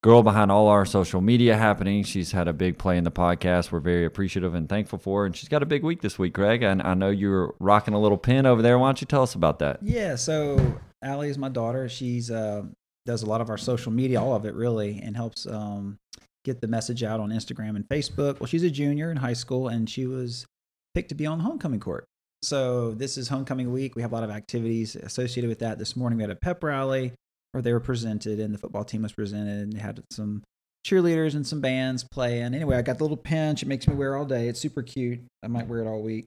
girl 0.00 0.22
behind 0.22 0.52
all 0.52 0.68
our 0.68 0.86
social 0.86 1.20
media 1.20 1.56
happening. 1.56 2.04
She's 2.04 2.30
had 2.30 2.46
a 2.46 2.52
big 2.52 2.78
play 2.78 2.96
in 2.96 3.02
the 3.02 3.10
podcast. 3.10 3.72
We're 3.72 3.80
very 3.80 4.04
appreciative 4.04 4.54
and 4.54 4.68
thankful 4.68 5.00
for 5.00 5.22
her, 5.22 5.26
and 5.26 5.36
she's 5.36 5.48
got 5.48 5.60
a 5.60 5.66
big 5.66 5.82
week 5.82 6.02
this 6.02 6.20
week, 6.20 6.34
Craig. 6.34 6.62
And 6.62 6.80
I 6.82 6.94
know 6.94 7.10
you're 7.10 7.56
rocking 7.58 7.94
a 7.94 8.00
little 8.00 8.16
pin 8.16 8.46
over 8.46 8.62
there. 8.62 8.78
Why 8.78 8.86
don't 8.86 9.00
you 9.00 9.08
tell 9.08 9.24
us 9.24 9.34
about 9.34 9.58
that? 9.58 9.80
Yeah, 9.82 10.14
so 10.14 10.78
Allie 11.02 11.30
is 11.30 11.36
my 11.36 11.48
daughter. 11.48 11.88
She's 11.88 12.30
uh, 12.30 12.62
does 13.06 13.22
a 13.22 13.26
lot 13.26 13.40
of 13.40 13.50
our 13.50 13.58
social 13.58 13.92
media, 13.92 14.20
all 14.20 14.34
of 14.34 14.44
it 14.44 14.54
really, 14.54 15.00
and 15.02 15.16
helps 15.16 15.46
um, 15.46 15.98
get 16.44 16.60
the 16.60 16.66
message 16.68 17.02
out 17.02 17.20
on 17.20 17.30
Instagram 17.30 17.76
and 17.76 17.88
Facebook. 17.88 18.40
Well, 18.40 18.46
she's 18.46 18.62
a 18.62 18.70
junior 18.70 19.10
in 19.10 19.16
high 19.16 19.32
school, 19.32 19.68
and 19.68 19.88
she 19.88 20.06
was 20.06 20.46
picked 20.94 21.08
to 21.10 21.14
be 21.14 21.26
on 21.26 21.38
the 21.38 21.44
homecoming 21.44 21.80
court. 21.80 22.04
So 22.42 22.92
this 22.92 23.18
is 23.18 23.28
homecoming 23.28 23.70
week. 23.72 23.96
We 23.96 24.02
have 24.02 24.12
a 24.12 24.14
lot 24.14 24.24
of 24.24 24.30
activities 24.30 24.96
associated 24.96 25.48
with 25.48 25.58
that. 25.58 25.78
This 25.78 25.94
morning 25.94 26.16
we 26.16 26.22
had 26.22 26.30
a 26.30 26.36
pep 26.36 26.62
rally 26.64 27.12
where 27.52 27.62
they 27.62 27.72
were 27.72 27.80
presented 27.80 28.40
and 28.40 28.54
the 28.54 28.58
football 28.58 28.84
team 28.84 29.02
was 29.02 29.12
presented 29.12 29.60
and 29.60 29.74
had 29.76 30.02
some 30.10 30.42
cheerleaders 30.86 31.34
and 31.34 31.46
some 31.46 31.60
bands 31.60 32.06
playing. 32.10 32.54
Anyway, 32.54 32.76
I 32.76 32.82
got 32.82 32.96
the 32.96 33.04
little 33.04 33.16
pinch. 33.18 33.62
It 33.62 33.68
makes 33.68 33.86
me 33.86 33.94
wear 33.94 34.16
all 34.16 34.24
day. 34.24 34.48
It's 34.48 34.58
super 34.58 34.82
cute. 34.82 35.20
I 35.42 35.48
might 35.48 35.66
wear 35.66 35.80
it 35.80 35.86
all 35.86 36.00
week. 36.02 36.24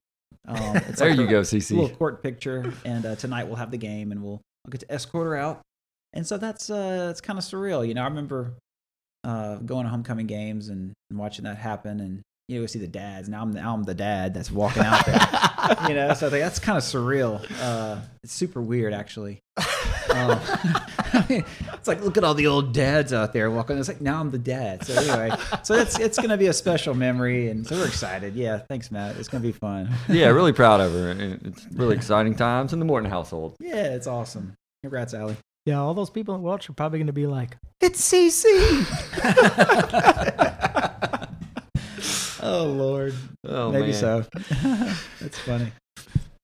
Um, 0.47 0.75
it's 0.75 0.99
There 0.99 1.09
like 1.09 1.17
you 1.17 1.23
a 1.25 1.27
go, 1.27 1.39
little 1.39 1.59
CC. 1.89 1.97
court 1.97 2.21
picture. 2.21 2.71
And 2.85 3.05
uh, 3.07 3.15
tonight 3.15 3.45
we'll 3.45 3.55
have 3.55 3.71
the 3.71 3.77
game 3.77 4.11
and 4.11 4.21
we'll 4.23 4.39
I'll 4.65 4.69
get 4.71 4.81
to 4.81 4.91
escort 4.91 5.25
her 5.25 5.35
out. 5.35 5.61
And 6.13 6.25
so 6.27 6.37
that's 6.37 6.69
uh, 6.69 7.07
it's 7.11 7.21
kind 7.21 7.39
of 7.39 7.45
surreal. 7.45 7.87
You 7.87 7.93
know, 7.93 8.01
I 8.01 8.07
remember 8.07 8.53
uh, 9.23 9.55
going 9.57 9.85
to 9.85 9.89
homecoming 9.89 10.27
games 10.27 10.69
and, 10.69 10.93
and 11.09 11.19
watching 11.19 11.45
that 11.45 11.57
happen 11.57 11.99
and 11.99 12.21
you 12.47 12.59
know, 12.59 12.65
see 12.65 12.79
the 12.79 12.87
dads. 12.87 13.29
Now 13.29 13.41
I'm 13.41 13.51
now 13.51 13.73
I'm 13.73 13.83
the 13.83 13.93
dad 13.93 14.33
that's 14.33 14.51
walking 14.51 14.83
out 14.83 15.05
there. 15.05 15.19
you 15.87 15.95
know, 15.95 16.13
so 16.13 16.27
I 16.27 16.29
think 16.29 16.43
that's 16.43 16.59
kind 16.59 16.77
of 16.77 16.83
surreal. 16.83 17.45
Uh, 17.59 18.01
it's 18.23 18.33
super 18.33 18.61
weird, 18.61 18.93
actually. 18.93 19.39
Um, 19.57 20.39
I 21.13 21.25
mean, 21.29 21.45
it's 21.73 21.87
like 21.87 22.01
look 22.01 22.17
at 22.17 22.23
all 22.23 22.33
the 22.33 22.47
old 22.47 22.73
dads 22.73 23.13
out 23.13 23.31
there 23.31 23.49
walking. 23.49 23.77
It's 23.77 23.87
like 23.87 24.01
now 24.01 24.19
I'm 24.19 24.29
the 24.29 24.37
dad. 24.37 24.85
So 24.85 24.93
anyway, 24.93 25.35
so 25.63 25.73
it's 25.73 25.97
it's 25.99 26.19
gonna 26.19 26.37
be 26.37 26.47
a 26.47 26.53
special 26.53 26.93
memory, 26.93 27.49
and 27.49 27.65
so 27.65 27.77
we're 27.77 27.87
excited. 27.87 28.35
Yeah, 28.35 28.57
thanks, 28.57 28.91
Matt. 28.91 29.15
It's 29.17 29.29
gonna 29.29 29.41
be 29.41 29.53
fun. 29.53 29.89
yeah, 30.09 30.27
really 30.27 30.53
proud 30.61 30.81
of 30.81 30.91
her. 30.91 31.11
It's 31.45 31.65
really 31.71 31.95
exciting 31.95 32.35
times 32.35 32.73
in 32.73 32.79
the 32.79 32.85
Morton 32.85 33.09
household. 33.09 33.55
Yeah, 33.59 33.93
it's 33.95 34.07
awesome. 34.07 34.53
Congrats, 34.83 35.13
Allie. 35.13 35.37
Yeah, 35.65 35.79
all 35.79 35.93
those 35.93 36.09
people 36.09 36.35
in 36.35 36.41
Welch 36.41 36.69
are 36.69 36.73
probably 36.73 36.99
going 36.99 37.07
to 37.07 37.13
be 37.13 37.27
like, 37.27 37.57
"It's 37.79 38.11
CC." 38.11 38.43
Oh 42.45 42.65
Lord, 42.65 43.13
Oh, 43.47 43.71
maybe 43.71 43.91
man. 43.91 43.93
so. 43.93 44.25
that's 45.21 45.39
funny. 45.39 45.71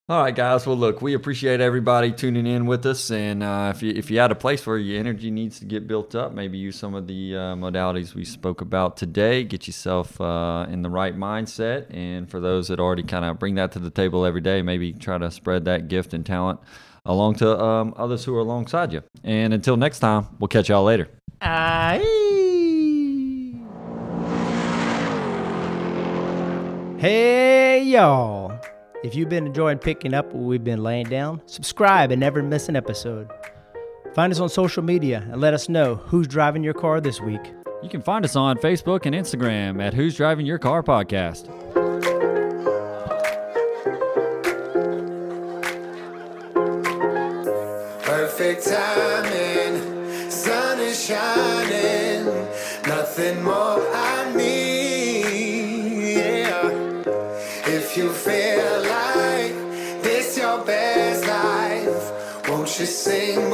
All 0.08 0.24
right, 0.24 0.34
guys. 0.34 0.66
Well, 0.66 0.78
look, 0.78 1.02
we 1.02 1.14
appreciate 1.14 1.60
everybody 1.60 2.14
tuning 2.14 2.48
in 2.48 2.66
with 2.68 2.86
us, 2.86 3.12
and 3.12 3.44
uh, 3.44 3.74
if 3.76 3.84
you 3.84 3.92
if 3.94 4.10
you 4.10 4.18
had 4.18 4.32
a 4.32 4.36
place 4.36 4.66
where 4.66 4.78
your 4.78 4.98
energy 4.98 5.30
needs 5.30 5.60
to 5.60 5.66
get 5.66 5.88
built 5.88 6.16
up, 6.16 6.32
maybe 6.34 6.58
use 6.58 6.78
some 6.78 6.96
of 6.96 7.06
the 7.06 7.36
uh, 7.36 7.40
modalities 7.56 8.16
we 8.16 8.24
spoke 8.24 8.62
about 8.62 8.96
today. 8.96 9.44
Get 9.44 9.68
yourself 9.68 10.20
uh, 10.22 10.68
in 10.70 10.84
the 10.84 10.90
right 10.90 11.16
mindset, 11.18 11.94
and 11.94 12.30
for 12.32 12.40
those 12.40 12.70
that 12.70 12.80
already 12.80 13.04
kind 13.04 13.26
of 13.26 13.38
bring 13.38 13.56
that 13.56 13.74
to 13.74 13.80
the 13.80 13.92
table 13.92 14.26
every 14.26 14.42
day, 14.42 14.62
maybe 14.62 14.94
try 14.94 15.18
to 15.18 15.30
spread 15.30 15.66
that 15.66 15.90
gift 15.90 16.14
and 16.14 16.26
talent 16.26 16.62
along 17.06 17.36
to 17.36 17.60
um, 17.60 17.94
others 17.98 18.24
who 18.26 18.36
are 18.36 18.40
alongside 18.40 18.94
you. 18.94 19.04
And 19.24 19.54
until 19.54 19.78
next 19.78 20.00
time, 20.00 20.28
we'll 20.40 20.48
catch 20.48 20.70
y'all 20.70 20.84
later. 20.84 21.10
Hey, 27.00 27.84
y'all. 27.84 28.52
If 29.04 29.16
you've 29.16 29.30
been 29.30 29.48
enjoying 29.48 29.78
picking 29.78 30.14
up 30.14 30.34
what 30.34 30.44
we've 30.44 30.64
been 30.64 30.84
laying 30.84 31.08
down, 31.08 31.42
subscribe 31.46 32.12
and 32.12 32.20
never 32.20 32.44
miss 32.44 32.68
an 32.68 32.76
episode. 32.76 33.30
Find 34.14 34.34
us 34.34 34.40
on 34.42 34.50
social 34.50 34.84
media 34.84 35.26
and 35.32 35.40
let 35.40 35.54
us 35.54 35.70
know 35.70 35.96
who's 35.96 36.28
driving 36.28 36.64
your 36.64 36.74
car 36.74 37.00
this 37.00 37.22
week. 37.22 37.54
You 37.82 37.88
can 37.88 38.02
find 38.02 38.26
us 38.26 38.36
on 38.36 38.58
Facebook 38.58 39.06
and 39.06 39.16
Instagram 39.16 39.82
at 39.82 39.94
Who's 39.94 40.18
Driving 40.18 40.46
Your 40.46 40.58
Car 40.58 40.84
Podcast. 40.84 41.48
Perfect 48.40 48.68
timing, 48.68 50.32
sun 50.32 50.80
is 50.80 51.08
shining, 51.08 52.24
nothing 52.88 53.44
more 53.44 53.86
I 53.94 54.34
need. 54.34 56.16
Yeah. 56.16 56.70
If 57.68 57.98
you 57.98 58.10
feel 58.14 58.82
like 58.84 59.54
this 60.02 60.38
your 60.38 60.64
best 60.64 61.28
life, 61.28 62.48
won't 62.48 62.80
you 62.80 62.86
sing 62.86 63.49